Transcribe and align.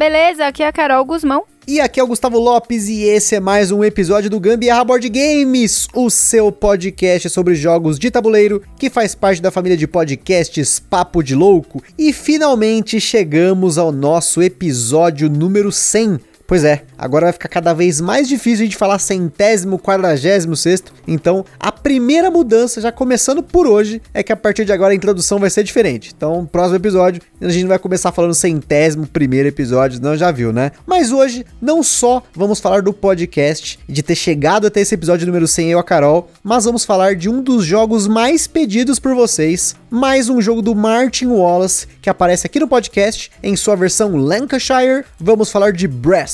Beleza? 0.00 0.46
Aqui 0.46 0.62
é 0.62 0.66
a 0.66 0.72
Carol 0.72 1.04
Guzmão. 1.04 1.44
E 1.68 1.78
aqui 1.78 2.00
é 2.00 2.02
o 2.02 2.06
Gustavo 2.06 2.38
Lopes 2.38 2.88
e 2.88 3.02
esse 3.02 3.34
é 3.34 3.40
mais 3.40 3.70
um 3.70 3.84
episódio 3.84 4.30
do 4.30 4.40
Gambiarra 4.40 4.82
Board 4.82 5.06
Games, 5.10 5.86
o 5.94 6.08
seu 6.08 6.50
podcast 6.50 7.28
sobre 7.28 7.54
jogos 7.54 7.98
de 7.98 8.10
tabuleiro 8.10 8.62
que 8.78 8.88
faz 8.88 9.14
parte 9.14 9.42
da 9.42 9.50
família 9.50 9.76
de 9.76 9.86
podcasts 9.86 10.80
Papo 10.80 11.22
de 11.22 11.34
Louco. 11.34 11.84
E 11.98 12.14
finalmente 12.14 12.98
chegamos 12.98 13.76
ao 13.76 13.92
nosso 13.92 14.40
episódio 14.40 15.28
número 15.28 15.70
100. 15.70 16.18
Pois 16.50 16.64
é, 16.64 16.82
agora 16.98 17.26
vai 17.26 17.32
ficar 17.32 17.48
cada 17.48 17.72
vez 17.72 18.00
mais 18.00 18.26
difícil 18.26 18.66
de 18.66 18.74
falar 18.74 18.98
centésimo, 18.98 19.78
quadragésimo 19.78 20.56
sexto. 20.56 20.92
Então, 21.06 21.44
a 21.60 21.70
primeira 21.70 22.28
mudança, 22.28 22.80
já 22.80 22.90
começando 22.90 23.40
por 23.40 23.68
hoje, 23.68 24.02
é 24.12 24.20
que 24.20 24.32
a 24.32 24.36
partir 24.36 24.64
de 24.64 24.72
agora 24.72 24.92
a 24.92 24.96
introdução 24.96 25.38
vai 25.38 25.48
ser 25.48 25.62
diferente. 25.62 26.12
Então, 26.12 26.44
próximo 26.44 26.74
episódio, 26.74 27.22
a 27.40 27.48
gente 27.50 27.62
não 27.62 27.68
vai 27.68 27.78
começar 27.78 28.10
falando 28.10 28.34
centésimo 28.34 29.06
primeiro 29.06 29.46
episódio, 29.46 30.02
não 30.02 30.16
já 30.16 30.32
viu, 30.32 30.52
né? 30.52 30.72
Mas 30.84 31.12
hoje, 31.12 31.46
não 31.62 31.84
só 31.84 32.20
vamos 32.34 32.58
falar 32.58 32.82
do 32.82 32.92
podcast 32.92 33.78
de 33.88 34.02
ter 34.02 34.16
chegado 34.16 34.66
até 34.66 34.80
esse 34.80 34.96
episódio 34.96 35.28
número 35.28 35.46
100 35.46 35.70
eu 35.70 35.78
a 35.78 35.84
Carol, 35.84 36.32
mas 36.42 36.64
vamos 36.64 36.84
falar 36.84 37.14
de 37.14 37.28
um 37.30 37.40
dos 37.40 37.64
jogos 37.64 38.08
mais 38.08 38.48
pedidos 38.48 38.98
por 38.98 39.14
vocês, 39.14 39.76
mais 39.88 40.28
um 40.28 40.40
jogo 40.40 40.60
do 40.60 40.74
Martin 40.74 41.26
Wallace 41.26 41.86
que 42.00 42.10
aparece 42.10 42.46
aqui 42.46 42.58
no 42.58 42.66
podcast 42.66 43.30
em 43.42 43.54
sua 43.54 43.76
versão 43.76 44.16
Lancashire. 44.16 45.04
Vamos 45.18 45.50
falar 45.50 45.72
de 45.72 45.86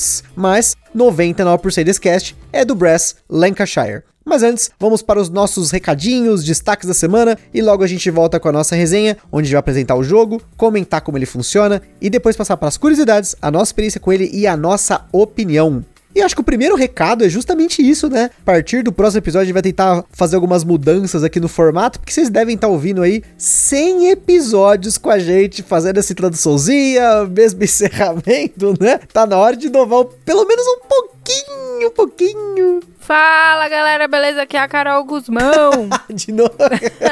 Brass 0.07 0.23
mas 0.35 0.75
99% 0.95 1.83
desse 1.83 1.99
cast 1.99 2.35
é 2.51 2.63
do 2.63 2.75
Brass 2.75 3.15
Lancashire. 3.29 4.03
Mas 4.23 4.43
antes, 4.43 4.71
vamos 4.77 5.01
para 5.01 5.21
os 5.21 5.29
nossos 5.29 5.71
recadinhos, 5.71 6.43
destaques 6.43 6.87
da 6.87 6.93
semana 6.93 7.37
e 7.53 7.61
logo 7.61 7.83
a 7.83 7.87
gente 7.87 8.11
volta 8.11 8.39
com 8.39 8.49
a 8.49 8.51
nossa 8.51 8.75
resenha, 8.75 9.17
onde 9.31 9.49
vai 9.49 9.59
apresentar 9.59 9.95
o 9.95 10.03
jogo, 10.03 10.41
comentar 10.57 10.99
como 10.99 11.17
ele 11.17 11.25
funciona 11.25 11.81
e 12.01 12.09
depois 12.09 12.35
passar 12.35 12.57
para 12.57 12.67
as 12.67 12.77
curiosidades, 12.77 13.35
a 13.41 13.49
nossa 13.49 13.69
experiência 13.69 14.01
com 14.01 14.11
ele 14.11 14.29
e 14.33 14.45
a 14.45 14.57
nossa 14.57 15.05
opinião. 15.13 15.83
E 16.15 16.21
acho 16.21 16.33
que 16.33 16.41
o 16.41 16.43
primeiro 16.43 16.75
recado 16.75 17.23
é 17.23 17.29
justamente 17.29 17.87
isso, 17.87 18.09
né? 18.09 18.31
A 18.41 18.45
partir 18.45 18.83
do 18.83 18.91
próximo 18.91 19.19
episódio 19.19 19.43
a 19.43 19.45
gente 19.45 19.53
vai 19.53 19.61
tentar 19.61 20.03
fazer 20.11 20.35
algumas 20.35 20.63
mudanças 20.63 21.23
aqui 21.23 21.39
no 21.39 21.47
formato, 21.47 21.99
porque 21.99 22.11
vocês 22.11 22.29
devem 22.29 22.55
estar 22.55 22.67
ouvindo 22.67 23.01
aí 23.03 23.23
100 23.37 24.09
episódios 24.09 24.97
com 24.97 25.09
a 25.09 25.19
gente, 25.19 25.61
fazendo 25.61 25.97
essa 25.97 26.11
introduçãozinha, 26.11 27.25
mesmo 27.25 27.63
encerramento, 27.63 28.73
né? 28.79 28.99
Tá 29.13 29.25
na 29.25 29.37
hora 29.37 29.55
de 29.55 29.67
inovar 29.67 30.05
pelo 30.25 30.45
menos 30.45 30.65
um 30.65 30.79
pouquinho, 30.87 31.87
um 31.87 31.91
pouquinho. 31.91 32.79
Fala 33.07 33.69
galera, 33.69 34.05
beleza? 34.05 34.41
Aqui 34.41 34.57
é 34.57 34.59
a 34.59 34.67
Carol 34.67 35.01
Guzmão. 35.05 35.87
de 36.13 36.29
novo. 36.33 36.51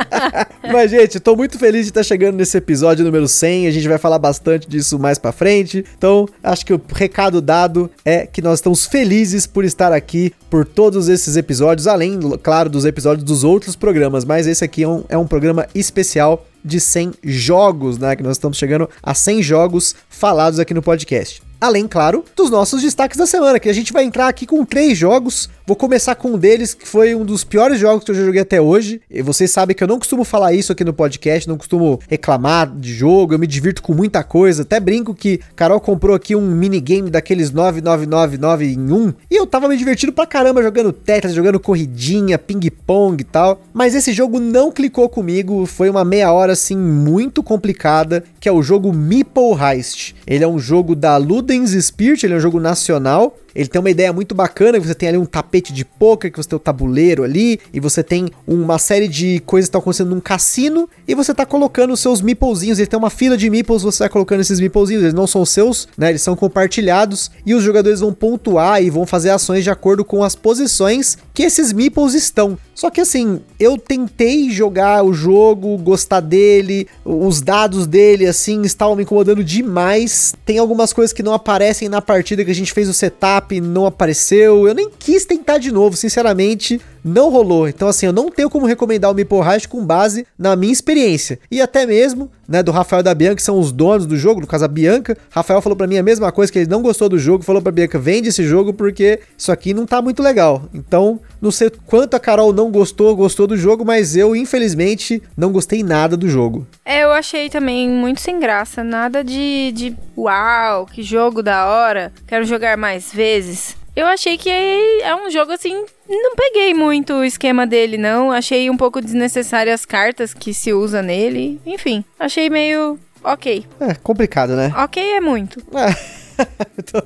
Mas, 0.69 0.91
gente, 0.91 1.21
tô 1.21 1.38
muito 1.38 1.57
feliz 1.57 1.83
de 1.83 1.91
estar 1.91 2.03
chegando 2.03 2.35
nesse 2.35 2.57
episódio 2.57 3.05
número 3.05 3.29
100. 3.29 3.67
A 3.67 3.71
gente 3.71 3.88
vai 3.88 3.97
falar 3.97 4.19
bastante 4.19 4.67
disso 4.67 4.99
mais 4.99 5.17
pra 5.17 5.31
frente. 5.31 5.85
Então, 5.97 6.27
acho 6.43 6.66
que 6.66 6.73
o 6.73 6.81
recado 6.93 7.39
dado 7.39 7.89
é 8.03 8.27
que 8.27 8.41
nós 8.41 8.59
estamos 8.59 8.85
felizes 8.85 9.47
por 9.47 9.63
estar 9.63 9.93
aqui 9.93 10.33
por 10.49 10.66
todos 10.66 11.07
esses 11.07 11.38
episódios, 11.38 11.88
além, 11.88 12.19
claro, 12.43 12.69
dos 12.69 12.83
episódios 12.83 13.23
dos 13.23 13.45
outros 13.45 13.73
programas. 13.73 14.25
Mas 14.25 14.47
esse 14.47 14.66
aqui 14.66 14.83
é 14.83 14.88
um, 14.89 15.05
é 15.07 15.17
um 15.17 15.25
programa 15.25 15.66
especial 15.73 16.45
de 16.61 16.77
100 16.77 17.13
jogos, 17.23 17.97
né? 17.97 18.17
Que 18.17 18.23
nós 18.23 18.35
estamos 18.35 18.57
chegando 18.57 18.89
a 19.01 19.13
100 19.13 19.41
jogos 19.41 19.95
falados 20.09 20.59
aqui 20.59 20.73
no 20.73 20.81
podcast. 20.81 21.44
Além, 21.59 21.88
claro, 21.88 22.23
dos 22.35 22.49
nossos 22.49 22.81
destaques 22.81 23.17
da 23.17 23.25
semana, 23.25 23.59
que 23.59 23.69
a 23.69 23.73
gente 23.73 23.93
vai 23.93 24.03
entrar 24.03 24.27
aqui 24.27 24.45
com 24.45 24.63
três 24.66 24.97
jogos. 24.97 25.49
Vou 25.66 25.75
começar 25.75 26.13
com 26.13 26.33
um 26.33 26.38
deles, 26.38 26.73
que 26.75 26.88
foi 26.88 27.16
um 27.16 27.25
dos 27.25 27.43
piores 27.43 27.79
jogos 27.79 28.03
que 28.03 28.11
eu 28.11 28.16
já 28.16 28.23
joguei 28.23 28.41
até 28.41 28.61
hoje. 28.61 29.01
E 29.09 29.21
vocês 29.21 29.49
sabem 29.49 29.75
que 29.75 29.83
eu 29.83 29.88
não 29.88 29.97
costumo 29.97 30.23
falar 30.23 30.53
isso 30.53 30.71
aqui 30.71 30.83
no 30.83 30.94
podcast, 30.94 31.49
não 31.49 31.57
costumo 31.57 31.99
reclamar 32.07 32.69
de 32.69 32.94
jogo, 32.94 33.33
eu 33.33 33.39
me 33.39 33.47
divirto 33.47 33.81
com 33.81 33.94
muita 33.94 34.23
coisa. 34.23 34.61
Até 34.61 34.79
brinco 34.79 35.15
que 35.15 35.39
Carol 35.55 35.79
comprou 35.79 36.15
aqui 36.15 36.35
um 36.35 36.41
minigame 36.41 37.09
daqueles 37.09 37.49
9999 37.51 38.65
em 38.65 38.91
1. 38.91 39.13
E 39.31 39.35
eu 39.35 39.47
tava 39.47 39.67
me 39.67 39.77
divertindo 39.77 40.13
pra 40.13 40.27
caramba 40.27 40.61
jogando 40.61 40.94
Tetris, 40.94 41.33
jogando 41.33 41.59
corridinha, 41.59 42.38
ping-pong 42.38 43.21
e 43.21 43.23
tal. 43.23 43.61
Mas 43.73 43.95
esse 43.95 44.13
jogo 44.13 44.39
não 44.39 44.71
clicou 44.71 45.09
comigo, 45.09 45.65
foi 45.65 45.89
uma 45.89 46.05
meia 46.05 46.31
hora 46.31 46.53
assim 46.53 46.77
muito 46.77 47.41
complicada, 47.41 48.23
que 48.39 48.47
é 48.47 48.51
o 48.51 48.61
jogo 48.61 48.94
Meeple 48.94 49.55
Heist. 49.59 50.15
Ele 50.27 50.44
é 50.44 50.47
um 50.47 50.59
jogo 50.59 50.95
da 50.95 51.17
Ludens 51.45 51.72
Spirit, 51.85 52.25
ele 52.25 52.33
é 52.33 52.38
um 52.38 52.39
jogo 52.39 52.59
nacional. 52.59 53.38
Ele 53.55 53.67
tem 53.67 53.79
uma 53.79 53.89
ideia 53.89 54.11
muito 54.11 54.35
bacana, 54.35 54.79
que 54.79 54.85
você 54.85 54.93
tem 54.93 55.09
ali 55.09 55.17
um 55.17 55.25
tapete 55.25 55.71
de 55.71 55.85
poker, 55.85 56.31
que 56.31 56.38
você 56.38 56.49
tem 56.49 56.57
o 56.57 56.59
tabuleiro 56.59 57.23
ali, 57.23 57.59
e 57.73 57.79
você 57.79 58.03
tem 58.03 58.27
uma 58.45 58.77
série 58.77 59.07
de 59.07 59.39
coisas 59.45 59.67
que 59.67 59.69
estão 59.69 59.79
acontecendo 59.79 60.09
num 60.09 60.19
cassino, 60.19 60.89
e 61.07 61.16
você 61.16 61.33
tá 61.33 61.45
colocando 61.45 61.94
os 61.94 61.99
seus 61.99 62.21
meeplezinhos, 62.21 62.79
ele 62.79 62.88
tem 62.88 62.99
uma 62.99 63.09
fila 63.09 63.38
de 63.38 63.49
meeples, 63.49 63.83
você 63.83 63.99
vai 63.99 64.09
colocando 64.09 64.41
esses 64.41 64.59
meeplezinhos, 64.59 65.03
eles 65.03 65.13
não 65.13 65.25
são 65.25 65.45
seus, 65.45 65.88
né, 65.97 66.09
eles 66.09 66.21
são 66.21 66.35
compartilhados, 66.35 67.31
e 67.45 67.53
os 67.55 67.63
jogadores 67.63 68.01
vão 68.01 68.13
pontuar 68.13 68.83
e 68.83 68.89
vão 68.89 69.05
fazer 69.05 69.29
ações 69.29 69.63
de 69.63 69.69
acordo 69.69 70.03
com 70.03 70.23
as 70.23 70.35
posições 70.35 71.17
que 71.33 71.44
esses 71.44 71.71
meeples 71.71 72.13
estão. 72.13 72.57
Só 72.73 72.89
que 72.89 72.99
assim, 72.99 73.39
eu 73.57 73.77
tentei 73.77 74.49
jogar 74.49 75.03
o 75.03 75.13
jogo, 75.13 75.77
gostar 75.77 76.19
dele, 76.19 76.88
os 77.05 77.41
dados 77.41 77.88
dele, 77.88 78.25
assim, 78.25 78.63
estavam 78.63 78.97
me 78.97 79.03
incomodando 79.03 79.44
demais. 79.44 80.33
Tem 80.45 80.57
algumas 80.57 80.91
coisas 80.91 81.13
que 81.13 81.23
não 81.23 81.33
aparecem 81.33 81.88
na 81.88 82.01
partida 82.01 82.44
que 82.44 82.51
a 82.51 82.55
gente 82.55 82.73
fez 82.73 82.89
o 82.89 82.94
setup, 82.94 83.44
não 83.61 83.85
apareceu. 83.85 84.67
Eu 84.67 84.73
nem 84.73 84.89
quis 84.89 85.25
tentar 85.25 85.57
de 85.57 85.72
novo, 85.72 85.95
sinceramente 85.95 86.81
não 87.05 87.29
rolou. 87.29 87.69
Então, 87.69 87.88
assim, 87.88 88.07
eu 88.07 88.11
não 88.11 88.31
tenho 88.31 88.49
como 88.49 88.66
recomendar 88.66 89.13
o 89.13 89.43
Heist 89.43 89.67
com 89.67 89.85
base 89.85 90.25
na 90.38 90.55
minha 90.55 90.73
experiência. 90.73 91.39
E 91.51 91.61
até 91.61 91.85
mesmo, 91.85 92.31
né, 92.47 92.63
do 92.63 92.71
Rafael 92.71 93.03
da 93.03 93.13
Bianca, 93.13 93.35
que 93.35 93.43
são 93.43 93.59
os 93.59 93.71
donos 93.71 94.07
do 94.07 94.17
jogo, 94.17 94.41
no 94.41 94.47
caso 94.47 94.66
a 94.66 94.67
Bianca. 94.67 95.15
Rafael 95.29 95.61
falou 95.61 95.75
para 95.75 95.85
mim 95.85 95.97
a 95.97 96.03
mesma 96.03 96.31
coisa, 96.31 96.51
que 96.51 96.57
ele 96.57 96.69
não 96.69 96.81
gostou 96.81 97.07
do 97.07 97.19
jogo, 97.19 97.44
falou 97.44 97.61
pra 97.61 97.71
Bianca, 97.71 97.99
vende 97.99 98.29
esse 98.29 98.44
jogo 98.44 98.73
porque 98.73 99.19
isso 99.38 99.51
aqui 99.51 99.71
não 99.71 99.85
tá 99.85 100.01
muito 100.01 100.23
legal. 100.23 100.63
Então, 100.73 101.19
não 101.39 101.51
sei 101.51 101.71
quanto 101.85 102.15
a 102.15 102.19
Carol 102.19 102.51
não 102.51 102.71
gostou, 102.71 103.15
gostou 103.15 103.45
do 103.45 103.55
jogo, 103.55 103.85
mas 103.85 104.15
eu, 104.15 104.35
infelizmente, 104.35 105.21
não 105.38 105.51
gostei 105.51 105.83
nada 105.83 106.17
do 106.17 106.27
jogo. 106.27 106.65
É, 106.83 107.03
eu 107.03 107.11
achei 107.11 107.49
também 107.51 107.88
muito 107.88 108.19
sem 108.19 108.39
graça, 108.39 108.83
nada 108.83 109.23
de, 109.23 109.71
de 109.73 109.95
uau, 110.17 110.88
que 110.88 111.03
jogo 111.03 111.44
da 111.44 111.67
hora, 111.67 112.11
quero 112.25 112.45
jogar 112.45 112.77
mais 112.77 113.13
vezes. 113.13 113.75
Eu 113.95 114.06
achei 114.07 114.38
que 114.38 114.50
é 114.50 115.16
um 115.16 115.31
jogo 115.31 115.53
assim. 115.53 115.85
Não 116.07 116.35
peguei 116.35 116.73
muito 116.73 117.13
o 117.13 117.23
esquema 117.23 117.66
dele, 117.66 117.97
não. 117.97 118.31
Achei 118.31 118.69
um 118.69 118.75
pouco 118.75 119.01
desnecessário 119.01 119.73
as 119.73 119.85
cartas 119.85 120.33
que 120.33 120.53
se 120.53 120.73
usa 120.73 121.01
nele. 121.01 121.61
Enfim, 121.66 122.03
achei 122.19 122.50
meio 122.50 123.00
ok. 123.23 123.66
É, 123.79 123.94
complicado, 123.95 124.56
né? 124.56 124.73
Ok 124.78 125.01
é 125.01 125.22
muito. 125.22 125.59
É. 125.73 126.25
Então, 126.78 127.01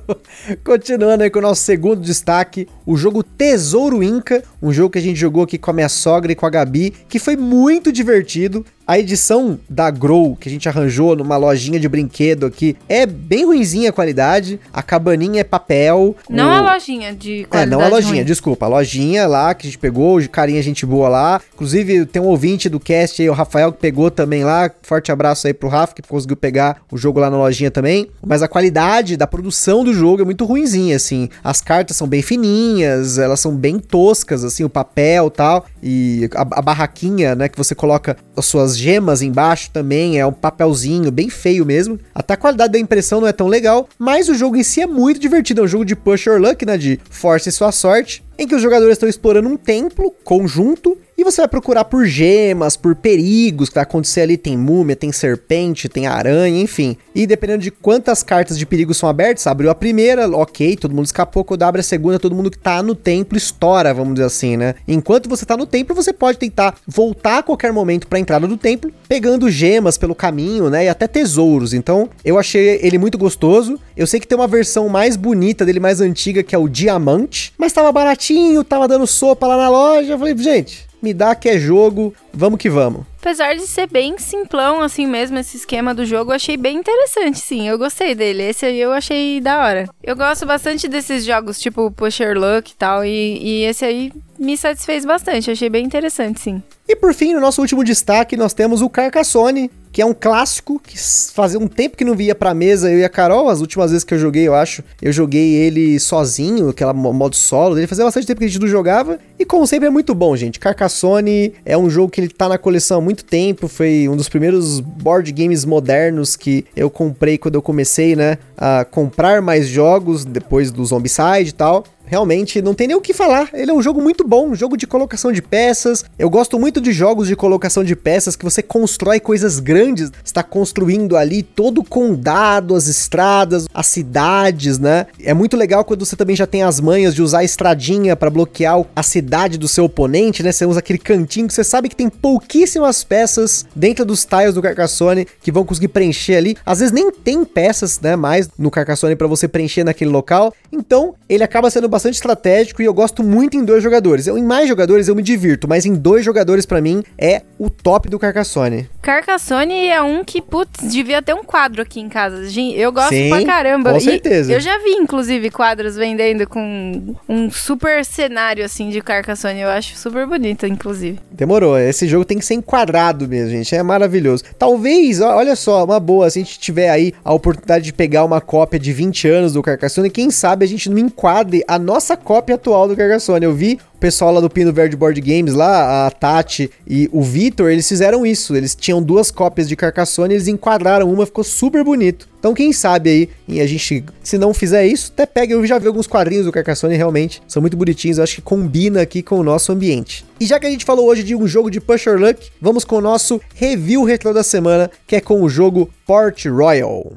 continuando 0.63 1.23
aí 1.23 1.29
com 1.29 1.38
o 1.38 1.44
nosso 1.44 1.61
segundo 1.61 2.01
destaque, 2.01 2.67
o 2.83 2.97
jogo 2.97 3.21
Tesouro 3.23 4.01
Inca, 4.01 4.44
um 4.61 4.71
jogo 4.71 4.91
que 4.91 4.99
a 4.99 5.01
gente 5.01 5.19
jogou 5.19 5.43
aqui 5.43 5.57
com 5.57 5.71
a 5.71 5.73
minha 5.73 5.89
sogra 5.89 6.31
e 6.31 6.35
com 6.35 6.45
a 6.45 6.49
Gabi, 6.49 6.93
que 7.07 7.19
foi 7.19 7.35
muito 7.35 7.91
divertido. 7.91 8.65
A 8.85 8.97
edição 8.97 9.59
da 9.69 9.91
Grow, 9.91 10.35
que 10.35 10.49
a 10.49 10.51
gente 10.51 10.67
arranjou 10.67 11.15
numa 11.15 11.37
lojinha 11.37 11.79
de 11.79 11.87
brinquedo 11.87 12.47
aqui, 12.47 12.75
é 12.87 13.05
bem 13.05 13.45
ruimzinha 13.45 13.91
a 13.91 13.93
qualidade. 13.93 14.59
A 14.73 14.81
cabaninha 14.81 15.41
é 15.41 15.43
papel. 15.43 16.15
Não 16.27 16.47
o... 16.47 16.51
a 16.51 16.73
lojinha 16.73 17.13
de 17.13 17.45
qualidade 17.45 17.61
É, 17.61 17.65
não 17.67 17.81
a 17.85 17.87
lojinha, 17.87 18.15
ruim. 18.15 18.23
desculpa. 18.23 18.65
A 18.65 18.69
lojinha 18.69 19.27
lá 19.27 19.53
que 19.53 19.67
a 19.67 19.69
gente 19.69 19.77
pegou, 19.77 20.19
carinha 20.31 20.59
gente 20.63 20.87
boa 20.87 21.07
lá. 21.07 21.39
Inclusive, 21.53 22.07
tem 22.07 22.19
um 22.19 22.25
ouvinte 22.25 22.67
do 22.67 22.79
cast 22.79 23.21
aí, 23.21 23.29
o 23.29 23.33
Rafael, 23.33 23.71
que 23.71 23.77
pegou 23.77 24.09
também 24.09 24.44
lá. 24.44 24.71
Forte 24.81 25.12
abraço 25.12 25.45
aí 25.45 25.53
pro 25.53 25.69
Rafa, 25.69 25.94
que 25.94 26.01
conseguiu 26.01 26.35
pegar 26.35 26.81
o 26.91 26.97
jogo 26.97 27.19
lá 27.19 27.29
na 27.29 27.38
lojinha 27.38 27.69
também. 27.69 28.09
Mas 28.25 28.41
a 28.41 28.47
qualidade 28.47 29.15
da 29.15 29.27
produção 29.27 29.83
do 29.83 29.94
jogo 29.94 30.23
é 30.23 30.25
muito 30.25 30.45
ruimzinha, 30.45 30.95
assim. 30.95 31.29
As 31.44 31.62
cartas 31.62 31.95
são 31.95 32.07
bem 32.07 32.23
fininhas, 32.23 33.19
elas 33.19 33.39
são 33.39 33.55
bem 33.55 33.77
toscas, 33.77 34.44
assim, 34.50 34.63
o 34.63 34.69
papel 34.69 35.30
tal. 35.30 35.66
E 35.81 36.30
a, 36.36 36.42
a 36.42 36.62
barraquinha, 36.62 37.36
né, 37.36 37.48
que 37.48 37.57
você 37.57 37.74
coloca 37.74 38.18
as 38.36 38.46
suas 38.46 38.78
gemas 38.78 39.22
embaixo 39.22 39.72
também, 39.72 40.19
é 40.19 40.25
um 40.25 40.34
papelzinho 40.34 41.12
bem 41.12 41.30
feio 41.30 41.66
mesmo. 41.66 42.00
Até 42.13 42.34
a 42.34 42.38
qualidade 42.38 42.74
da 42.74 42.80
impressão 42.80 43.22
não 43.22 43.28
é 43.28 43.34
tão 43.34 43.48
legal, 43.48 43.88
mas 43.98 44.30
o 44.30 44.36
jogo 44.36 44.56
em 44.56 44.63
si 44.63 44.81
é 44.81 44.88
muito 44.88 45.19
divertido. 45.19 45.62
É 45.62 45.63
um 45.63 45.68
jogo 45.68 45.86
de 45.86 45.96
push 45.96 46.28
or 46.28 46.40
luck, 46.40 46.66
né? 46.66 46.78
De 46.78 47.00
force 47.10 47.50
e 47.50 47.51
sua 47.51 47.72
sorte. 47.72 48.24
Em 48.39 48.47
que 48.47 48.56
os 48.56 48.62
jogadores 48.62 48.94
estão 48.94 49.09
explorando 49.09 49.50
um 49.50 49.57
templo 49.57 50.15
conjunto 50.24 50.97
e 51.19 51.24
você 51.25 51.41
vai 51.41 51.50
procurar 51.50 51.83
por 51.83 52.06
gemas, 52.06 52.77
por 52.77 52.95
perigos 52.95 53.68
que 53.68 53.75
vai 53.75 53.83
acontecer 53.83 54.21
ali. 54.21 54.38
Tem 54.38 54.57
múmia, 54.57 54.95
tem 54.95 55.12
serpente, 55.12 55.89
tem 55.89 56.07
aranha, 56.07 56.62
enfim. 56.62 56.95
E 57.13 57.27
dependendo 57.27 57.62
de 57.62 57.71
quantas 57.71 58.24
cartas 58.24 58.57
de 58.57 58.65
perigo 58.65 58.94
são 58.94 59.09
abertas, 59.09 59.45
abriu 59.45 59.69
a 59.69 59.75
primeira, 59.75 60.30
ok, 60.30 60.77
todo 60.77 60.95
mundo 60.95 61.07
escapou. 61.07 61.44
Quando 61.44 61.63
abre 61.63 61.81
a 61.81 61.83
segunda, 61.83 62.18
todo 62.18 62.33
mundo 62.33 62.50
que 62.50 62.57
tá 62.57 62.81
no 62.81 62.95
templo 62.95 63.38
estoura, 63.38 63.94
vamos 63.94 64.13
dizer 64.13 64.27
assim, 64.27 64.56
né? 64.56 64.75
Enquanto 64.88 65.27
você 65.27 65.45
tá 65.45 65.57
no 65.57 65.65
templo, 65.65 65.94
você 65.94 66.13
pode 66.13 66.38
tentar 66.38 66.75
voltar 66.88 67.39
a 67.39 67.44
qualquer 67.44 67.74
momento 67.74 68.07
pra 68.07 68.18
entrada 68.18 68.47
do 68.47 68.56
templo, 68.56 68.89
pegando 69.09 69.50
gemas 69.50 69.97
pelo 69.97 70.15
caminho, 70.15 70.69
né? 70.69 70.86
E 70.86 70.88
até 70.88 71.06
tesouros. 71.06 71.74
Então, 71.74 72.09
eu 72.24 72.39
achei 72.39 72.80
ele 72.81 72.97
muito 72.97 73.18
gostoso. 73.18 73.77
Eu 73.97 74.07
sei 74.07 74.21
que 74.21 74.27
tem 74.27 74.38
uma 74.38 74.47
versão 74.47 74.88
mais 74.88 75.18
bonita 75.18 75.65
dele, 75.65 75.81
mais 75.81 76.00
antiga, 76.00 76.44
que 76.44 76.56
é 76.56 76.57
o 76.57 76.69
Diamante. 76.69 77.51
Mas 77.57 77.74
tava 77.74 77.91
baratinho, 77.91 78.28
tava 78.63 78.87
dando 78.87 79.07
sopa 79.07 79.47
lá 79.47 79.57
na 79.57 79.69
loja. 79.69 80.13
Eu 80.13 80.19
falei, 80.19 80.37
gente, 80.37 80.87
me 81.01 81.13
dá 81.13 81.35
que 81.35 81.49
é 81.49 81.57
jogo, 81.57 82.13
vamos 82.33 82.59
que 82.59 82.69
vamos. 82.69 83.08
Apesar 83.21 83.54
de 83.54 83.68
ser 83.68 83.88
bem 83.88 84.18
simplão 84.18 84.81
assim 84.81 85.06
mesmo, 85.06 85.38
esse 85.38 85.57
esquema 85.57 85.94
do 85.94 86.06
jogo, 86.06 86.31
eu 86.31 86.36
achei 86.36 86.56
bem 86.56 86.77
interessante, 86.77 87.39
sim. 87.39 87.68
Eu 87.68 87.77
gostei 87.77 88.16
dele. 88.16 88.44
Esse 88.44 88.66
aí 88.66 88.80
eu 88.80 88.94
achei 88.94 89.42
da 89.42 89.62
hora. 89.62 89.89
Eu 90.01 90.16
gosto 90.16 90.45
bastante 90.45 90.88
desses 90.88 91.25
jogos, 91.25 91.60
tipo 91.60 91.92
Pusher 91.92 92.38
Luck 92.38 92.71
e 92.71 92.75
tal, 92.75 93.04
e, 93.04 93.38
e 93.42 93.63
esse 93.66 93.83
aí 93.83 94.13
me 94.39 94.56
satisfez 94.57 95.04
bastante. 95.04 95.51
Achei 95.51 95.69
bem 95.69 95.86
interessante, 95.86 96.39
sim. 96.39 96.63
E 96.88 96.95
por 96.95 97.13
fim, 97.13 97.33
no 97.33 97.42
nosso 97.42 97.62
último 97.62 97.83
destaque, 97.83 98.36
nós 98.36 98.54
temos 98.54 98.81
o 98.81 98.89
Carcassonne, 98.89 99.69
que 99.92 100.01
é 100.01 100.06
um 100.06 100.13
clássico 100.13 100.80
que 100.80 100.98
fazia 101.33 101.60
um 101.60 101.68
tempo 101.68 101.95
que 101.95 102.04
não 102.04 102.15
via 102.15 102.33
pra 102.33 102.54
mesa 102.54 102.89
eu 102.89 103.00
e 103.00 103.04
a 103.04 103.10
Carol. 103.10 103.48
As 103.48 103.60
últimas 103.60 103.92
vezes 103.92 104.04
que 104.04 104.13
eu 104.13 104.18
joguei, 104.18 104.48
eu 104.48 104.56
acho, 104.56 104.83
eu 105.00 105.12
joguei 105.12 105.54
ele 105.54 106.00
sozinho, 106.00 106.69
aquela 106.69 106.94
modo 106.94 107.36
solo 107.36 107.75
dele. 107.75 107.86
Fazia 107.86 108.06
bastante 108.06 108.25
tempo 108.25 108.39
que 108.39 108.45
a 108.45 108.48
gente 108.48 108.62
não 108.62 108.68
jogava. 108.68 109.19
E 109.38 109.45
como 109.45 109.68
sempre 109.68 109.88
é 109.88 109.92
muito 109.92 110.15
bom, 110.15 110.36
gente. 110.36 110.60
Carcassonne 110.60 111.54
é 111.63 111.77
um 111.77 111.89
jogo 111.89 112.10
que 112.10 112.22
ele 112.22 112.30
tá 112.30 112.50
na 112.50 112.57
coleção 112.57 113.01
muito 113.09 113.25
tempo. 113.25 113.67
Foi 113.67 114.07
um 114.07 114.15
dos 114.15 114.29
primeiros 114.29 114.79
board 114.79 115.31
games 115.31 115.65
modernos 115.65 116.35
que 116.35 116.63
eu 116.75 116.89
comprei 116.91 117.39
quando 117.39 117.56
eu 117.56 117.61
comecei, 117.61 118.15
né, 118.15 118.38
a 118.56 118.85
comprar 118.85 119.41
mais 119.41 119.67
jogos 119.67 120.23
depois 120.23 120.71
do 120.71 120.85
Zombicide 120.85 121.50
e 121.50 121.53
tal 121.53 121.83
realmente 122.09 122.61
não 122.61 122.73
tem 122.73 122.88
nem 122.88 122.97
o 122.97 123.01
que 123.01 123.13
falar. 123.13 123.50
Ele 123.53 123.69
é 123.69 123.73
um 123.73 123.81
jogo 123.81 124.01
muito 124.01 124.27
bom, 124.27 124.50
um 124.50 124.56
jogo 124.56 124.75
de 124.75 124.88
colocação 124.88 125.31
de 125.31 125.41
peças. 125.41 126.03
Eu 126.17 126.29
gosto 126.29 126.59
muito 126.59 126.81
de 126.81 126.91
jogos 126.91 127.27
de 127.27 127.35
colocação 127.35 127.83
de 127.83 127.95
peças 127.95 128.35
que 128.35 128.44
você 128.44 128.63
constrói 128.63 129.19
coisas 129.19 129.59
grandes, 129.59 130.11
está 130.23 130.41
construindo 130.41 131.15
ali 131.15 131.44
todo 131.44 131.81
o 131.81 131.83
condado, 131.83 132.75
as 132.75 132.88
estradas, 132.88 133.67
as 133.73 133.85
cidades, 133.88 134.79
né? 134.79 135.06
É 135.23 135.33
muito 135.33 135.56
legal 135.56 135.85
quando 135.85 136.03
você 136.03 136.15
também 136.15 136.35
já 136.35 136.47
tem 136.47 136.63
as 136.63 136.79
manhas 136.79 137.13
de 137.13 137.21
usar 137.21 137.39
a 137.39 137.44
estradinha 137.44 138.15
para 138.15 138.29
bloquear 138.29 138.83
a 138.95 139.03
cidade 139.03 139.57
do 139.57 139.67
seu 139.67 139.85
oponente, 139.85 140.41
né? 140.41 140.51
Você 140.51 140.65
usa 140.65 140.79
aquele 140.79 141.00
cantinho 141.00 141.47
que 141.47 141.53
você 141.53 141.63
sabe 141.63 141.89
que 141.89 141.95
tem 141.95 142.09
pouquíssimas 142.09 143.03
peças 143.03 143.65
dentro 143.75 144.03
dos 144.03 144.25
tiles 144.25 144.53
do 144.53 144.62
Carcassonne 144.62 145.27
que 145.41 145.51
vão 145.51 145.63
conseguir 145.63 145.89
preencher 145.89 146.35
ali. 146.35 146.57
Às 146.65 146.79
vezes 146.79 146.91
nem 146.91 147.12
tem 147.12 147.45
peças, 147.45 148.00
né, 148.00 148.15
mais 148.15 148.50
no 148.57 148.71
Carcassonne 148.71 149.15
para 149.15 149.27
você 149.27 149.47
preencher 149.47 149.83
naquele 149.83 150.09
local. 150.09 150.53
Então, 150.71 151.13
ele 151.27 151.44
acaba 151.44 151.69
sendo 151.69 151.88
bastante 151.88 151.99
estratégico 152.07 152.81
e 152.81 152.86
eu 152.86 152.94
gosto 152.94 153.24
muito 153.24 153.57
em 153.57 153.66
dois 153.66 153.84
jogadores. 153.84 154.28
Eu, 154.28 154.38
em 154.38 154.44
mais 154.44 154.69
jogadores 154.69 155.07
eu 155.07 155.16
me 155.16 155.24
divirto, 155.24 155.68
mas 155.68 155.86
em 155.86 155.94
dois 155.94 156.24
jogadores 156.24 156.66
para 156.66 156.80
mim 156.80 157.04
é 157.18 157.42
o 157.57 157.69
top 157.69 158.07
do 158.07 158.18
Carcassonne. 158.18 158.88
Carcassonne 159.01 159.88
é 159.88 160.01
um 160.01 160.24
que, 160.24 160.42
putz, 160.42 160.92
devia 160.92 161.22
ter 161.22 161.34
um 161.34 161.44
quadro 161.44 161.81
aqui 161.81 162.00
em 162.00 162.07
casa. 162.07 162.44
Eu 162.75 162.92
gosto 162.92 163.10
Sim, 163.10 163.30
pra 163.30 163.44
caramba. 163.44 163.94
Com 163.94 164.00
certeza. 164.00 164.51
E 164.51 164.56
eu 164.56 164.60
já 164.60 164.78
vi, 164.78 164.92
inclusive, 164.92 165.50
quadros 165.50 165.96
vendendo 165.96 166.48
com 166.48 167.16
um 167.28 167.50
super 167.50 168.06
cenário, 168.06 168.63
assim, 168.63 168.90
de 168.90 169.01
Carcassonne. 169.01 169.62
Eu 169.62 169.69
acho 169.69 169.98
super 169.98 170.28
bonito, 170.28 170.66
inclusive. 170.68 171.19
Demorou. 171.31 171.78
Esse 171.80 172.07
jogo 172.07 172.24
tem 172.24 172.38
que 172.38 172.46
ser 172.46 172.54
enquadrado 172.54 173.28
mesmo, 173.28 173.50
gente. 173.50 173.74
É 173.74 173.81
maravilhoso. 173.81 174.44
Talvez, 174.57 175.22
olha 175.22 175.56
só, 175.56 175.84
uma 175.84 176.00
boa, 176.00 176.30
se 176.30 176.40
a 176.40 176.44
gente 176.44 176.60
tiver 176.60 176.90
aí 176.90 177.13
a 177.24 177.34
oportunidade 177.34 177.86
de 177.86 177.94
pegar 177.94 178.24
uma 178.24 178.40
cópia 178.40 178.80
de 178.80 178.94
20 178.94 179.28
anos 179.28 179.54
do 179.54 179.63
Carcassonne, 179.63 180.10
quem 180.10 180.30
sabe 180.30 180.66
a 180.66 180.68
gente 180.68 180.90
não 180.90 181.00
enquadre 181.00 181.63
a 181.68 181.80
nossa 181.89 182.15
cópia 182.15 182.53
atual 182.53 182.88
do 182.88 182.95
Carcassonne. 182.95 183.44
Eu 183.44 183.53
vi 183.53 183.80
o 183.95 183.97
pessoal 184.00 184.31
lá 184.31 184.39
do 184.39 184.47
Pino 184.47 184.71
Verde 184.71 184.95
Board 184.95 185.19
Games, 185.19 185.56
lá, 185.56 186.06
a 186.06 186.12
Tati 186.12 186.69
e 186.88 187.09
o 187.12 187.24
Vitor, 187.24 187.71
eles 187.71 187.89
fizeram 187.89 188.24
isso. 188.24 188.56
Eles 188.56 188.75
tinham 188.75 189.01
duas 189.01 189.31
cópias 189.31 189.68
de 189.68 189.75
Carcassonne, 189.75 190.36
eles 190.36 190.47
enquadraram 190.47 191.12
uma, 191.12 191.25
ficou 191.25 191.44
super 191.44 191.83
bonito. 191.83 192.30
Então, 192.38 192.53
quem 192.53 192.71
sabe 192.71 193.09
aí, 193.09 193.30
e 193.47 193.59
a 193.59 193.65
gente, 193.65 194.06
se 194.24 194.38
não 194.38 194.53
fizer 194.53 194.86
isso, 194.86 195.12
até 195.12 195.25
pega, 195.25 195.53
eu 195.53 195.65
já 195.65 195.80
vi 195.80 195.88
alguns 195.88 196.06
quadrinhos 196.06 196.45
do 196.45 196.51
Carcassonne, 196.51 196.95
realmente, 196.95 197.41
são 197.47 197.59
muito 197.59 197.75
bonitinhos, 197.75 198.19
eu 198.19 198.24
acho 198.24 198.36
que 198.36 198.41
combina 198.44 199.01
aqui 199.01 199.24
com 199.24 199.39
o 199.39 199.44
nosso 199.44 199.71
ambiente. 199.71 200.24
E 200.39 200.45
já 200.45 200.59
que 200.59 200.68
a 200.68 200.69
gente 200.69 200.86
falou 200.86 201.07
hoje 201.07 201.24
de 201.24 201.36
um 201.36 201.47
jogo 201.47 201.71
de 201.71 201.81
Pusher 201.81 202.19
Luck, 202.19 202.51
vamos 202.62 202.86
com 202.86 202.97
o 202.97 203.01
nosso 203.01 203.41
review 203.56 204.03
retro 204.03 204.31
da 204.31 204.44
semana, 204.44 204.91
que 205.07 205.15
é 205.15 205.21
com 205.21 205.41
o 205.41 205.50
jogo 205.50 205.89
Port 206.06 206.45
Royal. 206.45 207.13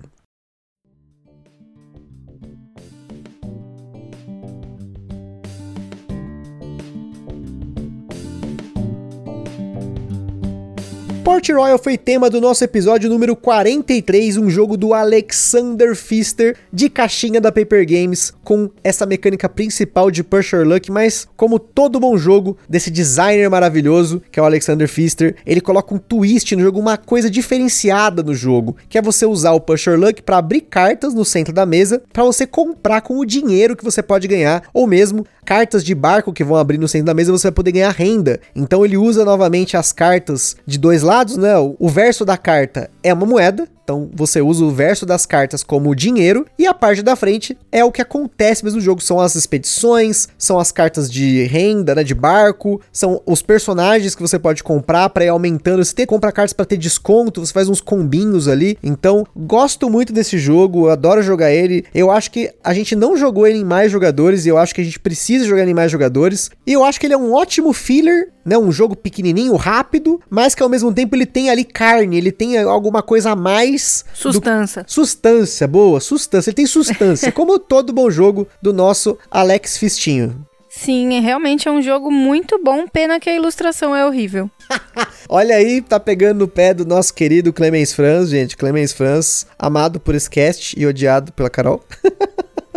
Port 11.24 11.48
Royal 11.50 11.78
foi 11.78 11.96
tema 11.96 12.28
do 12.28 12.40
nosso 12.40 12.64
episódio 12.64 13.08
número 13.08 13.36
43, 13.36 14.36
um 14.38 14.50
jogo 14.50 14.76
do 14.76 14.92
Alexander 14.92 15.94
Pfister 15.94 16.56
de 16.72 16.90
caixinha 16.90 17.40
da 17.40 17.52
Paper 17.52 17.86
Games, 17.86 18.34
com 18.42 18.68
essa 18.82 19.06
mecânica 19.06 19.48
principal 19.48 20.10
de 20.10 20.24
Pusher 20.24 20.66
Luck, 20.66 20.90
mas 20.90 21.28
como 21.36 21.60
todo 21.60 22.00
bom 22.00 22.16
jogo 22.16 22.56
desse 22.68 22.90
designer 22.90 23.48
maravilhoso, 23.48 24.20
que 24.32 24.40
é 24.40 24.42
o 24.42 24.46
Alexander 24.46 24.88
Pfister, 24.88 25.36
ele 25.46 25.60
coloca 25.60 25.94
um 25.94 25.98
twist 25.98 26.56
no 26.56 26.62
jogo, 26.62 26.80
uma 26.80 26.96
coisa 26.96 27.30
diferenciada 27.30 28.20
no 28.20 28.34
jogo, 28.34 28.76
que 28.88 28.98
é 28.98 29.02
você 29.02 29.24
usar 29.24 29.52
o 29.52 29.60
Pusher 29.60 29.96
Luck 29.96 30.22
para 30.22 30.38
abrir 30.38 30.62
cartas 30.62 31.14
no 31.14 31.24
centro 31.24 31.54
da 31.54 31.64
mesa, 31.64 32.02
para 32.12 32.24
você 32.24 32.48
comprar 32.48 33.00
com 33.00 33.16
o 33.16 33.24
dinheiro 33.24 33.76
que 33.76 33.84
você 33.84 34.02
pode 34.02 34.26
ganhar, 34.26 34.64
ou 34.74 34.88
mesmo 34.88 35.24
cartas 35.44 35.84
de 35.84 35.94
barco 35.94 36.32
que 36.32 36.44
vão 36.44 36.56
abrir 36.56 36.78
no 36.78 36.88
centro 36.88 37.06
da 37.06 37.14
mesa, 37.14 37.32
você 37.32 37.48
vai 37.48 37.52
poder 37.52 37.72
ganhar 37.72 37.90
renda. 37.90 38.40
Então 38.54 38.84
ele 38.84 38.96
usa 38.96 39.24
novamente 39.24 39.76
as 39.76 39.92
cartas 39.92 40.56
de 40.66 40.78
dois 40.78 41.02
lados, 41.02 41.11
né? 41.38 41.52
O 41.78 41.88
verso 41.88 42.24
da 42.24 42.36
carta 42.36 42.90
é 43.02 43.12
uma 43.12 43.26
moeda, 43.26 43.68
então 43.92 44.08
você 44.14 44.40
usa 44.40 44.64
o 44.64 44.70
verso 44.70 45.04
das 45.04 45.26
cartas 45.26 45.62
como 45.62 45.94
dinheiro 45.94 46.46
e 46.58 46.66
a 46.66 46.72
parte 46.72 47.02
da 47.02 47.14
frente 47.14 47.58
é 47.70 47.84
o 47.84 47.92
que 47.92 48.00
acontece 48.00 48.64
mesmo 48.64 48.78
no 48.78 48.82
jogo, 48.82 49.02
são 49.02 49.20
as 49.20 49.34
expedições, 49.34 50.28
são 50.38 50.58
as 50.58 50.72
cartas 50.72 51.10
de 51.10 51.42
renda, 51.44 51.94
né, 51.94 52.02
de 52.02 52.14
barco, 52.14 52.80
são 52.90 53.20
os 53.26 53.42
personagens 53.42 54.14
que 54.14 54.22
você 54.22 54.38
pode 54.38 54.62
comprar 54.62 55.10
para 55.10 55.26
ir 55.26 55.28
aumentando, 55.28 55.84
você 55.84 55.94
tem 55.94 56.06
compra 56.06 56.32
cartas 56.32 56.54
para 56.54 56.64
ter 56.64 56.78
desconto, 56.78 57.44
você 57.44 57.52
faz 57.52 57.68
uns 57.68 57.82
combinhos 57.82 58.48
ali. 58.48 58.78
Então, 58.82 59.26
gosto 59.36 59.90
muito 59.90 60.12
desse 60.12 60.38
jogo, 60.38 60.88
adoro 60.88 61.22
jogar 61.22 61.52
ele. 61.52 61.84
Eu 61.94 62.10
acho 62.10 62.30
que 62.30 62.50
a 62.64 62.72
gente 62.72 62.96
não 62.96 63.14
jogou 63.14 63.46
ele 63.46 63.58
em 63.58 63.64
mais 63.64 63.92
jogadores 63.92 64.46
e 64.46 64.48
eu 64.48 64.56
acho 64.56 64.74
que 64.74 64.80
a 64.80 64.84
gente 64.84 64.98
precisa 64.98 65.44
jogar 65.44 65.62
ele 65.62 65.72
em 65.72 65.74
mais 65.74 65.92
jogadores. 65.92 66.50
E 66.66 66.72
eu 66.72 66.82
acho 66.82 66.98
que 66.98 67.06
ele 67.06 67.14
é 67.14 67.18
um 67.18 67.34
ótimo 67.34 67.72
filler, 67.74 68.30
né, 68.44 68.56
um 68.56 68.72
jogo 68.72 68.96
pequenininho, 68.96 69.54
rápido, 69.56 70.20
mas 70.30 70.54
que 70.54 70.62
ao 70.62 70.68
mesmo 70.68 70.92
tempo 70.92 71.14
ele 71.14 71.26
tem 71.26 71.50
ali 71.50 71.64
carne, 71.64 72.16
ele 72.16 72.32
tem 72.32 72.58
alguma 72.58 73.02
coisa 73.02 73.32
a 73.32 73.36
mais 73.36 73.81
mais. 73.82 74.04
Sustância. 74.14 74.82
Do... 74.84 74.90
Sustância, 74.90 75.68
boa, 75.68 76.00
sustância. 76.00 76.50
Ele 76.50 76.56
tem 76.56 76.66
sustância, 76.66 77.30
como 77.32 77.58
todo 77.58 77.92
bom 77.92 78.10
jogo 78.10 78.46
do 78.60 78.72
nosso 78.72 79.18
Alex 79.30 79.76
Fistinho. 79.76 80.46
Sim, 80.68 81.20
realmente 81.20 81.68
é 81.68 81.70
um 81.70 81.82
jogo 81.82 82.10
muito 82.10 82.58
bom, 82.62 82.88
pena 82.88 83.20
que 83.20 83.28
a 83.28 83.36
ilustração 83.36 83.94
é 83.94 84.06
horrível. 84.06 84.50
Olha 85.28 85.56
aí, 85.56 85.82
tá 85.82 86.00
pegando 86.00 86.38
no 86.38 86.48
pé 86.48 86.72
do 86.72 86.86
nosso 86.86 87.12
querido 87.12 87.52
Clemens 87.52 87.92
Franz, 87.92 88.30
gente. 88.30 88.56
Clemens 88.56 88.92
Franz, 88.92 89.46
amado 89.58 90.00
por 90.00 90.18
cast 90.30 90.74
e 90.78 90.86
odiado 90.86 91.30
pela 91.32 91.50
Carol. 91.50 91.84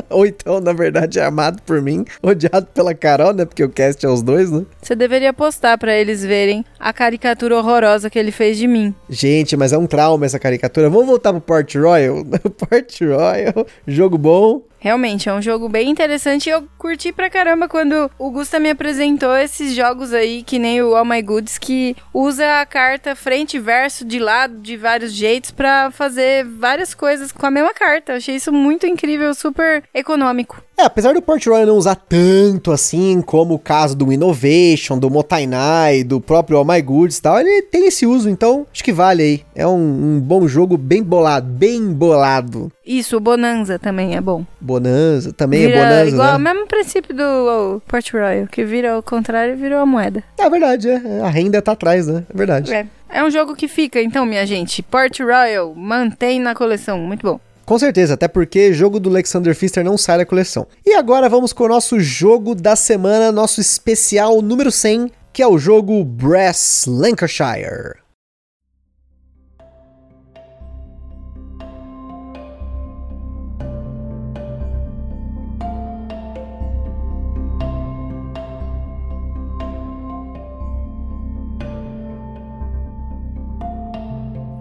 Ou 0.10 0.26
então, 0.26 0.60
na 0.60 0.74
verdade, 0.74 1.20
é 1.20 1.26
amado 1.26 1.62
por 1.64 1.82
mim, 1.82 2.06
odiado 2.22 2.68
pela 2.74 2.94
Carol, 2.94 3.34
né? 3.34 3.46
Porque 3.46 3.64
o 3.64 3.70
cast 3.70 4.06
é 4.06 4.10
os 4.10 4.22
dois, 4.22 4.52
né? 4.52 4.66
Você 4.82 4.96
deveria 4.96 5.34
postar 5.34 5.78
para 5.78 5.96
eles 5.96 6.24
verem 6.24 6.64
a 6.80 6.94
caricatura 6.94 7.58
horrorosa 7.58 8.10
que 8.10 8.20
ele 8.20 8.32
fez 8.32 8.58
de 8.58 8.68
mim. 8.68 8.94
Gente, 9.10 9.56
mas 9.58 9.74
é 9.74 9.78
um 9.78 9.88
trauma 9.88 10.26
essa 10.26 10.40
caricatura. 10.40 10.90
Vamos 10.90 11.08
voltar 11.08 11.32
pro 11.32 11.42
Port 11.42 11.76
Royal? 11.76 12.24
Port 12.70 13.02
Royal, 13.02 13.66
jogo 13.88 14.18
bom. 14.18 14.62
Realmente, 14.86 15.28
é 15.28 15.34
um 15.34 15.42
jogo 15.42 15.68
bem 15.68 15.90
interessante 15.90 16.46
e 16.46 16.52
eu 16.52 16.64
curti 16.78 17.12
pra 17.12 17.28
caramba 17.28 17.68
quando 17.68 18.08
o 18.20 18.30
Gusta 18.30 18.60
me 18.60 18.70
apresentou 18.70 19.36
esses 19.36 19.74
jogos 19.74 20.14
aí, 20.14 20.44
que 20.44 20.60
nem 20.60 20.80
o 20.84 20.96
All 20.96 21.04
My 21.04 21.24
Goods, 21.24 21.58
que 21.58 21.96
usa 22.14 22.62
a 22.62 22.66
carta 22.68 23.16
frente 23.16 23.58
e 23.58 23.60
verso 23.60 24.06
de 24.06 24.20
lado, 24.20 24.60
de 24.60 24.78
vários 24.78 25.12
jeitos, 25.12 25.50
para 25.50 25.90
fazer 25.90 26.46
várias 26.46 26.94
coisas 26.94 27.32
com 27.32 27.48
a 27.48 27.50
mesma 27.50 27.74
carta. 27.74 28.14
achei 28.14 28.36
isso 28.36 28.54
muito 28.54 28.86
incrível, 28.86 29.34
super 29.34 29.84
econômico. 29.92 30.64
É, 30.78 30.84
apesar 30.84 31.14
do 31.14 31.22
Port 31.22 31.46
Royal 31.46 31.66
não 31.66 31.78
usar 31.78 31.96
tanto 31.96 32.72
assim 32.72 33.22
como 33.22 33.54
o 33.54 33.60
caso 33.60 33.96
do 33.96 34.12
Innovation, 34.12 35.00
do 35.00 35.10
Motainai, 35.10 36.04
do 36.04 36.20
próprio 36.20 36.58
All 36.58 36.66
My 36.66 36.82
Goods 36.82 37.18
e 37.18 37.22
tal, 37.22 37.40
ele 37.40 37.62
tem 37.62 37.88
esse 37.88 38.06
uso, 38.06 38.30
então 38.30 38.68
acho 38.74 38.84
que 38.84 38.92
vale 38.92 39.24
aí. 39.24 39.42
É 39.56 39.66
um, 39.66 40.16
um 40.16 40.20
bom 40.20 40.48
jogo 40.48 40.78
bem 40.78 41.02
bolado, 41.02 41.48
bem 41.48 41.94
bolado. 41.94 42.72
Isso, 42.86 43.16
o 43.16 43.20
Bonanza 43.22 43.80
também 43.80 44.16
é 44.16 44.22
bom. 44.22 44.46
Bonanza, 44.60 45.32
também 45.32 45.62
vira 45.62 45.76
é 45.76 45.84
Bonanza, 45.84 46.12
igual, 46.12 46.28
né? 46.28 46.36
o 46.36 46.40
mesmo 46.40 46.68
princípio 46.68 47.16
do 47.16 47.82
Port 47.88 48.12
Royal, 48.12 48.48
que 48.48 48.66
vira 48.66 48.94
ao 48.94 49.02
contrário 49.04 49.54
e 49.54 49.58
virou 49.58 49.80
a 49.80 49.86
moeda. 49.86 50.24
É 50.38 50.50
verdade, 50.50 50.90
é. 50.90 51.22
A 51.22 51.30
renda 51.30 51.62
tá 51.62 51.72
atrás, 51.72 52.08
né? 52.08 52.24
É 52.30 52.38
verdade. 52.38 52.74
É. 52.74 52.86
É 53.08 53.24
um 53.24 53.30
jogo 53.30 53.56
que 53.56 53.68
fica, 53.68 54.02
então, 54.02 54.26
minha 54.26 54.46
gente. 54.46 54.82
Port 54.84 55.18
Royal, 55.20 55.74
mantém 55.74 56.40
na 56.40 56.54
coleção. 56.54 57.00
Muito 57.00 57.22
bom. 57.22 57.40
Com 57.66 57.80
certeza, 57.80 58.14
até 58.14 58.28
porque 58.28 58.72
jogo 58.72 59.00
do 59.00 59.10
Alexander 59.10 59.56
Pfister 59.56 59.84
não 59.84 59.98
sai 59.98 60.20
da 60.20 60.26
coleção. 60.26 60.68
E 60.86 60.94
agora 60.94 61.28
vamos 61.28 61.52
com 61.52 61.64
o 61.64 61.70
nosso 61.70 62.00
jogo 62.00 62.54
da 62.54 62.76
semana, 62.76 63.32
nosso 63.32 63.60
especial 63.60 64.40
número 64.40 64.72
100, 64.72 65.12
que 65.34 65.42
é 65.42 65.48
o 65.48 65.58
jogo 65.58 66.04
Brass 66.04 66.86
Lancashire. 66.88 68.05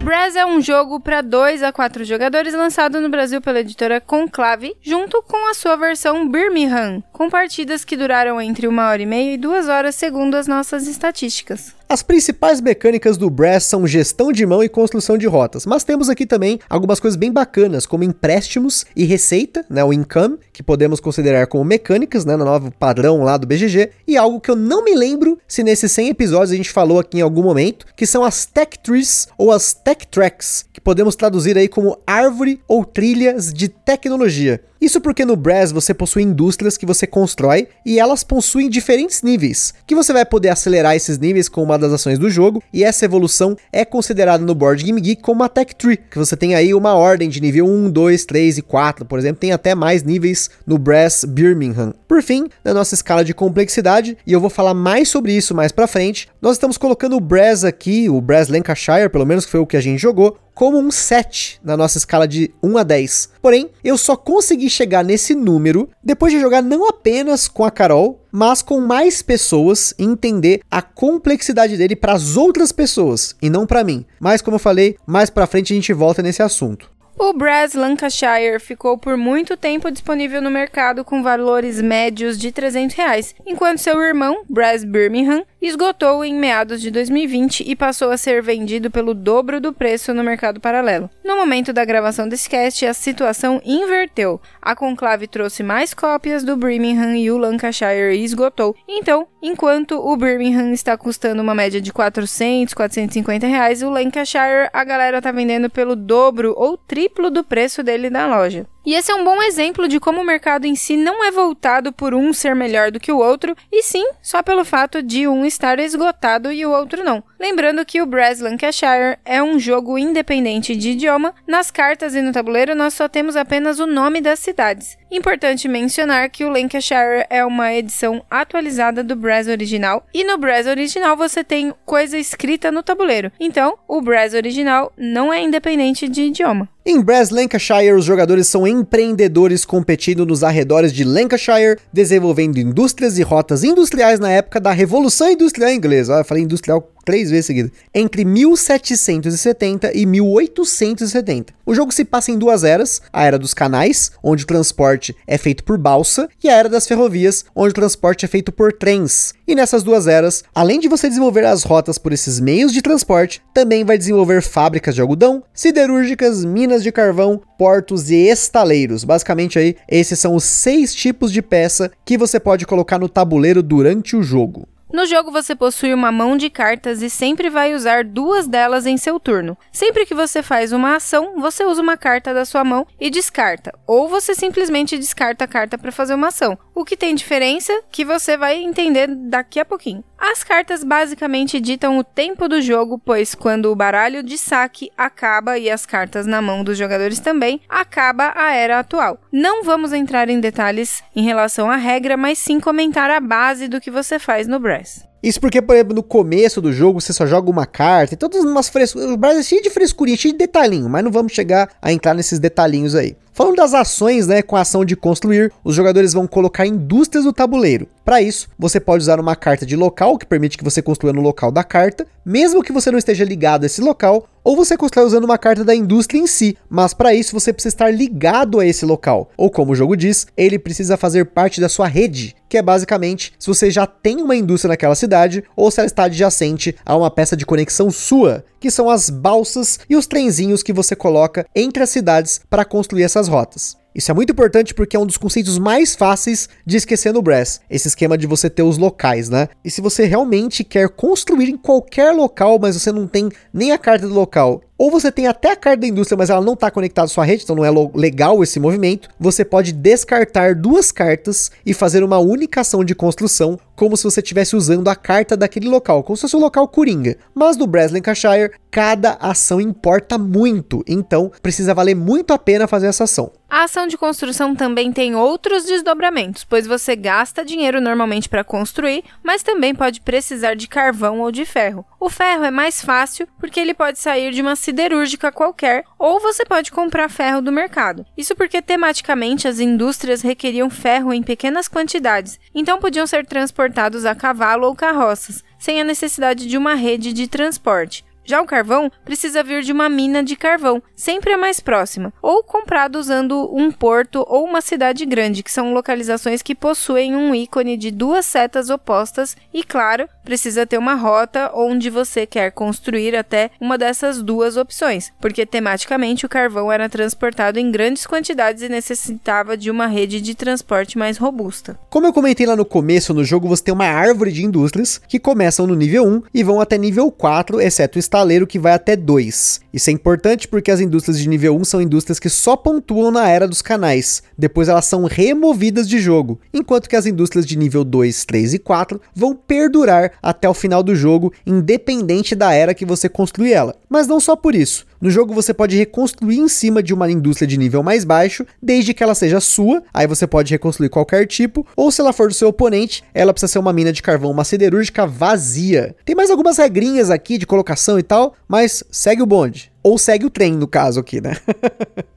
Brass 0.05 0.35
é 0.35 0.45
um 0.45 0.61
jogo 0.61 0.99
para 0.99 1.19
2 1.23 1.63
a 1.63 1.73
4 1.73 2.05
jogadores 2.05 2.53
lançado 2.53 3.01
no 3.01 3.09
Brasil 3.09 3.41
pela 3.41 3.61
editora 3.61 3.99
Conclave, 3.99 4.77
junto 4.79 5.19
com 5.23 5.49
a 5.49 5.55
sua 5.55 5.75
versão 5.75 6.29
Birmingham, 6.29 7.01
com 7.15 7.29
partidas 7.29 7.85
que 7.85 7.95
duraram 7.95 8.41
entre 8.41 8.67
uma 8.67 8.89
hora 8.89 9.01
e 9.01 9.05
meia 9.05 9.33
e 9.33 9.37
duas 9.37 9.69
horas, 9.69 9.95
segundo 9.95 10.35
as 10.35 10.47
nossas 10.47 10.85
estatísticas. 10.85 11.73
As 11.87 12.03
principais 12.03 12.59
mecânicas 12.59 13.15
do 13.15 13.29
Brass 13.29 13.63
são 13.63 13.87
gestão 13.87 14.33
de 14.33 14.45
mão 14.45 14.61
e 14.61 14.67
construção 14.67 15.17
de 15.17 15.25
rotas, 15.25 15.65
mas 15.65 15.85
temos 15.85 16.09
aqui 16.09 16.25
também 16.25 16.59
algumas 16.69 16.99
coisas 16.99 17.15
bem 17.15 17.31
bacanas, 17.31 17.85
como 17.85 18.03
empréstimos 18.03 18.85
e 18.95 19.05
receita, 19.05 19.63
né, 19.69 19.81
o 19.81 19.93
income, 19.93 20.37
que 20.51 20.63
podemos 20.63 20.99
considerar 20.99 21.47
como 21.47 21.63
mecânicas, 21.63 22.25
né, 22.25 22.35
no 22.35 22.43
novo 22.43 22.69
padrão 22.71 23.23
lá 23.23 23.37
do 23.37 23.47
BGG, 23.47 23.91
e 24.05 24.17
algo 24.17 24.41
que 24.41 24.51
eu 24.51 24.55
não 24.55 24.83
me 24.83 24.93
lembro 24.93 25.39
se 25.47 25.63
nesses 25.63 25.91
100 25.93 26.09
episódios 26.09 26.51
a 26.51 26.55
gente 26.55 26.71
falou 26.71 26.99
aqui 26.99 27.19
em 27.19 27.21
algum 27.21 27.43
momento, 27.43 27.85
que 27.95 28.05
são 28.05 28.25
as 28.25 28.45
Tech 28.45 28.77
Trees 28.79 29.29
ou 29.37 29.51
as 29.51 29.73
Tech 29.73 30.05
Tracks, 30.07 30.65
que 30.73 30.81
podemos 30.81 31.15
traduzir 31.15 31.57
aí 31.57 31.69
como 31.69 31.97
árvore 32.05 32.59
ou 32.67 32.83
trilhas 32.83 33.53
de 33.53 33.69
tecnologia. 33.69 34.61
Isso 34.79 34.99
porque 34.99 35.25
no 35.25 35.35
Brass 35.35 35.71
você 35.71 35.93
possui 35.93 36.23
indústrias 36.23 36.77
que 36.77 36.85
você 36.85 37.07
constrói 37.07 37.67
e 37.85 37.99
elas 37.99 38.23
possuem 38.23 38.69
diferentes 38.69 39.21
níveis, 39.21 39.73
que 39.87 39.95
você 39.95 40.11
vai 40.11 40.25
poder 40.25 40.49
acelerar 40.49 40.95
esses 40.95 41.17
níveis 41.17 41.47
com 41.47 41.63
uma 41.63 41.77
das 41.77 41.93
ações 41.93 42.19
do 42.19 42.29
jogo, 42.29 42.61
e 42.73 42.83
essa 42.83 43.05
evolução 43.05 43.55
é 43.71 43.85
considerada 43.85 44.43
no 44.43 44.53
Board 44.53 44.83
Game 44.83 44.99
Geek 44.99 45.21
como 45.21 45.41
uma 45.41 45.49
Tech 45.49 45.73
Tree, 45.75 45.97
que 45.97 46.17
você 46.17 46.35
tem 46.35 46.55
aí 46.55 46.73
uma 46.73 46.93
ordem 46.93 47.29
de 47.29 47.41
nível 47.41 47.65
1, 47.65 47.89
2, 47.89 48.25
3 48.25 48.57
e 48.57 48.61
4, 48.61 49.05
por 49.05 49.17
exemplo, 49.17 49.39
tem 49.39 49.51
até 49.51 49.73
mais 49.73 50.03
níveis 50.03 50.49
no 50.65 50.77
Brass 50.77 51.23
Birmingham. 51.23 51.93
Por 52.07 52.21
fim, 52.21 52.47
na 52.63 52.73
nossa 52.73 52.95
escala 52.95 53.23
de 53.23 53.33
complexidade, 53.33 54.17
e 54.25 54.33
eu 54.33 54.41
vou 54.41 54.49
falar 54.49 54.73
mais 54.73 55.09
sobre 55.09 55.33
isso 55.33 55.55
mais 55.55 55.71
pra 55.71 55.87
frente, 55.87 56.27
nós 56.41 56.53
estamos 56.53 56.77
colocando 56.77 57.15
o 57.15 57.21
Brass 57.21 57.63
aqui, 57.63 58.09
o 58.09 58.19
Brass 58.19 58.49
Lancashire, 58.49 59.09
pelo 59.09 59.25
menos 59.25 59.45
que 59.45 59.51
foi 59.51 59.59
o 59.59 59.65
que 59.65 59.77
a 59.77 59.81
gente 59.81 59.99
jogou, 60.01 60.37
como 60.55 60.79
um 60.79 60.89
7 60.89 61.59
na 61.63 61.75
nossa 61.75 61.97
escala 61.97 62.27
de 62.27 62.51
1 62.63 62.77
a 62.77 62.83
10. 62.83 63.29
Porém, 63.41 63.69
eu 63.83 63.97
só 63.97 64.15
consegui 64.15 64.69
chegar 64.69 65.03
nesse 65.03 65.35
número 65.35 65.89
depois 66.01 66.33
de 66.33 66.39
jogar 66.39 66.63
não 66.63 66.87
apenas 66.87 67.47
com 67.47 67.65
a 67.65 67.69
Carol, 67.69 68.21
mas 68.31 68.61
com 68.61 68.79
mais 68.79 69.21
pessoas 69.21 69.93
e 69.99 70.03
entender 70.03 70.61
a 70.71 70.81
complexidade 70.81 71.77
dele 71.77 71.95
para 71.95 72.13
as 72.13 72.37
outras 72.37 72.71
pessoas 72.71 73.35
e 73.41 73.49
não 73.49 73.67
para 73.67 73.83
mim. 73.83 74.05
Mas 74.19 74.41
como 74.41 74.55
eu 74.55 74.59
falei, 74.59 74.97
mais 75.05 75.29
para 75.29 75.45
frente 75.45 75.73
a 75.73 75.75
gente 75.75 75.93
volta 75.93 76.23
nesse 76.23 76.41
assunto. 76.41 76.94
O 77.17 77.31
Brass 77.31 77.73
Lancashire 77.73 78.59
ficou 78.59 78.97
por 78.97 79.15
muito 79.15 79.55
tempo 79.55 79.89
disponível 79.89 80.41
no 80.41 80.51
mercado 80.51 81.05
com 81.05 81.23
valores 81.23 81.81
médios 81.81 82.37
de 82.37 82.51
300 82.51 82.93
reais, 82.93 83.33
enquanto 83.45 83.77
seu 83.77 84.01
irmão, 84.01 84.43
Brass 84.49 84.83
Birmingham, 84.83 85.45
esgotou 85.61 86.25
em 86.25 86.35
meados 86.35 86.81
de 86.81 86.91
2020 86.91 87.63
e 87.65 87.73
passou 87.73 88.11
a 88.11 88.17
ser 88.17 88.41
vendido 88.41 88.91
pelo 88.91 89.13
dobro 89.13 89.61
do 89.61 89.71
preço 89.71 90.13
no 90.13 90.25
mercado 90.25 90.59
paralelo. 90.59 91.09
No 91.23 91.37
momento 91.37 91.71
da 91.71 91.85
gravação 91.85 92.27
desse 92.27 92.49
cast, 92.49 92.85
a 92.85 92.93
situação 92.93 93.61
inverteu. 93.65 94.39
A 94.61 94.75
Conclave 94.75 95.25
trouxe 95.25 95.63
mais 95.63 95.93
cópias 95.93 96.43
do 96.43 96.57
Birmingham 96.57 97.15
e 97.15 97.31
o 97.31 97.37
Lancashire 97.37 98.21
esgotou. 98.21 98.75
Então, 98.87 99.25
enquanto 99.41 99.93
o 99.93 100.17
Birmingham 100.17 100.73
está 100.73 100.97
custando 100.97 101.41
uma 101.41 101.55
média 101.55 101.79
de 101.79 101.93
400, 101.93 102.73
450 102.73 103.47
reais, 103.47 103.81
o 103.81 103.89
Lancashire 103.89 104.69
a 104.73 104.83
galera 104.83 105.21
tá 105.21 105.31
vendendo 105.31 105.69
pelo 105.69 105.95
dobro 105.95 106.53
ou 106.57 106.77
triplo 106.77 107.04
do 107.29 107.43
preço 107.43 107.83
dele 107.83 108.09
na 108.09 108.27
loja. 108.27 108.67
E 108.85 108.93
esse 108.93 109.11
é 109.11 109.15
um 109.15 109.23
bom 109.23 109.41
exemplo 109.41 109.87
de 109.87 109.99
como 109.99 110.21
o 110.21 110.25
mercado 110.25 110.65
em 110.65 110.75
si 110.75 110.95
não 110.95 111.23
é 111.23 111.31
voltado 111.31 111.91
por 111.91 112.13
um 112.13 112.31
ser 112.31 112.55
melhor 112.55 112.91
do 112.91 112.99
que 112.99 113.11
o 113.11 113.17
outro, 113.17 113.55
e 113.71 113.81
sim 113.81 114.05
só 114.21 114.43
pelo 114.43 114.63
fato 114.63 115.01
de 115.01 115.27
um 115.27 115.43
estar 115.45 115.79
esgotado 115.79 116.51
e 116.51 116.65
o 116.65 116.71
outro 116.71 117.03
não. 117.03 117.23
Lembrando 117.39 117.85
que 117.85 118.01
o 118.01 118.05
Brass 118.05 118.39
Lancashire 118.39 119.17
é 119.25 119.41
um 119.41 119.59
jogo 119.59 119.97
independente 119.97 120.75
de 120.75 120.91
idioma, 120.91 121.33
nas 121.47 121.71
cartas 121.71 122.15
e 122.15 122.21
no 122.21 122.31
tabuleiro 122.31 122.75
nós 122.75 122.93
só 122.93 123.07
temos 123.07 123.35
apenas 123.35 123.79
o 123.79 123.87
nome 123.87 124.21
das 124.21 124.39
cidades. 124.39 124.97
Importante 125.11 125.67
mencionar 125.67 126.29
que 126.29 126.43
o 126.43 126.49
Lancashire 126.49 127.25
é 127.29 127.43
uma 127.45 127.73
edição 127.73 128.23
atualizada 128.29 129.03
do 129.03 129.15
Brass 129.15 129.47
original, 129.47 130.05
e 130.13 130.23
no 130.23 130.37
Brass 130.37 130.67
original 130.67 131.15
você 131.17 131.43
tem 131.43 131.73
coisa 131.85 132.17
escrita 132.17 132.71
no 132.71 132.83
tabuleiro. 132.83 133.31
Então, 133.39 133.77
o 133.87 134.01
Brass 134.01 134.33
original 134.33 134.91
não 134.97 135.31
é 135.31 135.41
independente 135.41 136.07
de 136.07 136.23
idioma. 136.23 136.69
Em 136.85 137.01
Brass 137.01 137.31
Lancashire, 137.31 137.93
os 137.93 138.05
jogadores 138.05 138.47
são 138.47 138.67
empreendedores 138.79 139.65
competindo 139.65 140.25
nos 140.25 140.43
arredores 140.43 140.91
de 140.93 141.03
Lancashire, 141.03 141.79
desenvolvendo 141.91 142.57
indústrias 142.57 143.17
e 143.17 143.23
rotas 143.23 143.63
industriais 143.63 144.19
na 144.19 144.31
época 144.31 144.59
da 144.59 144.71
Revolução 144.71 145.29
Industrial 145.29 145.71
Inglesa. 145.71 146.13
Olha, 146.13 146.21
eu 146.21 146.25
falei 146.25 146.43
industrial 146.43 146.81
três 147.05 147.29
vezes 147.29 147.45
seguida. 147.45 147.71
Entre 147.93 148.25
1770 148.25 149.95
e 149.95 150.05
1870. 150.05 151.53
O 151.65 151.73
jogo 151.73 151.93
se 151.93 152.03
passa 152.03 152.31
em 152.31 152.37
duas 152.37 152.63
eras: 152.63 153.01
a 153.13 153.23
era 153.23 153.39
dos 153.39 153.53
canais, 153.53 154.11
onde 154.21 154.43
o 154.43 154.47
transporte 154.47 155.15
é 155.25 155.37
feito 155.37 155.63
por 155.63 155.77
balsa, 155.77 156.27
e 156.43 156.49
a 156.49 156.53
era 156.53 156.67
das 156.67 156.87
ferrovias, 156.87 157.45
onde 157.55 157.69
o 157.69 157.73
transporte 157.73 158.25
é 158.25 158.27
feito 158.27 158.51
por 158.51 158.73
trens. 158.73 159.33
E 159.47 159.55
nessas 159.55 159.83
duas 159.83 160.07
eras, 160.07 160.43
além 160.53 160.79
de 160.79 160.87
você 160.87 161.07
desenvolver 161.07 161.45
as 161.45 161.63
rotas 161.63 161.97
por 161.97 162.11
esses 162.11 162.39
meios 162.39 162.73
de 162.73 162.81
transporte, 162.81 163.41
também 163.53 163.85
vai 163.85 163.97
desenvolver 163.97 164.41
fábricas 164.41 164.95
de 164.95 165.01
algodão, 165.01 165.43
siderúrgicas, 165.53 166.43
minas 166.43 166.81
de 166.83 166.91
carvão, 166.91 167.41
portos 167.57 168.09
e 168.09 168.15
estaleiros. 168.15 169.03
Basicamente 169.03 169.59
aí, 169.59 169.75
esses 169.87 170.19
são 170.19 170.35
os 170.35 170.43
seis 170.43 170.93
tipos 170.93 171.31
de 171.31 171.41
peça 171.41 171.91
que 172.03 172.17
você 172.17 172.39
pode 172.39 172.65
colocar 172.65 172.97
no 172.97 173.07
tabuleiro 173.07 173.61
durante 173.61 174.15
o 174.15 174.23
jogo. 174.23 174.67
No 174.91 175.05
jogo 175.05 175.31
você 175.31 175.55
possui 175.55 175.93
uma 175.93 176.11
mão 176.11 176.37
de 176.37 176.49
cartas 176.49 177.01
e 177.01 177.09
sempre 177.09 177.49
vai 177.49 177.73
usar 177.73 178.03
duas 178.03 178.47
delas 178.47 178.85
em 178.85 178.97
seu 178.97 179.19
turno. 179.19 179.57
Sempre 179.71 180.05
que 180.05 180.13
você 180.13 180.43
faz 180.43 180.71
uma 180.71 180.95
ação, 180.95 181.39
você 181.39 181.65
usa 181.65 181.81
uma 181.81 181.97
carta 181.97 182.33
da 182.33 182.45
sua 182.45 182.63
mão 182.63 182.85
e 182.99 183.09
descarta, 183.09 183.73
ou 183.87 184.07
você 184.07 184.35
simplesmente 184.35 184.97
descarta 184.97 185.43
a 185.43 185.47
carta 185.47 185.77
para 185.77 185.91
fazer 185.91 186.13
uma 186.13 186.27
ação. 186.27 186.57
O 186.75 186.83
que 186.83 186.97
tem 186.97 187.15
diferença 187.15 187.71
que 187.89 188.03
você 188.03 188.35
vai 188.35 188.61
entender 188.61 189.07
daqui 189.07 189.61
a 189.61 189.65
pouquinho. 189.65 190.03
As 190.17 190.43
cartas 190.43 190.83
basicamente 190.83 191.61
ditam 191.61 191.97
o 191.97 192.03
tempo 192.03 192.49
do 192.49 192.61
jogo, 192.61 192.99
pois 192.99 193.33
quando 193.33 193.71
o 193.71 193.75
baralho 193.75 194.21
de 194.21 194.37
saque 194.37 194.91
acaba 194.97 195.57
e 195.57 195.69
as 195.69 195.85
cartas 195.85 196.25
na 196.25 196.41
mão 196.41 196.65
dos 196.65 196.77
jogadores 196.77 197.19
também, 197.19 197.61
acaba 197.69 198.33
a 198.35 198.53
era 198.53 198.79
atual. 198.79 199.17
Não 199.31 199.63
vamos 199.63 199.93
entrar 199.93 200.29
em 200.29 200.41
detalhes 200.41 201.01
em 201.15 201.23
relação 201.23 201.71
à 201.71 201.77
regra, 201.77 202.17
mas 202.17 202.39
sim 202.39 202.59
comentar 202.59 203.09
a 203.09 203.21
base 203.21 203.69
do 203.69 203.79
que 203.79 203.89
você 203.89 204.19
faz 204.19 204.45
no 204.45 204.59
Brass. 204.59 205.01
Isso 205.23 205.39
porque, 205.39 205.61
por 205.61 205.75
exemplo, 205.75 205.95
no 205.95 206.03
começo 206.03 206.61
do 206.61 206.73
jogo 206.73 206.99
você 206.99 207.13
só 207.13 207.25
joga 207.25 207.49
uma 207.49 207.65
carta 207.65 208.13
e 208.13 208.17
todas 208.17 208.43
umas 208.43 208.67
frescuras. 208.67 209.09
O 209.09 209.17
Brasil 209.17 209.39
é 209.39 209.43
cheio 209.43 209.61
de 209.61 209.69
frescurinha, 209.69 210.17
cheio 210.17 210.33
de 210.33 210.39
detalhinho, 210.39 210.89
mas 210.89 211.03
não 211.03 211.11
vamos 211.11 211.31
chegar 211.31 211.69
a 211.81 211.91
entrar 211.91 212.13
nesses 212.13 212.37
detalhinhos 212.37 212.95
aí. 212.95 213.15
Falando 213.35 213.57
das 213.57 213.73
ações, 213.73 214.27
né, 214.27 214.41
com 214.41 214.55
a 214.55 214.61
ação 214.61 214.85
de 214.85 214.95
construir, 214.95 215.51
os 215.61 215.75
jogadores 215.75 216.13
vão 216.13 216.25
colocar 216.25 216.65
indústrias 216.65 217.25
no 217.25 217.33
tabuleiro. 217.33 217.85
Para 218.05 218.21
isso, 218.21 218.47
você 218.57 218.79
pode 218.79 219.01
usar 219.01 219.19
uma 219.19 219.35
carta 219.35 219.65
de 219.65 219.75
local, 219.75 220.17
que 220.17 220.25
permite 220.25 220.57
que 220.57 220.63
você 220.63 220.81
construa 220.81 221.11
no 221.11 221.19
local 221.19 221.51
da 221.51 221.61
carta, 221.61 222.07
mesmo 222.25 222.63
que 222.63 222.71
você 222.71 222.89
não 222.89 222.97
esteja 222.97 223.25
ligado 223.25 223.63
a 223.63 223.65
esse 223.65 223.81
local, 223.81 224.25
ou 224.45 224.55
você 224.55 224.77
constrói 224.77 225.05
usando 225.05 225.23
uma 225.23 225.39
carta 225.39 225.65
da 225.65 225.73
indústria 225.73 226.19
em 226.19 226.27
si, 226.27 226.55
mas 226.69 226.93
para 226.93 227.15
isso 227.15 227.33
você 227.33 227.51
precisa 227.51 227.73
estar 227.73 227.89
ligado 227.89 228.59
a 228.59 228.65
esse 228.65 228.85
local. 228.85 229.29
Ou 229.35 229.49
como 229.49 229.71
o 229.71 229.75
jogo 229.75 229.97
diz, 229.97 230.27
ele 230.37 230.59
precisa 230.59 230.95
fazer 230.95 231.25
parte 231.25 231.59
da 231.59 231.67
sua 231.67 231.87
rede, 231.87 232.35
que 232.47 232.55
é 232.55 232.61
basicamente 232.61 233.33
se 233.39 233.47
você 233.47 233.71
já 233.71 233.87
tem 233.87 234.21
uma 234.21 234.35
indústria 234.35 234.69
naquela 234.69 234.93
cidade 234.93 235.43
ou 235.55 235.71
se 235.71 235.79
ela 235.79 235.87
está 235.87 236.03
adjacente 236.03 236.75
a 236.85 236.95
uma 236.95 237.09
peça 237.09 237.35
de 237.35 237.43
conexão 237.43 237.89
sua, 237.89 238.45
que 238.59 238.69
são 238.69 238.87
as 238.87 239.09
balsas 239.09 239.79
e 239.89 239.95
os 239.95 240.05
trenzinhos 240.05 240.61
que 240.61 240.71
você 240.71 240.95
coloca 240.95 241.45
entre 241.55 241.81
as 241.81 241.89
cidades 241.89 242.39
para 242.47 242.63
construir 242.63 243.03
essas 243.03 243.24
rotas. 243.27 243.77
Isso 243.95 244.11
é 244.11 244.13
muito 244.13 244.33
importante 244.33 244.73
porque 244.73 244.97
é 244.97 244.99
um 244.99 245.05
dos 245.05 245.15
conceitos 245.15 245.57
mais 245.57 245.95
fáceis 245.95 246.49
de 246.65 246.75
esquecer 246.75 247.13
no 247.13 247.21
Brass, 247.21 247.61
esse 247.69 247.87
esquema 247.87 248.17
de 248.17 248.27
você 248.27 248.49
ter 248.49 248.61
os 248.61 248.77
locais, 248.77 249.29
né? 249.29 249.47
E 249.63 249.71
se 249.71 249.79
você 249.79 250.05
realmente 250.05 250.65
quer 250.65 250.89
construir 250.89 251.49
em 251.49 251.55
qualquer 251.55 252.11
local, 252.11 252.59
mas 252.59 252.75
você 252.75 252.91
não 252.91 253.07
tem 253.07 253.29
nem 253.53 253.71
a 253.71 253.77
carta 253.77 254.05
do 254.05 254.13
local 254.13 254.61
ou 254.77 254.91
você 254.91 255.11
tem 255.11 255.27
até 255.27 255.51
a 255.51 255.55
carta 255.55 255.81
da 255.81 255.87
indústria, 255.87 256.17
mas 256.17 256.29
ela 256.29 256.41
não 256.41 256.53
está 256.53 256.69
conectada 256.69 257.05
à 257.05 257.09
sua 257.09 257.23
rede, 257.25 257.43
então 257.43 257.55
não 257.55 257.65
é 257.65 257.69
legal 257.93 258.43
esse 258.43 258.59
movimento, 258.59 259.09
você 259.19 259.45
pode 259.45 259.71
descartar 259.71 260.55
duas 260.55 260.91
cartas 260.91 261.51
e 261.65 261.73
fazer 261.73 262.03
uma 262.03 262.17
única 262.17 262.61
ação 262.61 262.83
de 262.83 262.93
construção, 262.93 263.59
como 263.75 263.95
se 263.97 264.03
você 264.03 264.21
estivesse 264.21 264.55
usando 264.55 264.87
a 264.87 264.95
carta 264.95 265.35
daquele 265.35 265.67
local, 265.67 266.03
como 266.03 266.15
se 266.15 266.21
fosse 266.21 266.35
o 266.35 266.39
local 266.39 266.67
Coringa. 266.67 267.17
Mas 267.33 267.57
no 267.57 267.67
Breslin-Lancashire, 267.67 268.51
cada 268.71 269.13
ação 269.13 269.59
importa 269.59 270.17
muito, 270.17 270.83
então 270.87 271.31
precisa 271.41 271.73
valer 271.73 271.95
muito 271.95 272.33
a 272.33 272.37
pena 272.37 272.67
fazer 272.67 272.87
essa 272.87 273.03
ação. 273.05 273.31
A 273.49 273.63
ação 273.63 273.87
de 273.87 273.97
construção 273.97 274.55
também 274.55 274.91
tem 274.91 275.15
outros 275.15 275.65
desdobramentos, 275.65 276.43
pois 276.43 276.67
você 276.67 276.95
gasta 276.95 277.45
dinheiro 277.45 277.79
normalmente 277.79 278.27
para 278.27 278.43
construir, 278.43 279.03
mas 279.23 279.43
também 279.43 279.73
pode 279.73 280.01
precisar 280.01 280.55
de 280.55 280.67
carvão 280.67 281.21
ou 281.21 281.31
de 281.31 281.45
ferro. 281.45 281.85
O 281.99 282.09
ferro 282.09 282.43
é 282.43 282.51
mais 282.51 282.81
fácil 282.81 283.27
porque 283.39 283.59
ele 283.59 283.73
pode 283.73 283.99
sair 283.99 284.31
de 284.31 284.41
uma 284.41 284.55
siderúrgica 284.65 285.31
qualquer, 285.31 285.83
ou 285.97 286.19
você 286.19 286.43
pode 286.43 286.71
comprar 286.71 287.07
ferro 287.07 287.41
do 287.41 287.51
mercado. 287.51 288.05
Isso 288.17 288.35
porque 288.35 288.61
tematicamente 288.61 289.47
as 289.47 289.59
indústrias 289.59 290.23
requeriam 290.23 290.69
ferro 290.69 291.13
em 291.13 291.21
pequenas 291.21 291.67
quantidades, 291.67 292.39
então 292.53 292.79
podiam 292.79 293.05
ser 293.05 293.25
transportados 293.25 294.05
a 294.05 294.15
cavalo 294.15 294.65
ou 294.65 294.75
carroças, 294.75 295.43
sem 295.59 295.79
a 295.79 295.83
necessidade 295.83 296.47
de 296.47 296.57
uma 296.57 296.73
rede 296.73 297.13
de 297.13 297.27
transporte. 297.27 298.03
Já 298.25 298.41
o 298.41 298.45
carvão 298.45 298.91
precisa 299.05 299.43
vir 299.43 299.61
de 299.61 299.71
uma 299.71 299.87
mina 299.87 300.23
de 300.23 300.35
carvão, 300.35 300.81
sempre 300.95 301.31
a 301.31 301.37
mais 301.37 301.59
próxima, 301.59 302.11
ou 302.23 302.43
comprado 302.43 302.95
usando 302.97 303.49
um 303.55 303.71
porto 303.71 304.25
ou 304.27 304.43
uma 304.43 304.61
cidade 304.61 305.05
grande, 305.05 305.43
que 305.43 305.51
são 305.51 305.73
localizações 305.73 306.41
que 306.41 306.55
possuem 306.55 307.15
um 307.15 307.35
ícone 307.35 307.77
de 307.77 307.91
duas 307.91 308.25
setas 308.25 308.71
opostas 308.71 309.37
e, 309.53 309.63
claro, 309.63 310.09
precisa 310.23 310.65
ter 310.65 310.79
uma 310.79 310.95
rota 310.95 311.51
onde 311.53 311.91
você 311.91 312.25
quer 312.25 312.51
construir 312.51 313.15
até 313.15 313.51
uma 313.61 313.77
dessas 313.77 314.23
duas 314.23 314.57
opções, 314.57 315.13
porque 315.21 315.45
tematicamente 315.45 316.25
o 316.25 316.29
carvão 316.29 316.71
era 316.71 316.89
transportado 316.89 317.59
em 317.59 317.71
grandes 317.71 318.07
quantidades 318.07 318.63
e 318.63 318.69
necessitava 318.69 319.55
de 319.55 319.69
uma 319.69 319.85
rede 319.85 320.19
de 320.19 320.33
transporte 320.33 320.97
mais 320.97 321.17
robusta. 321.17 321.79
Como 321.91 322.07
eu 322.07 322.13
comentei 322.13 322.47
lá 322.47 322.55
no 322.55 322.65
começo, 322.65 323.13
no 323.13 323.23
jogo 323.23 323.47
você 323.47 323.65
tem 323.65 323.73
uma 323.73 323.85
árvore 323.85 324.31
de 324.31 324.43
indústrias 324.43 324.99
que 325.07 325.19
começam 325.19 325.67
no 325.67 325.75
nível 325.75 326.03
1 326.05 326.23
e 326.33 326.43
vão 326.43 326.59
até 326.59 326.75
nível 326.75 327.11
4, 327.11 327.61
exceto 327.61 327.97
o 327.97 327.99
estaleiro 328.15 328.47
que 328.47 328.57
vai 328.57 328.71
até 328.71 328.95
2. 328.95 329.59
Isso 329.73 329.89
é 329.89 329.93
importante 329.93 330.47
porque 330.47 330.71
as 330.71 330.79
indústrias 330.79 331.19
de 331.19 331.27
nível 331.27 331.57
1 331.57 331.65
são 331.65 331.81
indústrias 331.81 332.17
que 332.17 332.29
só 332.29 332.55
pontuam 332.55 333.11
na 333.11 333.27
era 333.27 333.45
dos 333.45 333.61
canais, 333.61 334.23
depois 334.37 334.69
elas 334.69 334.85
são 334.85 335.03
removidas 335.03 335.87
de 335.87 335.99
jogo, 335.99 336.39
enquanto 336.53 336.87
que 336.87 336.95
as 336.95 337.05
indústrias 337.05 337.45
de 337.45 337.57
nível 337.57 337.83
2, 337.83 338.23
3 338.23 338.53
e 338.53 338.59
4 338.59 339.01
vão 339.13 339.35
perdurar 339.35 340.13
até 340.23 340.47
o 340.47 340.53
final 340.53 340.81
do 340.81 340.95
jogo, 340.95 341.33
independente 341.45 342.35
da 342.35 342.53
era 342.53 342.73
que 342.73 342.85
você 342.85 343.09
construir 343.09 343.51
ela. 343.51 343.75
Mas 343.89 344.07
não 344.07 344.19
só 344.21 344.35
por 344.35 344.55
isso. 344.55 344.85
No 344.99 345.09
jogo 345.09 345.33
você 345.33 345.53
pode 345.53 345.77
reconstruir 345.77 346.37
em 346.37 346.47
cima 346.47 346.81
de 346.81 346.93
uma 346.93 347.11
indústria 347.11 347.47
de 347.47 347.57
nível 347.57 347.83
mais 347.83 348.03
baixo, 348.03 348.45
desde 348.61 348.93
que 348.93 349.03
ela 349.03 349.15
seja 349.15 349.39
sua, 349.39 349.83
aí 349.93 350.07
você 350.07 350.25
pode 350.25 350.51
reconstruir 350.51 350.89
qualquer 350.89 351.27
tipo, 351.27 351.65
ou 351.75 351.91
se 351.91 352.01
ela 352.01 352.13
for 352.13 352.27
do 352.27 352.33
seu 352.33 352.49
oponente, 352.49 353.03
ela 353.13 353.33
precisa 353.33 353.51
ser 353.51 353.59
uma 353.59 353.73
mina 353.73 353.91
de 353.91 354.01
carvão, 354.01 354.31
uma 354.31 354.43
siderúrgica 354.43 355.05
vazia. 355.05 355.95
Tem 356.05 356.15
mais 356.15 356.31
algumas 356.31 356.57
regrinhas 356.57 357.09
aqui 357.09 357.37
de 357.37 357.45
colocação 357.45 357.99
e 357.99 358.03
tal, 358.03 358.35
mas 358.47 358.83
segue 358.89 359.21
o 359.21 359.25
bonde. 359.25 359.71
Ou 359.83 359.97
segue 359.97 360.25
o 360.25 360.29
trem, 360.29 360.53
no 360.53 360.67
caso 360.67 360.99
aqui, 360.99 361.21
né? 361.21 361.37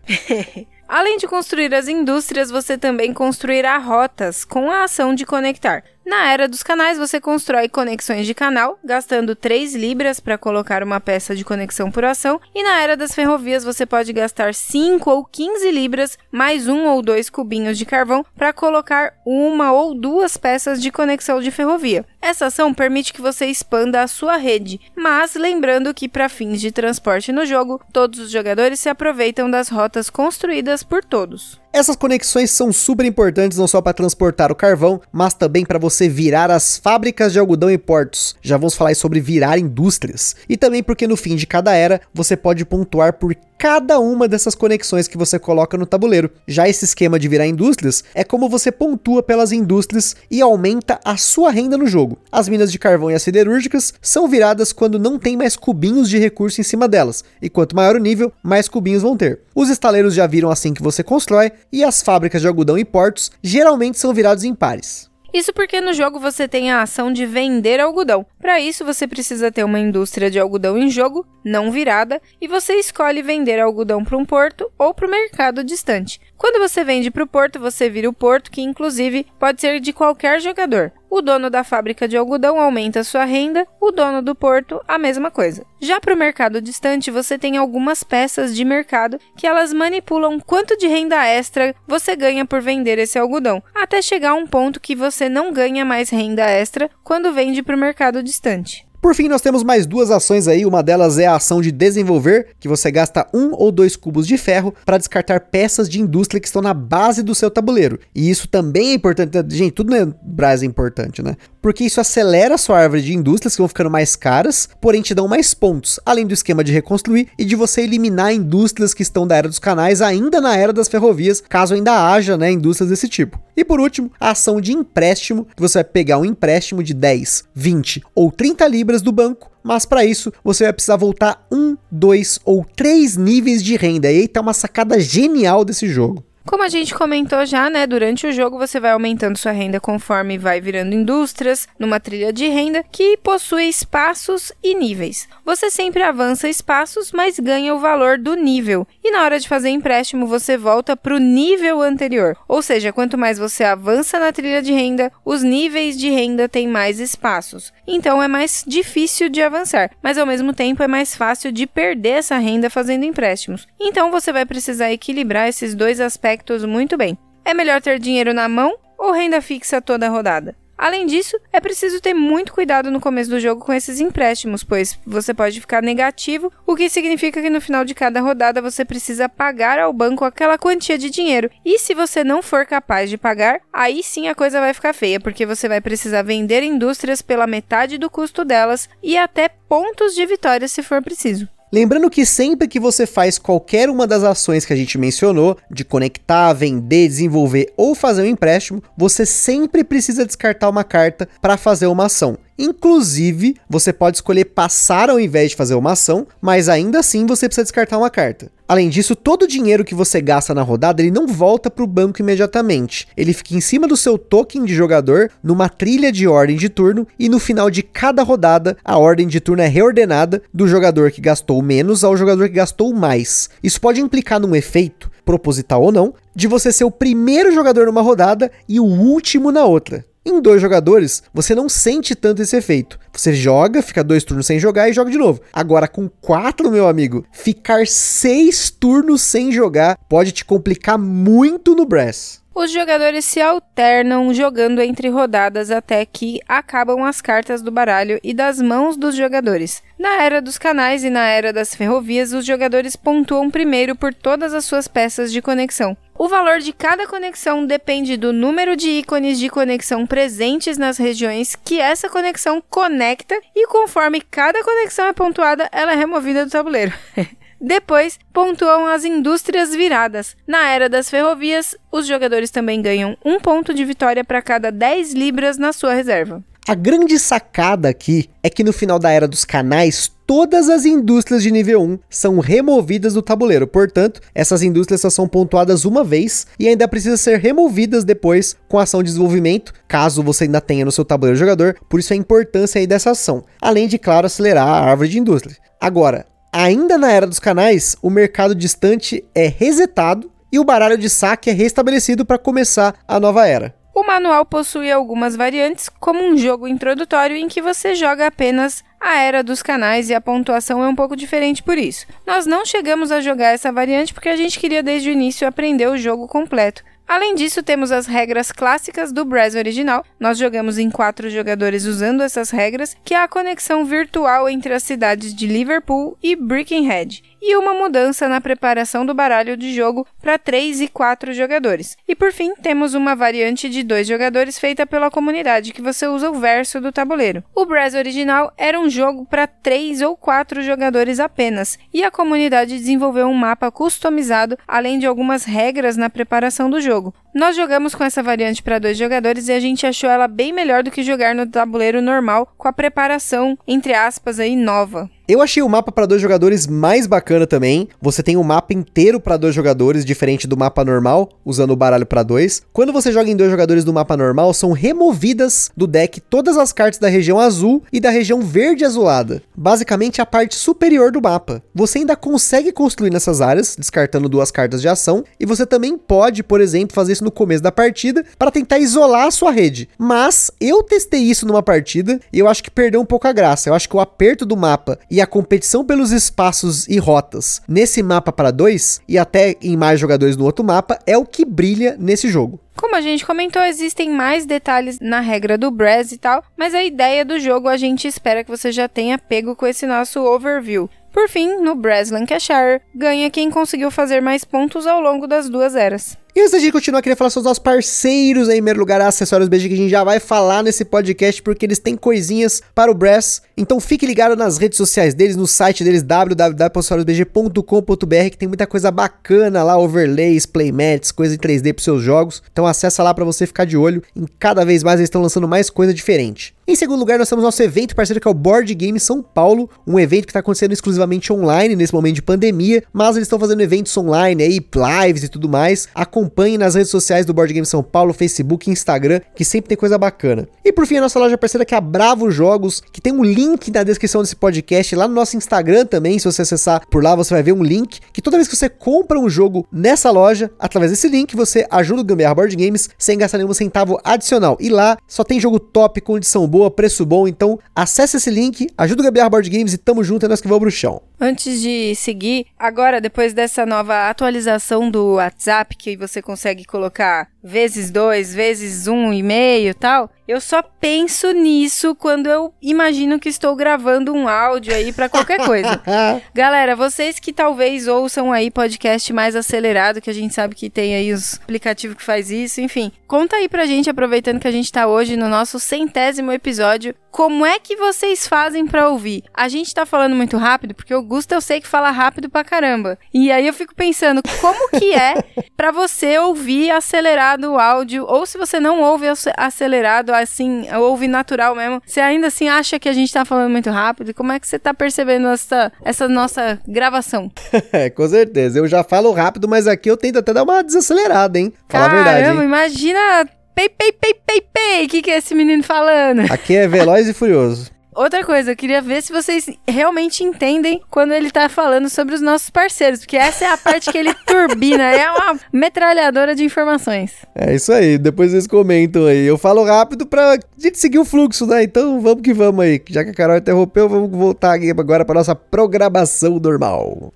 Além 0.89 1.19
de 1.19 1.27
construir 1.27 1.75
as 1.75 1.87
indústrias, 1.87 2.51
você 2.51 2.79
também 2.79 3.13
construirá 3.13 3.77
rotas 3.77 4.43
com 4.43 4.71
a 4.71 4.85
ação 4.85 5.15
de 5.15 5.27
conectar. 5.27 5.85
Na 6.09 6.33
era 6.33 6.49
dos 6.49 6.63
canais, 6.63 6.97
você 6.97 7.21
constrói 7.21 7.69
conexões 7.69 8.27
de 8.27 8.33
canal, 8.33 8.79
gastando 8.83 9.37
3 9.37 9.75
libras 9.75 10.19
para 10.19 10.39
colocar 10.39 10.83
uma 10.83 10.99
peça 10.99 11.37
de 11.37 11.45
conexão 11.45 11.91
por 11.91 12.03
ação, 12.03 12.41
e 12.55 12.63
na 12.63 12.81
era 12.81 12.97
das 12.97 13.15
ferrovias, 13.15 13.63
você 13.63 13.85
pode 13.85 14.11
gastar 14.15 14.55
5 14.55 15.11
ou 15.11 15.23
15 15.23 15.71
libras, 15.71 16.17
mais 16.33 16.67
um 16.67 16.87
ou 16.87 17.03
dois 17.03 17.29
cubinhos 17.29 17.77
de 17.77 17.85
carvão, 17.85 18.25
para 18.35 18.55
colocar 18.55 19.13
uma 19.27 19.71
ou 19.71 19.95
duas 19.95 20.39
peças 20.39 20.81
de 20.81 20.91
conexão 20.91 21.43
de 21.43 21.51
ferrovia. 21.51 22.07
Essa 22.23 22.47
ação 22.47 22.73
permite 22.73 23.13
que 23.13 23.21
você 23.21 23.45
expanda 23.45 24.01
a 24.01 24.09
sua 24.09 24.39
rede, 24.39 24.81
mas 24.97 25.35
lembrando 25.35 25.93
que, 25.93 26.09
para 26.09 26.31
fins 26.31 26.59
de 26.59 26.73
transporte 26.73 27.33
no 27.33 27.45
jogo, 27.45 27.83
todos 27.93 28.19
os 28.19 28.31
jogadores 28.31 28.81
se 28.81 28.89
aproveitam 28.89 29.51
das 29.51 29.69
rotas 29.69 30.09
construídas 30.09 30.83
por 30.83 31.05
todos. 31.05 31.61
Essas 31.71 31.97
conexões 31.97 32.51
são 32.51 32.73
super 32.73 33.05
importantes 33.05 33.59
não 33.59 33.69
só 33.69 33.83
para 33.83 33.93
transportar 33.93 34.51
o 34.51 34.55
carvão, 34.55 35.01
mas 35.13 35.35
também 35.35 35.67
para 35.67 35.79
você 35.79 36.09
virar 36.09 36.51
as 36.51 36.79
fábricas 36.79 37.33
de 37.33 37.39
algodão 37.39 37.71
e 37.71 37.77
portos. 37.77 38.35
Já 38.41 38.57
vamos 38.57 38.75
falar 38.75 38.95
sobre 38.97 39.21
virar 39.21 39.59
indústrias. 39.59 40.35
E 40.49 40.57
também 40.57 40.83
porque 40.83 41.07
no 41.07 41.17
fim 41.17 41.37
de 41.37 41.47
cada 41.47 41.75
era 41.75 42.01
você 42.15 42.37
pode 42.37 42.65
pontuar 42.65 43.13
por 43.13 43.35
cada 43.59 43.99
uma 43.99 44.29
dessas 44.29 44.55
conexões 44.55 45.09
que 45.09 45.19
você 45.19 45.37
coloca 45.37 45.77
no 45.77 45.85
tabuleiro. 45.85 46.31
Já 46.47 46.69
esse 46.69 46.85
esquema 46.85 47.19
de 47.19 47.27
virar 47.27 47.47
indústrias 47.47 48.05
é 48.15 48.23
como 48.23 48.49
você 48.49 48.71
pontua 48.71 49.21
pelas 49.21 49.51
indústrias 49.51 50.15
e 50.31 50.41
aumenta 50.41 51.01
a 51.05 51.17
sua 51.17 51.51
renda 51.51 51.77
no 51.77 51.87
jogo. 51.87 52.19
As 52.31 52.49
minas 52.49 52.71
de 52.71 52.79
carvão 52.79 53.11
e 53.11 53.15
as 53.15 53.23
siderúrgicas 53.23 53.93
são 54.01 54.29
viradas 54.29 54.73
quando 54.73 54.99
não 54.99 55.19
tem 55.19 55.37
mais 55.37 55.57
cubinhos 55.57 56.09
de 56.09 56.19
recurso 56.19 56.61
em 56.61 56.65
cima 56.65 56.87
delas, 56.87 57.25
e 57.43 57.51
quanto 57.51 57.75
maior 57.75 57.97
o 57.97 58.01
nível, 58.01 58.33
mais 58.43 58.69
cubinhos 58.69 59.03
vão 59.03 59.17
ter. 59.17 59.41
Os 59.55 59.69
estaleiros 59.69 60.15
já 60.15 60.25
viram 60.25 60.51
assim 60.51 60.73
que 60.73 60.83
você 60.83 61.03
constrói, 61.03 61.51
e 61.73 61.85
as 61.85 62.03
fábricas 62.03 62.41
de 62.41 62.49
algodão 62.49 62.79
e 62.79 62.85
portos 62.85 63.31
geralmente 63.43 63.99
são 63.99 64.13
virados 64.15 64.45
em 64.45 64.55
pares. 64.55 65.09
Isso 65.33 65.53
porque 65.53 65.79
no 65.81 65.93
jogo 65.93 66.19
você 66.19 66.49
tem 66.49 66.71
a 66.71 66.81
ação 66.81 67.13
de 67.13 67.27
vender 67.27 67.81
algodão. 67.81 68.25
Para 68.41 68.59
isso, 68.59 68.83
você 68.83 69.07
precisa 69.07 69.53
ter 69.53 69.63
uma 69.63 69.79
indústria 69.79 70.31
de 70.31 70.39
algodão 70.39 70.79
em 70.79 70.89
jogo, 70.89 71.27
não 71.45 71.71
virada, 71.71 72.21
e 72.41 72.49
você 72.49 72.75
escolhe 72.75 73.21
vender 73.21 73.61
algodão 73.61 74.03
para 74.03 74.17
um 74.17 74.25
porto 74.25 74.71
ou 74.79 74.95
para 74.95 75.07
o 75.07 75.11
mercado 75.11 75.63
distante. 75.63 76.19
Quando 76.37 76.59
você 76.59 76.83
vende 76.83 77.11
para 77.11 77.25
o 77.25 77.27
porto, 77.27 77.61
você 77.61 77.91
vira 77.91 78.09
o 78.09 78.13
porto, 78.13 78.51
que 78.51 78.63
inclusive 78.63 79.27
pode 79.39 79.61
ser 79.61 79.81
de 79.81 79.93
qualquer 79.93 80.41
jogador. 80.41 80.93
O 81.11 81.23
dono 81.23 81.49
da 81.49 81.65
fábrica 81.65 82.07
de 82.07 82.17
algodão 82.17 82.61
aumenta 82.61 83.05
sua 83.05 83.25
renda, 83.25 83.67
o 83.81 83.91
dono 83.91 84.21
do 84.21 84.35
porto, 84.35 84.81
a 84.87 84.99
mesma 84.99 85.31
coisa. 85.31 85.65
Já 85.81 86.01
para 86.01 86.15
o 86.15 86.19
mercado 86.19 86.61
distante, 86.61 87.11
você 87.11 87.39
tem 87.39 87.57
algumas 87.57 88.03
peças 88.03 88.55
de 88.55 88.65
mercado 88.65 89.19
que 89.37 89.47
elas 89.47 89.73
manipulam 89.73 90.41
quanto 90.41 90.77
de 90.77 90.87
renda 90.87 91.25
extra 91.27 91.75
você 91.87 92.17
ganha 92.17 92.45
por 92.45 92.61
vender 92.61 92.99
esse 92.99 93.19
algodão, 93.19 93.63
até 93.75 94.03
chegar 94.03 94.31
a 94.31 94.35
um 94.35 94.47
ponto 94.47 94.81
que 94.81 94.95
você 94.95 95.29
não 95.29 95.53
ganha 95.53 95.85
mais 95.85 96.11
renda 96.11 96.45
extra 96.45 96.91
quando 97.05 97.33
vende 97.33 97.63
para 97.63 97.77
o 97.77 97.79
mercado 97.79 98.23
distante. 98.23 98.88
Por 99.01 99.15
fim, 99.15 99.29
nós 99.29 99.41
temos 99.41 99.63
mais 99.63 99.87
duas 99.87 100.11
ações 100.11 100.49
aí. 100.49 100.67
Uma 100.67 100.83
delas 100.83 101.19
é 101.19 101.27
a 101.27 101.37
ação 101.37 101.61
de 101.63 101.71
desenvolver, 101.71 102.49
que 102.59 102.67
você 102.67 102.91
gasta 102.91 103.27
um 103.33 103.53
ou 103.53 103.71
dois 103.71 103.95
cubos 103.95 104.27
de 104.27 104.37
ferro 104.37 104.75
para 104.85 104.99
descartar 104.99 105.41
peças 105.41 105.89
de 105.89 106.01
indústria 106.01 106.41
que 106.41 106.49
estão 106.49 106.61
na 106.61 106.75
base 106.75 107.23
do 107.23 107.35
seu 107.35 107.51
tabuleiro. 107.51 107.99
E 108.15 108.29
isso 108.29 108.49
também 108.49 108.91
é 108.91 108.95
importante. 108.95 109.57
Gente, 109.57 109.73
tudo 109.73 109.95
no 109.95 110.15
Brasil 110.23 110.67
é 110.67 110.71
importante, 110.71 111.23
né? 111.23 111.37
Porque 111.69 111.85
isso 111.85 112.01
acelera 112.01 112.55
a 112.55 112.59
sua 112.59 112.79
árvore 112.79 113.03
de 113.03 113.13
indústrias 113.13 113.55
que 113.55 113.61
vão 113.61 113.69
ficando 113.69 113.91
mais 113.91 114.17
caras, 114.17 114.71
porém 114.81 115.03
te 115.03 115.15
dão 115.15 115.29
mais 115.29 115.53
pontos, 115.53 116.01
além 116.07 116.27
do 116.27 116.33
esquema 116.33 116.65
de 116.65 116.73
reconstruir 116.73 117.29
e 117.39 117.45
de 117.45 117.55
você 117.55 117.83
eliminar 117.83 118.33
indústrias 118.33 118.95
que 118.95 119.03
estão 119.03 119.27
da 119.27 119.37
era 119.37 119.49
dos 119.49 119.59
canais 119.59 120.01
ainda 120.01 120.41
na 120.41 120.57
era 120.57 120.73
das 120.73 120.89
ferrovias, 120.89 121.43
caso 121.47 121.75
ainda 121.75 122.11
haja, 122.11 122.39
né, 122.39 122.51
indústrias 122.51 122.89
desse 122.89 123.07
tipo. 123.07 123.39
E 123.55 123.67
por 123.67 123.81
último, 123.81 124.11
a 124.19 124.31
ação 124.31 124.63
de 124.63 124.73
empréstimo, 124.73 125.47
que 125.55 125.61
você 125.61 125.77
vai 125.77 125.85
pegar 125.85 126.17
um 126.17 126.25
empréstimo 126.25 126.83
de 126.83 126.95
10, 126.95 127.45
20 127.55 128.03
ou 128.15 128.33
30 128.33 128.67
libras 128.67 129.03
do 129.03 129.13
banco, 129.13 129.51
mas 129.63 129.85
para 129.85 130.07
isso 130.07 130.33
você 130.43 130.65
vai 130.65 130.73
precisar 130.73 130.97
voltar 130.97 131.47
um, 131.53 131.77
dois 131.91 132.41
ou 132.47 132.65
três 132.65 133.15
níveis 133.15 133.63
de 133.63 133.77
renda. 133.77 134.11
E 134.11 134.21
aí 134.21 134.27
tá 134.27 134.41
uma 134.41 134.55
sacada 134.55 134.99
genial 134.99 135.67
desse 135.67 135.87
jogo. 135.87 136.25
Como 136.49 136.63
a 136.63 136.69
gente 136.71 136.95
comentou 136.95 137.45
já, 137.45 137.69
né, 137.69 137.87
durante 137.87 138.27
o 138.27 138.33
jogo 138.33 138.57
você 138.57 138.81
vai 138.81 138.93
aumentando 138.93 139.37
sua 139.37 139.53
renda 139.53 139.79
conforme 139.79 140.39
vai 140.39 140.63
virando 140.63 140.95
indústrias, 140.95 141.69
numa 141.79 142.01
trilha 142.01 142.33
de 142.33 142.49
renda 142.49 142.83
que 142.91 143.19
possui 143.19 143.65
espaços 143.65 144.51
e 144.63 144.75
níveis. 144.75 145.29
Você 145.45 145.71
sempre 145.71 146.03
avança 146.03 146.49
espaços, 146.49 147.13
mas 147.13 147.39
ganha 147.39 147.75
o 147.75 147.79
valor 147.79 148.17
do 148.17 148.35
nível. 148.35 148.89
E 149.05 149.11
na 149.11 149.25
hora 149.25 149.39
de 149.39 149.47
fazer 149.47 149.69
empréstimo, 149.69 150.27
você 150.27 150.57
volta 150.57 150.97
para 150.97 151.15
o 151.15 151.19
nível 151.19 151.83
anterior. 151.83 152.35
Ou 152.49 152.63
seja, 152.63 152.95
quanto 152.95 153.19
mais 153.19 153.39
você 153.39 153.63
avança 153.63 154.19
na 154.19 154.33
trilha 154.33 154.63
de 154.63 154.73
renda, 154.73 155.13
os 155.27 155.43
níveis 155.43 155.99
de 155.99 156.09
renda 156.09 156.49
têm 156.49 156.67
mais 156.67 156.99
espaços. 156.99 157.75
Então 157.87 158.23
é 158.23 158.29
mais 158.29 158.65
difícil 158.67 159.29
de 159.29 159.43
avançar, 159.43 159.91
mas 160.03 160.17
ao 160.17 160.25
mesmo 160.25 160.55
tempo 160.55 160.83
é 160.83 160.89
mais 160.89 161.15
fácil 161.15 161.53
de 161.53 161.67
perder 161.67 162.21
essa 162.21 162.39
renda 162.39 162.71
fazendo 162.71 163.05
empréstimos. 163.05 163.69
Então 163.79 164.11
você 164.11 164.33
vai 164.33 164.47
precisar 164.47 164.91
equilibrar 164.91 165.47
esses 165.47 165.75
dois 165.75 166.01
aspectos 166.01 166.38
aspectos 166.39 166.65
muito 166.65 166.97
bem. 166.97 167.19
É 167.45 167.53
melhor 167.53 167.81
ter 167.81 167.99
dinheiro 167.99 168.33
na 168.33 168.49
mão 168.49 168.77
ou 168.97 169.13
renda 169.13 169.41
fixa 169.41 169.81
toda 169.81 170.09
rodada? 170.09 170.57
Além 170.77 171.07
disso, 171.07 171.37
é 171.53 171.61
preciso 171.61 172.01
ter 172.01 172.15
muito 172.15 172.53
cuidado 172.53 172.89
no 172.89 173.01
começo 173.01 173.29
do 173.29 173.41
jogo 173.41 173.65
com 173.65 173.73
esses 173.73 173.99
empréstimos, 173.99 174.63
pois 174.63 174.97
você 175.05 175.35
pode 175.35 175.61
ficar 175.61 175.83
negativo, 175.83 176.53
o 176.65 176.77
que 176.77 176.89
significa 176.89 177.43
que 177.43 177.51
no 177.51 177.61
final 177.61 177.85
de 177.85 177.97
cada 177.97 178.21
rodada 178.21 178.63
você 178.63 178.85
precisa 178.85 179.29
pagar 179.29 179.81
ao 179.81 179.93
banco 179.93 180.25
aquela 180.25 180.57
quantia 180.57 180.97
de 180.97 181.11
dinheiro. 181.11 181.51
E 181.65 181.81
se 181.81 181.95
você 181.95 182.23
não 182.23 182.43
for 182.43 182.65
capaz 182.65 183.11
de 183.11 183.19
pagar, 183.19 183.61
aí 183.73 184.05
sim 184.05 184.29
a 184.29 184.37
coisa 184.37 184.61
vai 184.61 184.73
ficar 184.73 184.93
feia, 184.93 185.19
porque 185.19 185.45
você 185.45 185.67
vai 185.67 185.81
precisar 185.81 186.23
vender 186.23 186.63
indústrias 186.63 187.21
pela 187.21 187.49
metade 187.49 187.99
do 187.99 188.09
custo 188.09 188.45
delas 188.45 188.89
e 189.03 189.19
até 189.19 189.49
pontos 189.49 190.15
de 190.15 190.25
vitória 190.27 190.69
se 190.69 190.81
for 190.85 191.03
preciso. 191.03 191.49
Lembrando 191.71 192.09
que 192.09 192.25
sempre 192.25 192.67
que 192.67 192.81
você 192.81 193.07
faz 193.07 193.39
qualquer 193.39 193.91
uma 193.91 194.07
das 194.07 194.23
ações 194.25 194.65
que 194.65 194.73
a 194.73 194.77
gente 194.77 194.97
mencionou, 194.97 195.57
de 195.71 195.85
conectar, 195.85 196.55
vender, 196.55 197.07
desenvolver 197.09 197.73
ou 197.77 197.95
fazer 197.95 198.23
um 198.23 198.27
empréstimo, 198.27 198.83
você 198.97 199.27
sempre 199.27 199.85
precisa 199.85 200.25
descartar 200.25 200.71
uma 200.71 200.83
carta 200.83 201.29
para 201.43 201.59
fazer 201.59 201.87
uma 201.87 202.07
ação. 202.07 202.39
Inclusive, 202.59 203.55
você 203.69 203.93
pode 203.93 204.17
escolher 204.17 204.47
passar 204.47 205.11
ao 205.11 205.21
invés 205.21 205.51
de 205.51 205.57
fazer 205.57 205.75
uma 205.75 205.93
ação, 205.93 206.27
mas 206.41 206.71
ainda 206.71 207.01
assim 207.01 207.27
você 207.27 207.47
precisa 207.47 207.65
descartar 207.65 207.99
uma 207.99 208.09
carta. 208.11 208.51
Além 208.69 208.91
disso, 208.91 209.17
todo 209.17 209.45
o 209.45 209.49
dinheiro 209.49 209.83
que 209.83 209.95
você 209.95 210.21
gasta 210.21 210.53
na 210.53 210.61
rodada, 210.61 211.01
ele 211.01 211.11
não 211.11 211.27
volta 211.27 211.71
para 211.71 211.83
o 211.83 211.87
banco 211.87 212.21
imediatamente. 212.21 213.09
Ele 213.17 213.33
fica 213.33 213.55
em 213.55 213.63
cima 213.63 213.89
do 213.89 213.97
seu 213.97 214.19
token 214.19 214.67
de 214.67 214.75
jogador, 214.75 215.31
numa 215.43 215.71
trilha 215.71 216.13
de 216.13 216.29
ordem 216.29 216.55
de 216.55 216.69
turno, 216.69 217.07
e 217.19 217.31
no 217.31 217.39
final 217.39 217.71
de 217.71 217.83
cada 217.83 218.23
rodada, 218.23 218.77
a 218.85 218.99
ordem 218.99 219.27
de 219.27 219.41
turno 219.41 219.63
é 219.63 219.67
reordenada 219.67 220.43
do 220.53 220.69
jogador 220.69 221.11
que 221.11 221.23
gastou 221.23 221.63
menos 221.63 222.05
ao 222.05 222.15
jogador 222.15 222.47
que 222.47 222.57
gastou 222.57 222.93
mais. 222.93 223.49
Isso 223.63 223.81
pode 223.81 224.03
implicar 224.03 224.39
num 224.39 224.55
efeito, 224.55 225.11
proposital 225.25 225.83
ou 225.83 225.91
não, 225.91 226.13
de 226.35 226.47
você 226.47 226.71
ser 226.71 226.85
o 226.85 226.91
primeiro 226.91 227.51
jogador 227.51 227.87
numa 227.87 228.03
rodada 228.03 228.53
e 228.69 228.79
o 228.79 228.85
último 228.85 229.51
na 229.51 229.65
outra. 229.65 230.05
Em 230.29 230.43
dois 230.43 230.61
jogadores, 230.61 231.23
você 231.33 231.55
não 231.55 231.71
sente 231.71 232.15
tanto 232.15 232.43
esse 232.43 232.55
efeito. 232.55 233.01
Você 233.15 233.33
joga, 233.33 233.81
fica 233.81 234.05
dois 234.05 234.23
turnos 234.23 234.45
sem 234.45 234.59
jogar 234.59 234.87
e 234.87 234.93
joga 234.93 235.11
de 235.11 235.17
novo. 235.17 235.41
Agora, 235.51 235.89
com 235.89 236.07
quatro, 236.07 236.71
meu 236.71 236.87
amigo, 236.87 237.25
ficar 237.33 237.87
seis 237.87 238.69
turnos 238.69 239.23
sem 239.23 239.51
jogar 239.51 239.97
pode 240.07 240.33
te 240.33 240.45
complicar 240.45 240.99
muito 240.99 241.75
no 241.75 241.87
Brass. 241.87 242.43
Os 242.55 242.71
jogadores 242.71 243.25
se 243.25 243.41
alternam 243.41 244.35
jogando 244.35 244.83
entre 244.83 245.09
rodadas 245.09 245.71
até 245.71 246.05
que 246.05 246.41
acabam 246.47 247.05
as 247.05 247.23
cartas 247.23 247.63
do 247.63 247.71
baralho 247.71 248.21
e 248.23 248.35
das 248.35 248.61
mãos 248.61 248.97
dos 248.97 249.15
jogadores. 249.15 249.81
Na 249.99 250.23
era 250.23 250.43
dos 250.43 250.59
canais 250.59 251.05
e 251.05 251.09
na 251.09 251.27
era 251.27 251.53
das 251.53 251.75
ferrovias, 251.75 252.33
os 252.33 252.45
jogadores 252.45 252.97
pontuam 252.97 253.49
primeiro 253.49 253.97
por 253.97 254.13
todas 254.13 254.53
as 254.53 254.65
suas 254.65 254.89
peças 254.89 255.33
de 255.33 255.41
conexão. 255.41 255.97
O 256.19 256.27
valor 256.27 256.59
de 256.59 256.73
cada 256.73 257.07
conexão 257.07 257.65
depende 257.65 258.17
do 258.17 258.33
número 258.33 258.75
de 258.75 258.91
ícones 258.91 259.39
de 259.39 259.49
conexão 259.49 260.05
presentes 260.05 260.77
nas 260.77 260.99
regiões 260.99 261.55
que 261.55 261.81
essa 261.81 262.09
conexão 262.09 262.61
conecta 262.69 263.41
e 263.55 263.69
conforme 263.69 264.21
cada 264.21 264.65
conexão 264.65 265.07
é 265.07 265.13
pontuada, 265.13 265.69
ela 265.71 265.93
é 265.93 265.95
removida 265.95 266.45
do 266.45 266.51
tabuleiro. 266.51 266.93
Depois, 267.61 268.19
pontuam 268.33 268.87
as 268.87 269.05
indústrias 269.05 269.73
viradas. 269.73 270.37
Na 270.45 270.69
era 270.69 270.89
das 270.89 271.09
ferrovias, 271.09 271.77
os 271.91 272.05
jogadores 272.05 272.51
também 272.51 272.83
ganham 272.83 273.17
um 273.25 273.39
ponto 273.39 273.73
de 273.73 273.85
vitória 273.85 274.25
para 274.25 274.43
cada 274.43 274.73
10 274.73 275.13
libras 275.15 275.57
na 275.57 275.73
sua 275.73 275.93
reserva. 275.93 276.43
A 276.69 276.75
grande 276.75 277.19
sacada 277.19 277.89
aqui 277.89 278.29
é 278.43 278.51
que 278.51 278.63
no 278.63 278.75
final 278.75 278.99
da 278.99 279.11
era 279.11 279.27
dos 279.27 279.43
canais, 279.43 280.13
todas 280.27 280.69
as 280.69 280.85
indústrias 280.85 281.43
de 281.43 281.51
nível 281.51 281.81
1 281.81 281.99
são 282.11 282.41
removidas 282.41 283.15
do 283.15 283.23
tabuleiro. 283.23 283.67
Portanto, 283.67 284.21
essas 284.35 284.63
indústrias 284.63 285.01
só 285.01 285.09
são 285.09 285.27
pontuadas 285.27 285.87
uma 285.87 286.05
vez 286.05 286.47
e 286.59 286.69
ainda 286.69 286.87
precisam 286.87 287.17
ser 287.17 287.39
removidas 287.39 288.05
depois 288.05 288.55
com 288.69 288.79
ação 288.79 289.03
de 289.03 289.09
desenvolvimento, 289.09 289.73
caso 289.89 290.23
você 290.23 290.45
ainda 290.45 290.61
tenha 290.61 290.85
no 290.85 290.93
seu 290.93 291.07
tabuleiro 291.07 291.39
jogador. 291.39 291.75
Por 291.89 292.01
isso 292.01 292.13
a 292.13 292.17
importância 292.17 292.79
aí 292.79 292.87
dessa 292.87 293.13
ação. 293.13 293.43
Além 293.63 293.89
de, 293.89 293.97
claro, 293.97 294.27
acelerar 294.27 294.69
a 294.69 294.91
árvore 294.91 295.09
de 295.09 295.19
indústria. 295.19 295.57
Agora, 295.81 296.27
Ainda 296.53 296.97
na 296.97 297.13
era 297.13 297.27
dos 297.27 297.39
canais, 297.39 297.95
o 298.01 298.09
mercado 298.09 298.55
distante 298.55 299.23
é 299.35 299.47
resetado 299.49 300.31
e 300.51 300.59
o 300.59 300.65
baralho 300.65 300.97
de 300.97 301.09
saque 301.09 301.51
é 301.51 301.53
restabelecido 301.53 302.25
para 302.25 302.39
começar 302.39 302.95
a 303.07 303.21
nova 303.21 303.47
era. 303.47 303.78
O 303.99 304.05
manual 304.05 304.47
possui 304.47 304.93
algumas 304.93 305.35
variantes, 305.35 305.89
como 305.89 306.23
um 306.23 306.39
jogo 306.39 306.69
introdutório 306.69 307.37
em 307.37 307.49
que 307.49 307.61
você 307.61 307.97
joga 307.97 308.29
apenas 308.29 308.85
a 309.01 309.19
era 309.19 309.43
dos 309.43 309.61
canais 309.61 310.09
e 310.09 310.15
a 310.15 310.21
pontuação 310.21 310.85
é 310.85 310.89
um 310.89 310.95
pouco 310.95 311.17
diferente 311.17 311.65
por 311.65 311.77
isso. 311.77 312.07
Nós 312.25 312.47
não 312.47 312.65
chegamos 312.65 313.11
a 313.11 313.21
jogar 313.21 313.49
essa 313.49 313.73
variante 313.73 314.15
porque 314.15 314.29
a 314.29 314.37
gente 314.37 314.61
queria 314.61 314.85
desde 314.85 315.11
o 315.11 315.13
início 315.13 315.49
aprender 315.49 315.89
o 315.89 315.99
jogo 315.99 316.29
completo, 316.29 316.85
Além 317.09 317.35
disso, 317.35 317.63
temos 317.63 317.91
as 317.91 318.07
regras 318.07 318.53
clássicas 318.53 319.11
do 319.11 319.25
Brass 319.25 319.55
original. 319.55 320.05
Nós 320.21 320.37
jogamos 320.37 320.77
em 320.77 320.91
quatro 320.91 321.31
jogadores 321.31 321.87
usando 321.87 322.23
essas 322.23 322.51
regras, 322.51 322.95
que 323.03 323.15
é 323.15 323.23
a 323.23 323.27
conexão 323.27 323.83
virtual 323.83 324.47
entre 324.47 324.75
as 324.75 324.83
cidades 324.83 325.35
de 325.35 325.47
Liverpool 325.47 326.19
e 326.23 326.37
Birkenhead 326.37 327.23
e 327.41 327.57
uma 327.57 327.75
mudança 327.75 328.29
na 328.29 328.41
preparação 328.41 329.05
do 329.05 329.15
baralho 329.15 329.57
de 329.57 329.75
jogo 329.75 330.07
para 330.21 330.39
3 330.39 330.83
e 330.83 330.89
4 330.89 331.33
jogadores. 331.33 331.97
E 332.07 332.15
por 332.15 332.33
fim, 332.33 332.55
temos 332.55 332.95
uma 332.95 333.15
variante 333.15 333.69
de 333.69 333.83
dois 333.83 334.07
jogadores 334.07 334.59
feita 334.59 334.87
pela 334.87 335.11
comunidade, 335.11 335.73
que 335.73 335.83
você 335.83 336.07
usa 336.07 336.31
o 336.31 336.35
verso 336.35 336.81
do 336.81 336.93
tabuleiro. 336.93 337.43
O 337.55 337.65
Brass 337.65 337.95
original 337.95 338.53
era 338.57 338.79
um 338.79 338.89
jogo 338.89 339.27
para 339.27 339.47
3 339.47 340.03
ou 340.03 340.17
4 340.17 340.63
jogadores 340.63 341.21
apenas, 341.21 341.79
e 341.93 342.05
a 342.05 342.11
comunidade 342.11 342.79
desenvolveu 342.79 343.27
um 343.29 343.35
mapa 343.35 343.71
customizado, 343.71 344.59
além 344.67 344.99
de 344.99 345.07
algumas 345.07 345.45
regras 345.45 345.97
na 345.97 346.11
preparação 346.11 346.69
do 346.69 346.81
jogo. 346.81 347.15
Nós 347.35 347.55
jogamos 347.55 347.95
com 347.95 348.03
essa 348.03 348.23
variante 348.23 348.63
para 348.63 348.79
dois 348.79 348.97
jogadores 348.97 349.49
e 349.49 349.53
a 349.53 349.61
gente 349.61 349.87
achou 349.87 350.11
ela 350.11 350.27
bem 350.27 350.53
melhor 350.53 350.83
do 350.83 350.91
que 350.91 351.03
jogar 351.03 351.35
no 351.35 351.47
tabuleiro 351.47 352.03
normal 352.03 352.53
com 352.57 352.67
a 352.67 352.73
preparação, 352.73 353.57
entre 353.67 353.95
aspas, 353.95 354.41
aí 354.41 354.57
nova. 354.57 355.09
Eu 355.31 355.43
achei 355.43 355.63
o 355.63 355.69
mapa 355.69 355.93
para 355.93 356.07
dois 356.07 356.23
jogadores 356.23 356.67
mais 356.67 357.07
bacana 357.07 357.47
também. 357.47 357.87
Você 358.01 358.23
tem 358.23 358.39
um 358.39 358.43
mapa 358.43 358.73
inteiro 358.73 359.21
para 359.21 359.37
dois 359.37 359.55
jogadores, 359.55 360.03
diferente 360.03 360.47
do 360.47 360.57
mapa 360.57 360.83
normal, 360.83 361.29
usando 361.45 361.73
o 361.73 361.77
baralho 361.77 362.07
para 362.07 362.23
dois. 362.23 362.63
Quando 362.73 362.95
você 362.95 363.13
joga 363.13 363.31
em 363.31 363.37
dois 363.37 363.51
jogadores 363.51 363.85
do 363.85 363.93
mapa 363.93 364.17
normal, 364.17 364.55
são 364.55 364.73
removidas 364.73 365.71
do 365.77 365.87
deck 365.87 366.19
todas 366.19 366.57
as 366.57 366.73
cartas 366.73 366.99
da 366.99 367.09
região 367.09 367.39
azul 367.39 367.83
e 367.93 368.01
da 368.01 368.09
região 368.09 368.41
verde 368.41 368.87
azulada. 368.87 369.43
Basicamente 369.55 370.23
a 370.23 370.25
parte 370.25 370.55
superior 370.55 371.13
do 371.13 371.21
mapa. 371.21 371.63
Você 371.75 371.99
ainda 371.99 372.17
consegue 372.17 372.73
construir 372.73 373.11
nessas 373.11 373.43
áreas, 373.43 373.77
descartando 373.79 374.31
duas 374.31 374.51
cartas 374.51 374.81
de 374.81 374.89
ação, 374.89 375.23
e 375.39 375.45
você 375.45 375.67
também 375.67 375.99
pode, 375.99 376.43
por 376.43 376.59
exemplo, 376.59 376.95
fazer 376.95 377.13
isso 377.13 377.25
no 377.25 377.31
começo 377.31 377.63
da 377.63 377.71
partida 377.71 378.25
para 378.39 378.51
tentar 378.51 378.79
isolar 378.79 379.27
a 379.27 379.31
sua 379.31 379.51
rede. 379.51 379.91
Mas 379.99 380.51
eu 380.59 380.83
testei 380.83 381.21
isso 381.21 381.47
numa 381.47 381.63
partida 381.63 382.19
e 382.33 382.39
eu 382.39 382.49
acho 382.49 382.63
que 382.63 382.71
perdeu 382.71 383.03
um 383.03 383.05
pouco 383.05 383.29
a 383.29 383.33
graça. 383.35 383.69
Eu 383.69 383.75
acho 383.75 383.87
que 383.87 383.95
o 383.95 384.01
aperto 384.01 384.47
do 384.47 384.57
mapa 384.57 384.99
e 385.11 385.18
a 385.21 385.27
competição 385.27 385.85
pelos 385.85 386.13
espaços 386.13 386.87
e 386.89 386.99
rotas 386.99 387.63
nesse 387.69 388.03
mapa 388.03 388.33
para 388.33 388.51
dois 388.51 389.01
e 389.09 389.19
até 389.19 389.57
em 389.63 389.77
mais 389.77 389.99
jogadores 390.01 390.37
no 390.37 390.45
outro 390.45 390.65
mapa 390.65 390.99
é 391.07 391.17
o 391.17 391.25
que 391.25 391.45
brilha 391.45 391.97
nesse 391.99 392.29
jogo. 392.29 392.61
Como 392.77 392.95
a 392.95 393.01
gente 393.01 393.27
comentou, 393.27 393.63
existem 393.63 394.09
mais 394.09 394.47
detalhes 394.47 395.01
na 395.01 395.19
regra 395.19 395.59
do 395.59 395.71
Brass 395.71 396.13
e 396.13 396.19
tal, 396.19 396.45
mas 396.57 396.75
a 396.75 396.85
ideia 396.85 397.25
do 397.25 397.41
jogo 397.41 397.69
a 397.69 397.77
gente 397.77 398.07
espera 398.07 398.45
que 398.45 398.51
você 398.51 398.71
já 398.71 398.89
tenha 398.89 399.19
pego 399.19 399.57
com 399.57 399.67
esse 399.67 399.85
nosso 399.85 400.21
overview. 400.21 400.89
Por 401.13 401.29
fim, 401.29 401.57
no 401.57 401.75
Brass 401.75 402.11
Lancashire, 402.11 402.81
ganha 402.95 403.31
quem 403.31 403.51
conseguiu 403.51 403.91
fazer 403.91 404.21
mais 404.21 404.45
pontos 404.45 404.87
ao 404.87 405.01
longo 405.01 405.27
das 405.27 405.49
duas 405.49 405.75
eras. 405.75 406.17
E 406.39 406.41
antes 406.41 406.53
da 406.53 406.61
gente 406.61 406.71
continuar, 406.71 407.03
queria 407.03 407.17
falar 407.17 407.31
sobre 407.31 407.41
os 407.41 407.51
nossos 407.51 407.59
parceiros 407.59 408.49
aí, 408.49 408.55
em 408.55 408.59
primeiro 408.59 408.79
lugar, 408.79 409.01
Acessórios 409.01 409.49
BG, 409.49 409.67
que 409.67 409.75
a 409.75 409.77
gente 409.77 409.91
já 409.91 410.05
vai 410.05 410.21
falar 410.21 410.63
nesse 410.63 410.85
podcast, 410.85 411.43
porque 411.43 411.67
eles 411.67 411.81
têm 411.81 411.97
coisinhas 411.97 412.63
para 412.77 412.93
o 412.93 412.95
Brass. 412.95 413.43
Então 413.57 413.81
fique 413.81 414.07
ligado 414.07 414.37
nas 414.37 414.57
redes 414.57 414.77
sociais 414.77 415.15
deles, 415.15 415.35
no 415.35 415.49
site 415.49 415.83
deles, 415.83 416.05
www.acessoriosbg.com.br, 416.05 418.31
que 418.31 418.39
tem 418.39 418.47
muita 418.47 418.69
coisa 418.69 418.93
bacana 418.93 419.65
lá, 419.65 419.77
overlays, 419.77 420.47
playmats, 420.47 421.11
coisa 421.11 421.35
em 421.35 421.39
3D 421.39 421.75
para 421.75 421.83
seus 421.83 422.05
jogos. 422.05 422.41
Então 422.53 422.69
acessa 422.69 423.03
lá 423.03 423.13
para 423.13 423.25
você 423.25 423.45
ficar 423.45 423.65
de 423.65 423.77
olho, 423.77 424.01
em 424.15 424.25
cada 424.39 424.65
vez 424.65 424.85
mais 424.85 425.01
eles 425.01 425.09
estão 425.09 425.21
lançando 425.21 425.49
mais 425.49 425.69
coisa 425.69 425.93
diferente. 425.93 426.55
Em 426.69 426.77
segundo 426.77 427.01
lugar, 427.01 427.19
nós 427.19 427.29
temos 427.29 427.43
nosso 427.43 427.63
evento 427.63 427.97
parceiro 427.97 428.21
que 428.21 428.29
é 428.29 428.31
o 428.31 428.35
Board 428.35 428.73
Game 428.75 429.01
São 429.01 429.23
Paulo, 429.23 429.71
um 429.87 429.99
evento 429.99 430.27
que 430.27 430.31
está 430.31 430.41
acontecendo 430.41 430.73
exclusivamente 430.73 431.33
online 431.33 431.75
nesse 431.75 431.95
momento 431.95 432.17
de 432.17 432.23
pandemia, 432.23 432.85
mas 432.93 433.17
eles 433.17 433.27
estão 433.27 433.41
fazendo 433.41 433.63
eventos 433.63 433.97
online 433.97 434.43
aí, 434.43 434.61
lives 435.07 435.25
e 435.25 435.29
tudo 435.29 435.49
mais. 435.49 435.89
Acompanhe 435.95 436.28
nas 436.59 436.75
redes 436.75 436.91
sociais 436.91 437.27
do 437.27 437.35
Board 437.35 437.53
Game 437.53 437.67
São 437.67 437.83
Paulo, 437.83 438.13
Facebook 438.13 438.69
e 438.69 438.73
Instagram, 438.73 439.21
que 439.35 439.45
sempre 439.45 439.69
tem 439.69 439.77
coisa 439.77 439.99
bacana. 439.99 440.49
E 440.65 440.73
por 440.73 440.87
fim, 440.87 440.97
a 440.97 441.01
nossa 441.01 441.19
loja 441.19 441.37
parceira 441.39 441.65
que 441.65 441.75
é 441.75 441.79
a 441.79 441.81
Bravo 441.81 442.31
Jogos, 442.31 442.83
que 442.93 443.01
tem 443.01 443.13
um 443.13 443.25
link 443.25 443.71
na 443.71 443.83
descrição 443.83 444.23
desse 444.23 444.37
podcast, 444.37 444.95
lá 444.95 445.09
no 445.09 445.15
nosso 445.15 445.37
Instagram 445.37 445.87
também, 445.87 446.19
se 446.19 446.25
você 446.25 446.43
acessar 446.43 446.87
por 446.89 447.03
lá, 447.03 447.15
você 447.15 447.35
vai 447.35 447.43
ver 447.43 447.53
um 447.53 447.63
link, 447.63 448.01
que 448.13 448.23
toda 448.23 448.37
vez 448.37 448.49
que 448.49 448.57
você 448.57 448.69
compra 448.69 449.19
um 449.19 449.29
jogo 449.29 449.67
nessa 449.73 450.11
loja, 450.11 450.51
através 450.59 450.91
desse 450.91 451.09
link, 451.09 451.35
você 451.35 451.67
ajuda 451.71 452.03
o 452.03 452.05
Gambiarra 452.05 452.35
Board 452.35 452.57
Games 452.57 452.91
sem 452.99 453.19
gastar 453.19 453.39
nenhum 453.39 453.55
centavo 453.55 453.99
adicional. 454.05 454.57
E 454.61 454.69
lá 454.69 454.97
só 455.07 455.25
tem 455.25 455.41
jogo 455.41 455.59
top, 455.59 456.01
condição 456.01 456.47
boa, 456.47 456.71
preço 456.71 457.05
bom, 457.05 457.27
então 457.27 457.59
acesse 457.75 458.17
esse 458.17 458.31
link, 458.31 458.69
ajuda 458.77 459.03
o 459.03 459.05
Gambiarra 459.05 459.31
Board 459.31 459.51
Games 459.51 459.73
e 459.73 459.79
tamo 459.79 460.05
junto, 460.05 460.27
é 460.27 460.29
nós 460.29 460.41
que 460.41 460.49
vamos 460.49 460.61
pro 460.61 460.71
chão. 460.71 461.01
Antes 461.21 461.61
de 461.61 461.97
seguir, 461.97 462.47
agora 462.57 463.01
depois 463.01 463.33
dessa 463.33 463.67
nova 463.67 464.09
atualização 464.09 464.89
do 464.89 465.15
WhatsApp 465.15 465.77
que 465.77 465.97
você 465.97 466.23
consegue 466.23 466.65
colocar 466.65 467.29
vezes 467.49 467.91
dois, 467.91 468.35
vezes 468.35 468.87
um 468.87 469.13
e 469.13 469.23
meio 469.23 469.75
tal, 469.75 470.11
eu 470.29 470.41
só 470.43 470.63
penso 470.63 471.33
nisso 471.33 471.95
quando 471.95 472.27
eu 472.27 472.53
imagino 472.61 473.19
que 473.19 473.31
estou 473.31 473.57
gravando 473.57 474.13
um 474.13 474.29
áudio 474.29 474.75
aí 474.75 474.93
para 474.93 475.09
qualquer 475.09 475.45
coisa. 475.47 475.81
Galera, 476.35 476.77
vocês 476.77 477.19
que 477.19 477.33
talvez 477.33 477.89
ouçam 477.89 478.31
aí 478.31 478.51
podcast 478.51 479.11
mais 479.13 479.35
acelerado, 479.35 480.03
que 480.03 480.11
a 480.11 480.15
gente 480.15 480.35
sabe 480.35 480.55
que 480.55 480.69
tem 480.69 480.95
aí 480.95 481.13
os 481.13 481.41
aplicativos 481.43 481.97
que 481.97 482.03
faz 482.03 482.31
isso, 482.31 482.61
enfim, 482.61 482.93
conta 483.07 483.37
aí 483.37 483.49
pra 483.49 483.65
gente, 483.65 483.89
aproveitando 483.89 484.39
que 484.39 484.49
a 484.49 484.53
gente 484.53 484.71
tá 484.71 484.87
hoje 484.87 485.17
no 485.17 485.29
nosso 485.29 485.59
centésimo 485.59 486.31
episódio, 486.31 486.95
como 487.11 487.47
é 487.47 487.59
que 487.59 487.75
vocês 487.75 488.29
fazem 488.29 488.67
para 488.67 488.89
ouvir? 488.91 489.25
A 489.33 489.49
gente 489.49 489.73
tá 489.73 489.87
falando 489.87 490.15
muito 490.15 490.37
rápido, 490.37 490.75
porque 490.75 490.95
o 490.95 491.03
Gusto 491.03 491.33
eu 491.33 491.41
sei 491.41 491.61
que 491.61 491.67
fala 491.67 491.91
rápido 491.91 492.29
pra 492.29 492.45
caramba. 492.45 492.99
E 493.13 493.33
aí 493.33 493.47
eu 493.47 493.55
fico 493.55 493.75
pensando, 493.75 494.23
como 494.41 494.69
que 494.79 494.95
é 494.95 495.15
para 495.57 495.73
você 495.73 496.19
ouvir 496.19 496.71
acelerado 496.71 497.38
o 497.45 497.59
áudio, 497.59 498.05
ou 498.07 498.27
se 498.27 498.39
você 498.39 498.59
não 498.61 498.81
ouve 498.83 499.07
acelerado, 499.37 500.13
assim, 500.13 500.67
ouve 500.75 501.09
natural 501.09 501.55
mesmo, 501.55 501.83
você 501.87 502.01
ainda 502.01 502.29
assim 502.29 502.49
acha 502.49 502.79
que 502.79 502.89
a 502.89 502.93
gente 502.93 503.13
tá 503.13 503.25
falando 503.25 503.51
muito 503.51 503.71
rápido? 503.71 504.15
Como 504.15 504.33
é 504.33 504.41
que 504.41 504.47
você 504.47 504.59
tá 504.59 504.75
percebendo 504.75 505.29
essa, 505.29 505.73
essa 505.85 506.09
nossa 506.09 506.59
gravação? 506.67 507.31
É, 507.73 507.91
com 507.91 508.07
certeza. 508.09 508.59
Eu 508.59 508.67
já 508.67 508.83
falo 508.83 509.13
rápido, 509.13 509.49
mas 509.49 509.67
aqui 509.67 509.91
eu 509.91 509.97
tento 509.97 510.19
até 510.19 510.33
dar 510.33 510.43
uma 510.43 510.63
desacelerada, 510.63 511.39
hein? 511.39 511.53
Fala 511.69 511.89
Caramba, 511.89 512.11
a 512.11 512.13
verdade. 512.13 512.39
Hein? 512.39 512.45
imagina 512.45 513.29
pei, 513.55 513.69
pei, 513.69 513.93
pei, 513.93 514.15
pei, 514.25 514.43
pei. 514.53 514.85
O 514.85 514.89
que, 514.89 515.03
que 515.03 515.11
é 515.11 515.19
esse 515.19 515.35
menino 515.35 515.63
falando? 515.63 516.31
Aqui 516.31 516.57
é 516.57 516.69
veloz 516.69 517.09
e 517.09 517.13
furioso. 517.13 517.71
Outra 517.99 518.25
coisa, 518.25 518.53
eu 518.53 518.57
queria 518.57 518.81
ver 518.81 519.03
se 519.03 519.13
vocês 519.13 519.51
realmente 519.67 520.23
entendem 520.23 520.81
quando 520.89 521.13
ele 521.13 521.33
tá 521.33 521.49
falando 521.49 521.91
sobre 521.91 522.15
os 522.15 522.21
nossos 522.21 522.49
parceiros, 522.49 523.01
porque 523.01 523.17
essa 523.17 523.45
é 523.45 523.49
a 523.49 523.57
parte 523.57 523.91
que 523.91 523.99
ele 523.99 524.15
turbina, 524.25 524.85
é 524.85 525.11
uma 525.11 525.37
metralhadora 525.53 526.33
de 526.33 526.45
informações. 526.45 527.13
É 527.35 527.57
isso 527.57 527.73
aí, 527.73 527.99
depois 527.99 528.31
vocês 528.31 528.47
comentam 528.47 529.05
aí. 529.05 529.27
Eu 529.27 529.37
falo 529.37 529.65
rápido 529.65 530.07
pra 530.07 530.39
gente 530.57 530.79
seguir 530.79 531.01
o 531.01 531.05
fluxo, 531.05 531.45
né? 531.45 531.65
Então 531.65 532.01
vamos 532.01 532.23
que 532.23 532.33
vamos 532.33 532.65
aí. 532.65 532.81
Já 532.89 533.03
que 533.03 533.11
a 533.11 533.15
Carol 533.15 533.37
interrompeu, 533.37 533.89
vamos 533.89 534.17
voltar 534.17 534.55
aqui 534.55 534.71
agora 534.71 535.05
pra 535.05 535.17
nossa 535.17 535.35
programação 535.35 536.39
normal. 536.39 537.13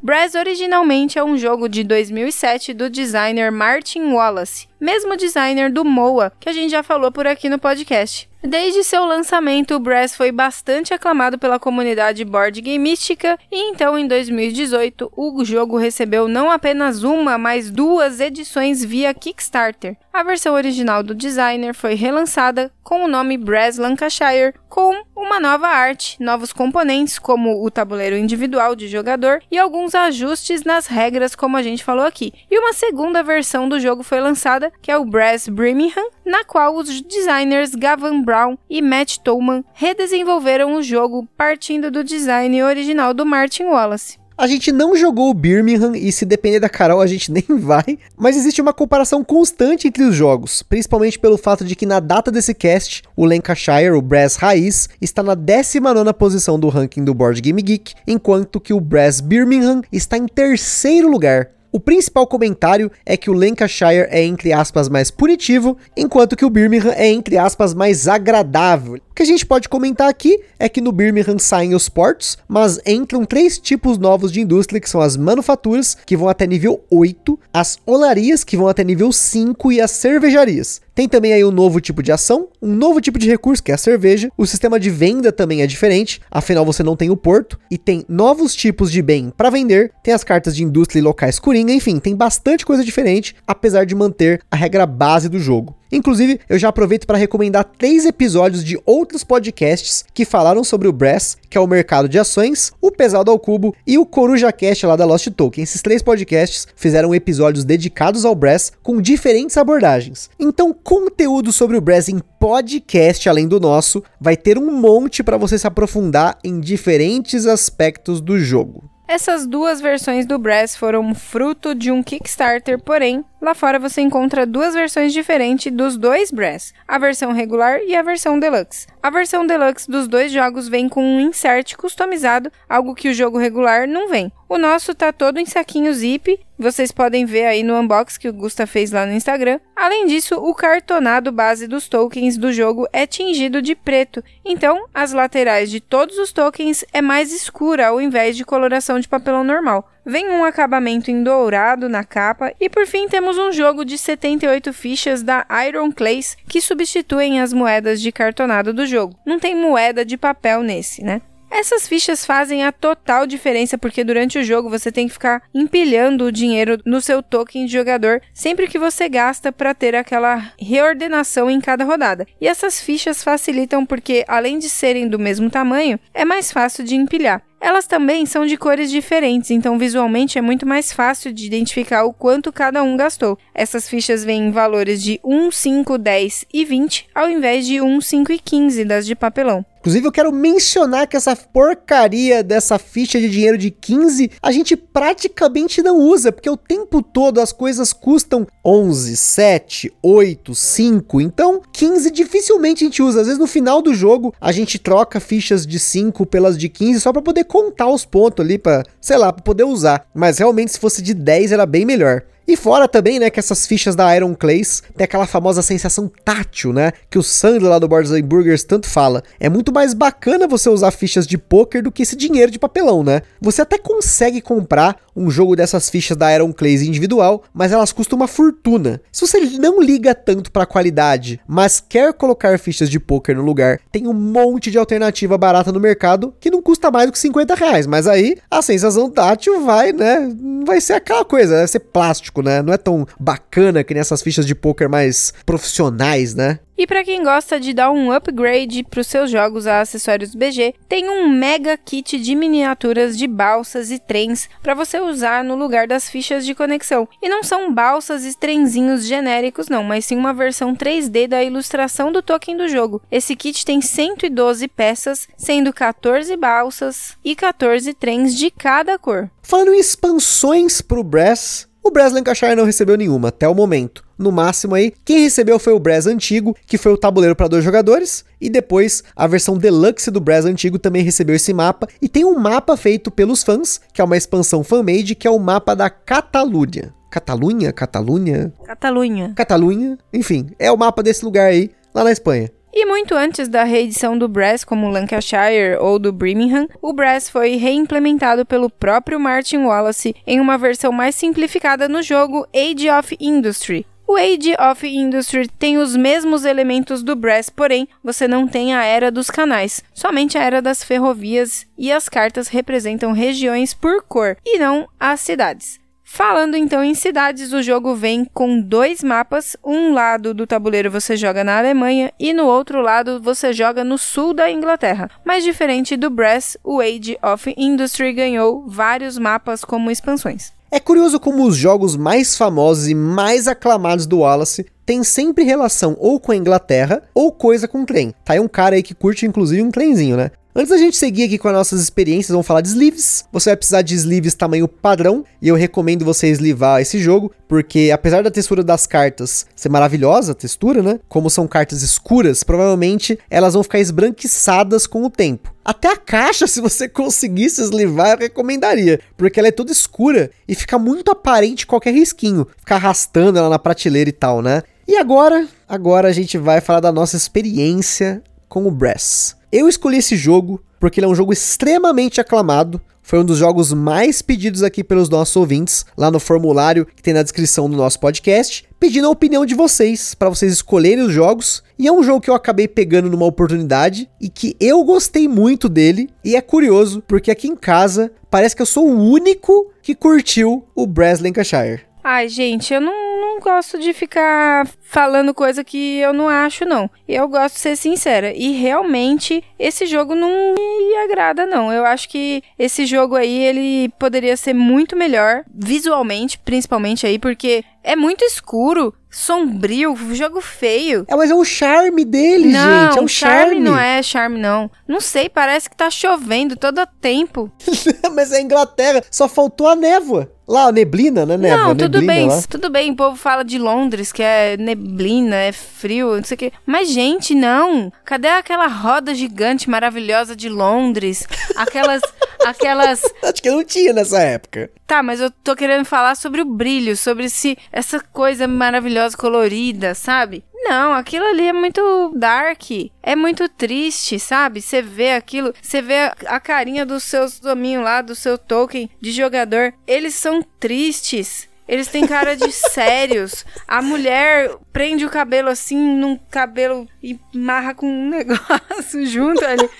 Brass 0.00 0.36
originalmente 0.36 1.18
é 1.18 1.24
um 1.24 1.36
jogo 1.36 1.68
de 1.68 1.82
2007 1.82 2.72
do 2.72 2.88
designer 2.88 3.50
Martin 3.50 4.12
Wallace, 4.12 4.69
mesmo 4.80 5.16
designer 5.16 5.70
do 5.70 5.84
Moa, 5.84 6.32
que 6.40 6.48
a 6.48 6.52
gente 6.52 6.70
já 6.70 6.82
falou 6.82 7.12
por 7.12 7.26
aqui 7.26 7.48
no 7.48 7.58
podcast. 7.58 8.30
Desde 8.42 8.82
seu 8.82 9.04
lançamento, 9.04 9.74
o 9.74 9.78
Brass 9.78 10.16
foi 10.16 10.32
bastante 10.32 10.94
aclamado 10.94 11.38
pela 11.38 11.58
comunidade 11.58 12.24
board 12.24 12.62
gameística 12.62 13.38
e 13.52 13.70
então 13.70 13.98
em 13.98 14.08
2018 14.08 15.12
o 15.14 15.44
jogo 15.44 15.76
recebeu 15.76 16.26
não 16.26 16.50
apenas 16.50 17.02
uma, 17.02 17.36
mas 17.36 17.70
duas 17.70 18.18
edições 18.18 18.82
via 18.82 19.12
Kickstarter. 19.12 19.98
A 20.10 20.22
versão 20.22 20.54
original 20.54 21.02
do 21.02 21.14
designer 21.14 21.74
foi 21.74 21.94
relançada 21.94 22.72
com 22.82 23.04
o 23.04 23.08
nome 23.08 23.36
Brass 23.36 23.76
Lancashire, 23.76 24.54
com 24.68 25.02
uma 25.14 25.38
nova 25.38 25.68
arte, 25.68 26.16
novos 26.20 26.52
componentes 26.52 27.18
como 27.18 27.64
o 27.64 27.70
tabuleiro 27.70 28.16
individual 28.16 28.74
de 28.74 28.88
jogador 28.88 29.42
e 29.50 29.58
alguns 29.58 29.94
ajustes 29.94 30.64
nas 30.64 30.86
regras, 30.86 31.36
como 31.36 31.56
a 31.56 31.62
gente 31.62 31.84
falou 31.84 32.04
aqui. 32.04 32.32
E 32.50 32.58
uma 32.58 32.72
segunda 32.72 33.22
versão 33.22 33.68
do 33.68 33.78
jogo 33.78 34.02
foi 34.02 34.20
lançada, 34.20 34.69
que 34.80 34.90
é 34.90 34.96
o 34.96 35.04
Brass 35.04 35.48
Birmingham, 35.48 36.08
na 36.24 36.44
qual 36.44 36.76
os 36.76 37.00
designers 37.02 37.74
Gavin 37.74 38.22
Brown 38.22 38.56
e 38.68 38.80
Matt 38.80 39.18
Tolman 39.18 39.64
redesenvolveram 39.72 40.74
o 40.74 40.82
jogo 40.82 41.28
partindo 41.36 41.90
do 41.90 42.04
design 42.04 42.62
original 42.62 43.12
do 43.12 43.26
Martin 43.26 43.64
Wallace. 43.64 44.20
A 44.40 44.46
gente 44.46 44.72
não 44.72 44.96
jogou 44.96 45.28
o 45.28 45.34
Birmingham 45.34 45.94
e 45.94 46.10
se 46.10 46.24
depender 46.24 46.60
da 46.60 46.68
Carol 46.70 47.02
a 47.02 47.06
gente 47.06 47.28
nem 47.30 47.44
vai, 47.58 47.98
mas 48.16 48.38
existe 48.38 48.62
uma 48.62 48.72
comparação 48.72 49.22
constante 49.22 49.86
entre 49.86 50.02
os 50.02 50.14
jogos, 50.14 50.62
principalmente 50.62 51.18
pelo 51.18 51.36
fato 51.36 51.62
de 51.62 51.76
que 51.76 51.84
na 51.84 52.00
data 52.00 52.30
desse 52.30 52.54
cast, 52.54 53.02
o 53.14 53.26
Lancashire, 53.26 53.90
o 53.90 54.00
Brass 54.00 54.36
Raiz, 54.36 54.88
está 54.98 55.22
na 55.22 55.36
19ª 55.36 56.14
posição 56.14 56.58
do 56.58 56.70
ranking 56.70 57.04
do 57.04 57.12
Board 57.12 57.38
Game 57.42 57.60
Geek, 57.60 57.92
enquanto 58.06 58.58
que 58.58 58.72
o 58.72 58.80
Brass 58.80 59.20
Birmingham 59.20 59.82
está 59.92 60.16
em 60.16 60.26
terceiro 60.26 61.10
lugar. 61.10 61.50
O 61.72 61.78
principal 61.78 62.26
comentário 62.26 62.90
é 63.06 63.16
que 63.16 63.30
o 63.30 63.32
Lancashire 63.32 64.08
é 64.10 64.24
entre 64.24 64.52
aspas 64.52 64.88
mais 64.88 65.08
punitivo, 65.08 65.76
enquanto 65.96 66.36
que 66.36 66.44
o 66.44 66.50
Birmingham 66.50 66.92
é 66.96 67.06
entre 67.06 67.38
aspas 67.38 67.74
mais 67.74 68.08
agradável. 68.08 68.98
O 69.10 69.14
que 69.20 69.24
a 69.24 69.26
gente 69.26 69.44
pode 69.44 69.68
comentar 69.68 70.08
aqui 70.08 70.40
é 70.58 70.68
que 70.68 70.80
no 70.80 70.92
Birmingham 70.92 71.38
saem 71.38 71.74
os 71.74 71.88
portos, 71.88 72.38
mas 72.48 72.80
entram 72.86 73.24
três 73.24 73.58
tipos 73.58 73.98
novos 73.98 74.32
de 74.32 74.40
indústria, 74.40 74.80
que 74.80 74.88
são 74.88 75.00
as 75.00 75.16
manufaturas, 75.16 75.96
que 76.06 76.16
vão 76.16 76.28
até 76.28 76.46
nível 76.46 76.82
8, 76.90 77.38
as 77.52 77.78
olarias, 77.84 78.44
que 78.44 78.56
vão 78.56 78.68
até 78.68 78.84
nível 78.84 79.12
5 79.12 79.72
e 79.72 79.80
as 79.80 79.90
cervejarias. 79.90 80.80
Tem 80.94 81.08
também 81.08 81.32
aí 81.32 81.44
um 81.44 81.50
novo 81.50 81.80
tipo 81.80 82.02
de 82.02 82.12
ação, 82.12 82.48
um 82.62 82.72
novo 82.72 83.00
tipo 83.00 83.18
de 83.18 83.28
recurso, 83.28 83.62
que 83.62 83.72
é 83.72 83.74
a 83.74 83.78
cerveja. 83.78 84.30
O 84.38 84.46
sistema 84.46 84.78
de 84.78 84.88
venda 84.88 85.32
também 85.32 85.60
é 85.60 85.66
diferente, 85.66 86.20
afinal 86.30 86.64
você 86.64 86.82
não 86.82 86.96
tem 86.96 87.10
o 87.10 87.16
porto. 87.16 87.58
E 87.70 87.76
tem 87.76 88.04
novos 88.08 88.54
tipos 88.54 88.92
de 88.92 89.02
bem 89.02 89.32
para 89.36 89.50
vender, 89.50 89.92
tem 90.04 90.14
as 90.14 90.24
cartas 90.24 90.54
de 90.54 90.62
indústria 90.62 91.00
e 91.00 91.02
locais 91.02 91.38
coringa, 91.38 91.72
enfim, 91.72 91.98
tem 91.98 92.14
bastante 92.14 92.64
coisa 92.64 92.84
diferente, 92.84 93.34
apesar 93.46 93.84
de 93.84 93.94
manter 93.94 94.40
a 94.50 94.56
regra 94.56 94.86
base 94.86 95.28
do 95.28 95.38
jogo. 95.38 95.74
Inclusive, 95.90 96.40
eu 96.48 96.58
já 96.58 96.68
aproveito 96.68 97.06
para 97.06 97.18
recomendar 97.18 97.64
três 97.64 98.04
episódios 98.04 98.64
de 98.64 98.78
outros 98.84 99.24
podcasts 99.24 100.04
que 100.14 100.24
falaram 100.24 100.62
sobre 100.62 100.88
o 100.88 100.92
Brass, 100.92 101.36
que 101.48 101.58
é 101.58 101.60
o 101.60 101.66
mercado 101.66 102.08
de 102.08 102.18
ações, 102.18 102.72
o 102.80 102.90
Pesado 102.90 103.30
ao 103.30 103.38
Cubo 103.38 103.74
e 103.86 103.98
o 103.98 104.06
Coruja 104.06 104.52
Cast 104.52 104.86
lá 104.86 104.96
da 104.96 105.04
Lost 105.04 105.28
Token. 105.28 105.64
Esses 105.64 105.82
três 105.82 106.02
podcasts 106.02 106.66
fizeram 106.76 107.14
episódios 107.14 107.64
dedicados 107.64 108.24
ao 108.24 108.34
Brass 108.34 108.72
com 108.82 109.00
diferentes 109.00 109.56
abordagens. 109.56 110.30
Então, 110.38 110.72
conteúdo 110.72 111.52
sobre 111.52 111.76
o 111.76 111.80
Brass 111.80 112.08
em 112.08 112.20
podcast 112.38 113.28
além 113.28 113.46
do 113.46 113.60
nosso 113.60 114.02
vai 114.20 114.36
ter 114.36 114.58
um 114.58 114.72
monte 114.72 115.22
para 115.22 115.36
você 115.36 115.58
se 115.58 115.66
aprofundar 115.66 116.38
em 116.42 116.60
diferentes 116.60 117.46
aspectos 117.46 118.20
do 118.20 118.38
jogo. 118.38 118.89
Essas 119.12 119.44
duas 119.44 119.80
versões 119.80 120.24
do 120.24 120.38
Brass 120.38 120.76
foram 120.76 121.12
fruto 121.16 121.74
de 121.74 121.90
um 121.90 122.00
Kickstarter, 122.00 122.78
porém, 122.78 123.24
lá 123.42 123.56
fora 123.56 123.76
você 123.76 124.00
encontra 124.00 124.46
duas 124.46 124.72
versões 124.72 125.12
diferentes 125.12 125.72
dos 125.72 125.96
dois 125.96 126.30
Brass, 126.30 126.72
a 126.86 126.96
versão 126.96 127.32
regular 127.32 127.80
e 127.80 127.96
a 127.96 128.02
versão 128.02 128.38
deluxe. 128.38 128.86
A 129.02 129.10
versão 129.10 129.44
deluxe 129.44 129.90
dos 129.90 130.06
dois 130.06 130.30
jogos 130.30 130.68
vem 130.68 130.88
com 130.88 131.02
um 131.02 131.18
insert 131.18 131.74
customizado, 131.74 132.52
algo 132.68 132.94
que 132.94 133.08
o 133.08 133.12
jogo 133.12 133.36
regular 133.36 133.88
não 133.88 134.08
vem. 134.08 134.30
O 134.50 134.58
nosso 134.58 134.96
tá 134.96 135.12
todo 135.12 135.38
em 135.38 135.46
saquinho 135.46 135.94
zip, 135.94 136.36
vocês 136.58 136.90
podem 136.90 137.24
ver 137.24 137.46
aí 137.46 137.62
no 137.62 137.78
unbox 137.78 138.18
que 138.18 138.28
o 138.28 138.32
Gusta 138.32 138.66
fez 138.66 138.90
lá 138.90 139.06
no 139.06 139.12
Instagram. 139.12 139.60
Além 139.76 140.06
disso, 140.06 140.34
o 140.34 140.52
cartonado 140.52 141.30
base 141.30 141.68
dos 141.68 141.86
tokens 141.86 142.36
do 142.36 142.52
jogo 142.52 142.84
é 142.92 143.06
tingido 143.06 143.62
de 143.62 143.76
preto, 143.76 144.24
então 144.44 144.88
as 144.92 145.12
laterais 145.12 145.70
de 145.70 145.78
todos 145.78 146.18
os 146.18 146.32
tokens 146.32 146.84
é 146.92 147.00
mais 147.00 147.32
escura 147.32 147.86
ao 147.86 148.00
invés 148.00 148.36
de 148.36 148.44
coloração 148.44 148.98
de 148.98 149.06
papelão 149.06 149.44
normal. 149.44 149.88
Vem 150.04 150.28
um 150.28 150.42
acabamento 150.42 151.12
em 151.12 151.22
dourado 151.22 151.88
na 151.88 152.02
capa 152.02 152.52
e 152.58 152.68
por 152.68 152.88
fim 152.88 153.06
temos 153.06 153.38
um 153.38 153.52
jogo 153.52 153.84
de 153.84 153.96
78 153.96 154.72
fichas 154.72 155.22
da 155.22 155.46
Iron 155.64 155.92
Clays 155.92 156.36
que 156.48 156.60
substituem 156.60 157.40
as 157.40 157.52
moedas 157.52 158.00
de 158.02 158.10
cartonado 158.10 158.74
do 158.74 158.84
jogo. 158.84 159.16
Não 159.24 159.38
tem 159.38 159.54
moeda 159.54 160.04
de 160.04 160.16
papel 160.16 160.64
nesse, 160.64 161.04
né? 161.04 161.22
Essas 161.50 161.88
fichas 161.88 162.24
fazem 162.24 162.64
a 162.64 162.70
total 162.70 163.26
diferença 163.26 163.76
porque 163.76 164.04
durante 164.04 164.38
o 164.38 164.44
jogo 164.44 164.70
você 164.70 164.92
tem 164.92 165.08
que 165.08 165.12
ficar 165.12 165.42
empilhando 165.52 166.26
o 166.26 166.32
dinheiro 166.32 166.80
no 166.86 167.00
seu 167.00 167.22
token 167.22 167.66
de 167.66 167.72
jogador 167.72 168.22
sempre 168.32 168.68
que 168.68 168.78
você 168.78 169.08
gasta 169.08 169.50
para 169.50 169.74
ter 169.74 169.96
aquela 169.96 170.52
reordenação 170.58 171.50
em 171.50 171.60
cada 171.60 171.84
rodada. 171.84 172.26
E 172.40 172.46
essas 172.46 172.80
fichas 172.80 173.24
facilitam 173.24 173.84
porque, 173.84 174.24
além 174.28 174.58
de 174.58 174.70
serem 174.70 175.08
do 175.08 175.18
mesmo 175.18 175.50
tamanho, 175.50 175.98
é 176.14 176.24
mais 176.24 176.52
fácil 176.52 176.84
de 176.84 176.94
empilhar. 176.94 177.42
Elas 177.60 177.86
também 177.86 178.24
são 178.24 178.46
de 178.46 178.56
cores 178.56 178.90
diferentes, 178.90 179.50
então 179.50 179.78
visualmente 179.78 180.38
é 180.38 180.40
muito 180.40 180.66
mais 180.66 180.92
fácil 180.92 181.30
de 181.30 181.44
identificar 181.44 182.04
o 182.04 182.12
quanto 182.12 182.50
cada 182.50 182.82
um 182.82 182.96
gastou. 182.96 183.38
Essas 183.54 183.86
fichas 183.86 184.24
vêm 184.24 184.46
em 184.46 184.50
valores 184.50 185.02
de 185.02 185.20
1, 185.22 185.50
5, 185.50 185.98
10 185.98 186.46
e 186.54 186.64
20, 186.64 187.08
ao 187.14 187.28
invés 187.28 187.66
de 187.66 187.82
1, 187.82 188.00
5 188.00 188.32
e 188.32 188.38
15 188.38 188.84
das 188.86 189.04
de 189.04 189.14
papelão. 189.14 189.64
Inclusive, 189.80 190.06
eu 190.06 190.12
quero 190.12 190.30
mencionar 190.30 191.06
que 191.06 191.16
essa 191.16 191.34
porcaria 191.34 192.42
dessa 192.42 192.78
ficha 192.78 193.18
de 193.18 193.30
dinheiro 193.30 193.56
de 193.56 193.70
15 193.70 194.30
a 194.42 194.52
gente 194.52 194.76
praticamente 194.76 195.82
não 195.82 195.96
usa, 195.96 196.30
porque 196.30 196.50
o 196.50 196.56
tempo 196.56 197.02
todo 197.02 197.40
as 197.40 197.50
coisas 197.50 197.90
custam 197.90 198.46
11, 198.64 199.16
7, 199.16 199.92
8, 200.02 200.54
5. 200.54 201.20
Então, 201.22 201.62
15 201.72 202.10
dificilmente 202.10 202.84
a 202.84 202.86
gente 202.88 203.02
usa. 203.02 203.22
Às 203.22 203.26
vezes 203.26 203.40
no 203.40 203.46
final 203.46 203.80
do 203.80 203.94
jogo 203.94 204.34
a 204.38 204.52
gente 204.52 204.78
troca 204.78 205.18
fichas 205.18 205.66
de 205.66 205.78
5 205.78 206.26
pelas 206.26 206.58
de 206.58 206.68
15 206.68 207.00
só 207.00 207.10
para 207.10 207.22
poder 207.22 207.44
contar 207.44 207.88
os 207.88 208.04
pontos 208.04 208.44
ali 208.44 208.58
para, 208.58 208.84
sei 209.00 209.16
lá, 209.16 209.32
para 209.32 209.42
poder 209.42 209.64
usar. 209.64 210.06
Mas 210.14 210.38
realmente 210.38 210.72
se 210.72 210.78
fosse 210.78 211.00
de 211.00 211.14
10 211.14 211.52
era 211.52 211.64
bem 211.64 211.86
melhor. 211.86 212.22
E 212.46 212.56
fora 212.56 212.88
também, 212.88 213.18
né, 213.18 213.30
que 213.30 213.38
essas 213.38 213.66
fichas 213.66 213.94
da 213.94 214.14
Iron 214.16 214.34
Clays 214.34 214.82
tem 214.96 215.04
aquela 215.04 215.26
famosa 215.26 215.62
sensação 215.62 216.10
tátil, 216.24 216.72
né, 216.72 216.92
que 217.08 217.18
o 217.18 217.22
Sandro 217.22 217.68
lá 217.68 217.78
do 217.78 217.86
Boards 217.86 218.10
Burgers 218.22 218.64
tanto 218.64 218.88
fala. 218.88 219.22
É 219.38 219.48
muito 219.48 219.72
mais 219.72 219.94
bacana 219.94 220.48
você 220.48 220.68
usar 220.68 220.90
fichas 220.90 221.26
de 221.26 221.38
poker 221.38 221.82
do 221.82 221.92
que 221.92 222.02
esse 222.02 222.16
dinheiro 222.16 222.50
de 222.50 222.58
papelão, 222.58 223.02
né? 223.02 223.22
Você 223.40 223.62
até 223.62 223.78
consegue 223.78 224.40
comprar 224.40 224.96
um 225.14 225.30
jogo 225.30 225.56
dessas 225.56 225.88
fichas 225.90 226.16
da 226.16 226.34
Iron 226.34 226.52
Clays 226.52 226.82
individual, 226.82 227.42
mas 227.52 227.72
elas 227.72 227.92
custam 227.92 228.16
uma 228.16 228.28
fortuna. 228.28 229.00
Se 229.10 229.26
você 229.26 229.40
não 229.58 229.80
liga 229.80 230.14
tanto 230.14 230.50
para 230.50 230.64
a 230.64 230.66
qualidade, 230.66 231.40
mas 231.46 231.80
quer 231.80 232.12
colocar 232.12 232.58
fichas 232.58 232.90
de 232.90 233.00
poker 233.00 233.36
no 233.36 233.42
lugar, 233.42 233.80
tem 233.90 234.06
um 234.06 234.12
monte 234.12 234.70
de 234.70 234.78
alternativa 234.78 235.36
barata 235.36 235.72
no 235.72 235.80
mercado 235.80 236.34
que 236.40 236.50
não 236.50 236.62
custa 236.62 236.90
mais 236.90 237.06
do 237.06 237.12
que 237.12 237.18
50 237.18 237.54
reais. 237.54 237.86
Mas 237.86 238.06
aí 238.06 238.36
a 238.50 238.62
sensação 238.62 239.10
tátil 239.10 239.64
vai, 239.64 239.92
né? 239.92 240.28
Vai 240.66 240.80
ser 240.80 240.94
aquela 240.94 241.24
coisa, 241.24 241.58
vai 241.58 241.68
ser 241.68 241.80
plástico, 241.80 242.42
né? 242.42 242.62
Não 242.62 242.72
é 242.72 242.78
tão 242.78 243.06
bacana 243.18 243.84
que 243.84 243.94
nessas 243.94 244.22
fichas 244.22 244.46
de 244.46 244.54
poker 244.54 244.88
mais 244.88 245.32
profissionais, 245.44 246.34
né? 246.34 246.58
E 246.80 246.86
para 246.86 247.04
quem 247.04 247.22
gosta 247.22 247.60
de 247.60 247.74
dar 247.74 247.90
um 247.90 248.10
upgrade 248.10 248.82
para 248.84 249.02
os 249.02 249.06
seus 249.06 249.30
jogos 249.30 249.66
a 249.66 249.82
acessórios 249.82 250.34
BG, 250.34 250.74
tem 250.88 251.10
um 251.10 251.28
mega 251.28 251.76
kit 251.76 252.18
de 252.18 252.34
miniaturas 252.34 253.18
de 253.18 253.26
balsas 253.26 253.90
e 253.90 253.98
trens 253.98 254.48
para 254.62 254.72
você 254.72 254.98
usar 254.98 255.44
no 255.44 255.54
lugar 255.54 255.86
das 255.86 256.08
fichas 256.08 256.42
de 256.42 256.54
conexão. 256.54 257.06
E 257.20 257.28
não 257.28 257.42
são 257.42 257.70
balsas 257.70 258.24
e 258.24 258.34
trenzinhos 258.34 259.04
genéricos 259.04 259.68
não, 259.68 259.84
mas 259.84 260.06
sim 260.06 260.16
uma 260.16 260.32
versão 260.32 260.74
3D 260.74 261.28
da 261.28 261.44
ilustração 261.44 262.10
do 262.10 262.22
token 262.22 262.56
do 262.56 262.66
jogo. 262.66 263.02
Esse 263.12 263.36
kit 263.36 263.62
tem 263.62 263.82
112 263.82 264.66
peças, 264.68 265.28
sendo 265.36 265.74
14 265.74 266.34
balsas 266.34 267.14
e 267.22 267.36
14 267.36 267.92
trens 267.92 268.34
de 268.34 268.50
cada 268.50 268.98
cor. 268.98 269.30
Falando 269.42 269.74
em 269.74 269.80
expansões 269.80 270.80
pro 270.80 271.04
Brass, 271.04 271.68
o 271.82 271.90
Brass 271.90 272.12
Lancashire 272.12 272.54
não 272.54 272.64
recebeu 272.64 272.96
nenhuma 272.96 273.28
até 273.28 273.48
o 273.48 273.54
momento. 273.54 274.04
No 274.18 274.30
máximo 274.30 274.74
aí, 274.74 274.92
quem 275.04 275.20
recebeu 275.20 275.58
foi 275.58 275.72
o 275.72 275.78
Brass 275.78 276.06
antigo, 276.06 276.54
que 276.66 276.76
foi 276.76 276.92
o 276.92 276.96
tabuleiro 276.96 277.34
para 277.34 277.48
dois 277.48 277.64
jogadores, 277.64 278.24
e 278.40 278.50
depois 278.50 279.02
a 279.16 279.26
versão 279.26 279.56
deluxe 279.56 280.10
do 280.10 280.20
Brass 280.20 280.44
antigo 280.44 280.78
também 280.78 281.02
recebeu 281.02 281.34
esse 281.34 281.52
mapa, 281.54 281.88
e 282.00 282.08
tem 282.08 282.24
um 282.24 282.38
mapa 282.38 282.76
feito 282.76 283.10
pelos 283.10 283.42
fãs, 283.42 283.80
que 283.92 284.00
é 284.00 284.04
uma 284.04 284.16
expansão 284.16 284.62
fan-made, 284.62 285.14
que 285.14 285.26
é 285.26 285.30
o 285.30 285.38
mapa 285.38 285.74
da 285.74 285.88
Catalunha. 285.88 286.94
Catalunha? 287.10 287.72
Catalunha? 287.72 288.52
Catalunha. 288.64 289.32
Catalunha, 289.34 289.98
enfim, 290.12 290.50
é 290.58 290.70
o 290.70 290.76
mapa 290.76 291.02
desse 291.02 291.24
lugar 291.24 291.46
aí, 291.46 291.70
lá 291.94 292.04
na 292.04 292.12
Espanha. 292.12 292.50
E 292.72 292.86
muito 292.86 293.14
antes 293.14 293.48
da 293.48 293.64
reedição 293.64 294.16
do 294.16 294.28
Brass, 294.28 294.62
como 294.62 294.88
Lancashire 294.88 295.76
ou 295.80 295.98
do 295.98 296.12
Birmingham, 296.12 296.68
o 296.80 296.92
Brass 296.92 297.28
foi 297.28 297.56
reimplementado 297.56 298.46
pelo 298.46 298.70
próprio 298.70 299.18
Martin 299.18 299.64
Wallace 299.64 300.14
em 300.24 300.38
uma 300.38 300.56
versão 300.56 300.92
mais 300.92 301.16
simplificada 301.16 301.88
no 301.88 302.00
jogo 302.00 302.46
Age 302.54 302.88
of 302.88 303.16
Industry. 303.18 303.84
O 304.06 304.16
Age 304.16 304.56
of 304.70 304.86
Industry 304.86 305.48
tem 305.48 305.78
os 305.78 305.96
mesmos 305.96 306.44
elementos 306.44 307.02
do 307.02 307.16
Brass, 307.16 307.48
porém 307.48 307.88
você 308.02 308.26
não 308.28 308.46
tem 308.46 308.74
a 308.74 308.84
era 308.84 309.10
dos 309.10 309.30
canais, 309.30 309.82
somente 309.92 310.38
a 310.38 310.42
era 310.42 310.62
das 310.62 310.82
ferrovias 310.82 311.66
e 311.76 311.92
as 311.92 312.08
cartas 312.08 312.48
representam 312.48 313.12
regiões 313.12 313.74
por 313.74 314.02
cor 314.02 314.36
e 314.44 314.58
não 314.58 314.88
as 314.98 315.20
cidades. 315.20 315.79
Falando 316.12 316.56
então 316.56 316.82
em 316.82 316.92
cidades, 316.92 317.52
o 317.52 317.62
jogo 317.62 317.94
vem 317.94 318.24
com 318.24 318.60
dois 318.60 319.00
mapas. 319.00 319.56
Um 319.64 319.94
lado 319.94 320.34
do 320.34 320.44
tabuleiro 320.44 320.90
você 320.90 321.16
joga 321.16 321.44
na 321.44 321.56
Alemanha 321.56 322.12
e 322.18 322.34
no 322.34 322.46
outro 322.46 322.82
lado 322.82 323.22
você 323.22 323.52
joga 323.52 323.84
no 323.84 323.96
sul 323.96 324.34
da 324.34 324.50
Inglaterra. 324.50 325.08
Mas 325.24 325.44
diferente 325.44 325.96
do 325.96 326.10
Brass, 326.10 326.56
o 326.64 326.80
Age 326.80 327.16
of 327.22 327.54
Industry 327.56 328.12
ganhou 328.12 328.64
vários 328.66 329.16
mapas 329.18 329.64
como 329.64 329.88
expansões. 329.88 330.52
É 330.68 330.80
curioso 330.80 331.20
como 331.20 331.46
os 331.46 331.56
jogos 331.56 331.96
mais 331.96 332.36
famosos 332.36 332.88
e 332.88 332.94
mais 332.94 333.46
aclamados 333.46 334.04
do 334.04 334.18
Wallace 334.18 334.66
têm 334.84 335.04
sempre 335.04 335.44
relação 335.44 335.96
ou 336.00 336.18
com 336.18 336.32
a 336.32 336.36
Inglaterra 336.36 337.04
ou 337.14 337.30
coisa 337.30 337.68
com 337.68 337.84
trem. 337.84 338.12
Tá 338.24 338.32
aí 338.32 338.40
um 338.40 338.48
cara 338.48 338.74
aí 338.74 338.82
que 338.82 338.94
curte 338.94 339.26
inclusive 339.26 339.62
um 339.62 339.70
trenzinho, 339.70 340.16
né? 340.16 340.32
Antes 340.52 340.70
da 340.70 340.78
gente 340.78 340.96
seguir 340.96 341.22
aqui 341.24 341.38
com 341.38 341.46
as 341.46 341.54
nossas 341.54 341.80
experiências, 341.80 342.32
vamos 342.32 342.46
falar 342.46 342.60
de 342.60 342.68
sleeves. 342.70 343.24
Você 343.30 343.50
vai 343.50 343.56
precisar 343.56 343.82
de 343.82 343.94
sleeves 343.94 344.34
tamanho 344.34 344.66
padrão 344.66 345.24
e 345.40 345.46
eu 345.46 345.54
recomendo 345.54 346.04
você 346.04 346.26
sleevar 346.28 346.80
esse 346.80 346.98
jogo, 346.98 347.30
porque 347.46 347.92
apesar 347.94 348.24
da 348.24 348.32
textura 348.32 348.64
das 348.64 348.84
cartas 348.84 349.46
ser 349.54 349.68
maravilhosa, 349.68 350.32
a 350.32 350.34
textura, 350.34 350.82
né? 350.82 350.98
Como 351.08 351.30
são 351.30 351.46
cartas 351.46 351.82
escuras, 351.82 352.42
provavelmente 352.42 353.16
elas 353.30 353.54
vão 353.54 353.62
ficar 353.62 353.78
esbranquiçadas 353.78 354.88
com 354.88 355.04
o 355.04 355.10
tempo. 355.10 355.54
Até 355.64 355.92
a 355.92 355.96
caixa, 355.96 356.48
se 356.48 356.60
você 356.60 356.88
conseguisse 356.88 357.62
eslivar, 357.62 358.14
eu 358.14 358.18
recomendaria, 358.18 358.98
porque 359.16 359.38
ela 359.38 359.48
é 359.48 359.52
toda 359.52 359.70
escura 359.70 360.32
e 360.48 360.56
fica 360.56 360.80
muito 360.80 361.12
aparente 361.12 361.64
qualquer 361.64 361.94
risquinho, 361.94 362.44
ficar 362.58 362.74
arrastando 362.74 363.38
ela 363.38 363.48
na 363.48 363.58
prateleira 363.58 364.10
e 364.10 364.12
tal, 364.12 364.42
né? 364.42 364.64
E 364.88 364.96
agora, 364.96 365.46
agora 365.68 366.08
a 366.08 366.12
gente 366.12 366.36
vai 366.36 366.60
falar 366.60 366.80
da 366.80 366.90
nossa 366.90 367.16
experiência 367.16 368.20
com 368.48 368.66
o 368.66 368.70
Brass. 368.72 369.38
Eu 369.52 369.68
escolhi 369.68 369.98
esse 369.98 370.16
jogo 370.16 370.62
porque 370.78 371.00
ele 371.00 371.06
é 371.06 371.08
um 371.08 371.14
jogo 371.14 371.32
extremamente 371.32 372.20
aclamado. 372.20 372.80
Foi 373.02 373.18
um 373.18 373.24
dos 373.24 373.36
jogos 373.36 373.72
mais 373.72 374.22
pedidos 374.22 374.62
aqui 374.62 374.84
pelos 374.84 375.08
nossos 375.08 375.34
ouvintes, 375.34 375.84
lá 375.96 376.08
no 376.08 376.20
formulário 376.20 376.86
que 376.86 377.02
tem 377.02 377.12
na 377.12 377.22
descrição 377.24 377.68
do 377.68 377.76
nosso 377.76 377.98
podcast, 377.98 378.64
pedindo 378.78 379.08
a 379.08 379.10
opinião 379.10 379.44
de 379.44 379.56
vocês, 379.56 380.14
para 380.14 380.28
vocês 380.28 380.52
escolherem 380.52 381.04
os 381.04 381.12
jogos. 381.12 381.64
E 381.76 381.88
é 381.88 381.92
um 381.92 382.02
jogo 382.02 382.20
que 382.20 382.30
eu 382.30 382.34
acabei 382.34 382.68
pegando 382.68 383.10
numa 383.10 383.26
oportunidade 383.26 384.08
e 384.20 384.28
que 384.28 384.56
eu 384.60 384.84
gostei 384.84 385.26
muito 385.26 385.68
dele. 385.68 386.08
E 386.24 386.36
é 386.36 386.40
curioso, 386.40 387.02
porque 387.08 387.32
aqui 387.32 387.48
em 387.48 387.56
casa 387.56 388.12
parece 388.30 388.54
que 388.54 388.62
eu 388.62 388.66
sou 388.66 388.88
o 388.88 389.10
único 389.10 389.72
que 389.82 389.96
curtiu 389.96 390.64
o 390.76 390.86
Brass 390.86 391.18
Lancashire. 391.18 391.89
Ai, 392.02 392.28
gente, 392.28 392.72
eu 392.72 392.80
não, 392.80 393.20
não 393.20 393.40
gosto 393.40 393.78
de 393.78 393.92
ficar 393.92 394.66
falando 394.82 395.34
coisa 395.34 395.62
que 395.62 395.98
eu 395.98 396.12
não 396.12 396.28
acho, 396.28 396.64
não. 396.64 396.90
Eu 397.06 397.28
gosto 397.28 397.54
de 397.54 397.60
ser 397.60 397.76
sincera. 397.76 398.32
E 398.34 398.52
realmente, 398.52 399.44
esse 399.58 399.86
jogo 399.86 400.14
não 400.14 400.54
me 400.54 400.96
agrada, 401.04 401.46
não. 401.46 401.72
Eu 401.72 401.84
acho 401.84 402.08
que 402.08 402.42
esse 402.58 402.86
jogo 402.86 403.14
aí, 403.14 403.38
ele 403.42 403.88
poderia 403.98 404.36
ser 404.36 404.54
muito 404.54 404.96
melhor, 404.96 405.44
visualmente, 405.52 406.38
principalmente 406.38 407.06
aí, 407.06 407.18
porque 407.18 407.64
é 407.82 407.96
muito 407.96 408.24
escuro, 408.24 408.94
sombrio, 409.10 409.96
jogo 410.12 410.40
feio. 410.40 411.04
É, 411.08 411.16
mas 411.16 411.30
é 411.30 411.34
o 411.34 411.44
charme 411.44 412.04
dele, 412.04 412.48
não, 412.48 412.86
gente. 412.86 412.98
É 412.98 413.02
um 413.02 413.08
charme. 413.08 413.36
charme. 413.54 413.60
não 413.60 413.78
é 413.78 414.02
charme, 414.02 414.38
não. 414.38 414.70
Não 414.86 415.00
sei, 415.00 415.28
parece 415.28 415.68
que 415.68 415.76
tá 415.76 415.90
chovendo 415.90 416.56
todo 416.56 416.86
tempo. 417.00 417.50
mas 418.14 418.32
é 418.32 418.40
Inglaterra, 418.40 419.02
só 419.10 419.28
faltou 419.28 419.68
a 419.68 419.76
névoa. 419.76 420.30
Lá, 420.50 420.72
neblina, 420.72 421.24
né, 421.24 421.36
névoa? 421.36 421.68
não, 421.68 421.76
tudo 421.76 422.00
neblina 422.00 422.12
bem, 422.12 422.26
lá. 422.26 422.42
tudo 422.48 422.70
bem. 422.70 422.90
O 422.90 422.96
povo 422.96 423.16
fala 423.16 423.44
de 423.44 423.56
Londres, 423.56 424.10
que 424.10 424.20
é 424.20 424.56
neblina, 424.56 425.36
é 425.36 425.52
frio, 425.52 426.16
não 426.16 426.24
sei 426.24 426.34
o 426.34 426.38
quê. 426.38 426.52
Mas, 426.66 426.90
gente, 426.90 427.36
não. 427.36 427.92
Cadê 428.04 428.26
aquela 428.26 428.66
roda 428.66 429.14
gigante 429.14 429.70
maravilhosa 429.70 430.34
de 430.34 430.48
Londres? 430.48 431.24
Aquelas. 431.54 432.02
aquelas. 432.44 433.00
Acho 433.22 433.40
que 433.40 433.48
não 433.48 433.62
tinha 433.62 433.92
nessa 433.92 434.18
época. 434.18 434.68
Tá, 434.88 435.04
mas 435.04 435.20
eu 435.20 435.30
tô 435.30 435.54
querendo 435.54 435.84
falar 435.84 436.16
sobre 436.16 436.40
o 436.40 436.44
brilho, 436.44 436.96
sobre 436.96 437.28
se 437.28 437.56
essa 437.70 438.00
coisa 438.00 438.48
maravilhosa, 438.48 439.16
colorida, 439.16 439.94
sabe? 439.94 440.42
Não, 440.62 440.92
aquilo 440.92 441.24
ali 441.24 441.48
é 441.48 441.52
muito 441.52 442.12
dark, 442.14 442.62
é 443.02 443.16
muito 443.16 443.48
triste, 443.48 444.18
sabe? 444.18 444.60
Você 444.60 444.82
vê 444.82 445.12
aquilo, 445.12 445.54
você 445.60 445.80
vê 445.80 445.98
a, 445.98 446.14
a 446.26 446.40
carinha 446.40 446.84
dos 446.84 447.02
seus 447.02 447.40
dominhos 447.40 447.82
lá, 447.82 448.02
do 448.02 448.14
seu 448.14 448.36
token 448.36 448.90
de 449.00 449.10
jogador, 449.10 449.72
eles 449.86 450.14
são 450.14 450.42
tristes. 450.42 451.48
Eles 451.66 451.86
têm 451.86 452.04
cara 452.04 452.36
de 452.36 452.50
sérios. 452.52 453.44
A 453.66 453.80
mulher 453.80 454.50
prende 454.72 455.06
o 455.06 455.10
cabelo 455.10 455.48
assim 455.48 455.78
num 455.78 456.16
cabelo 456.16 456.86
e 457.02 457.18
marra 457.32 457.74
com 457.74 457.86
um 457.86 458.08
negócio 458.10 459.06
junto 459.06 459.44
ali. 459.44 459.70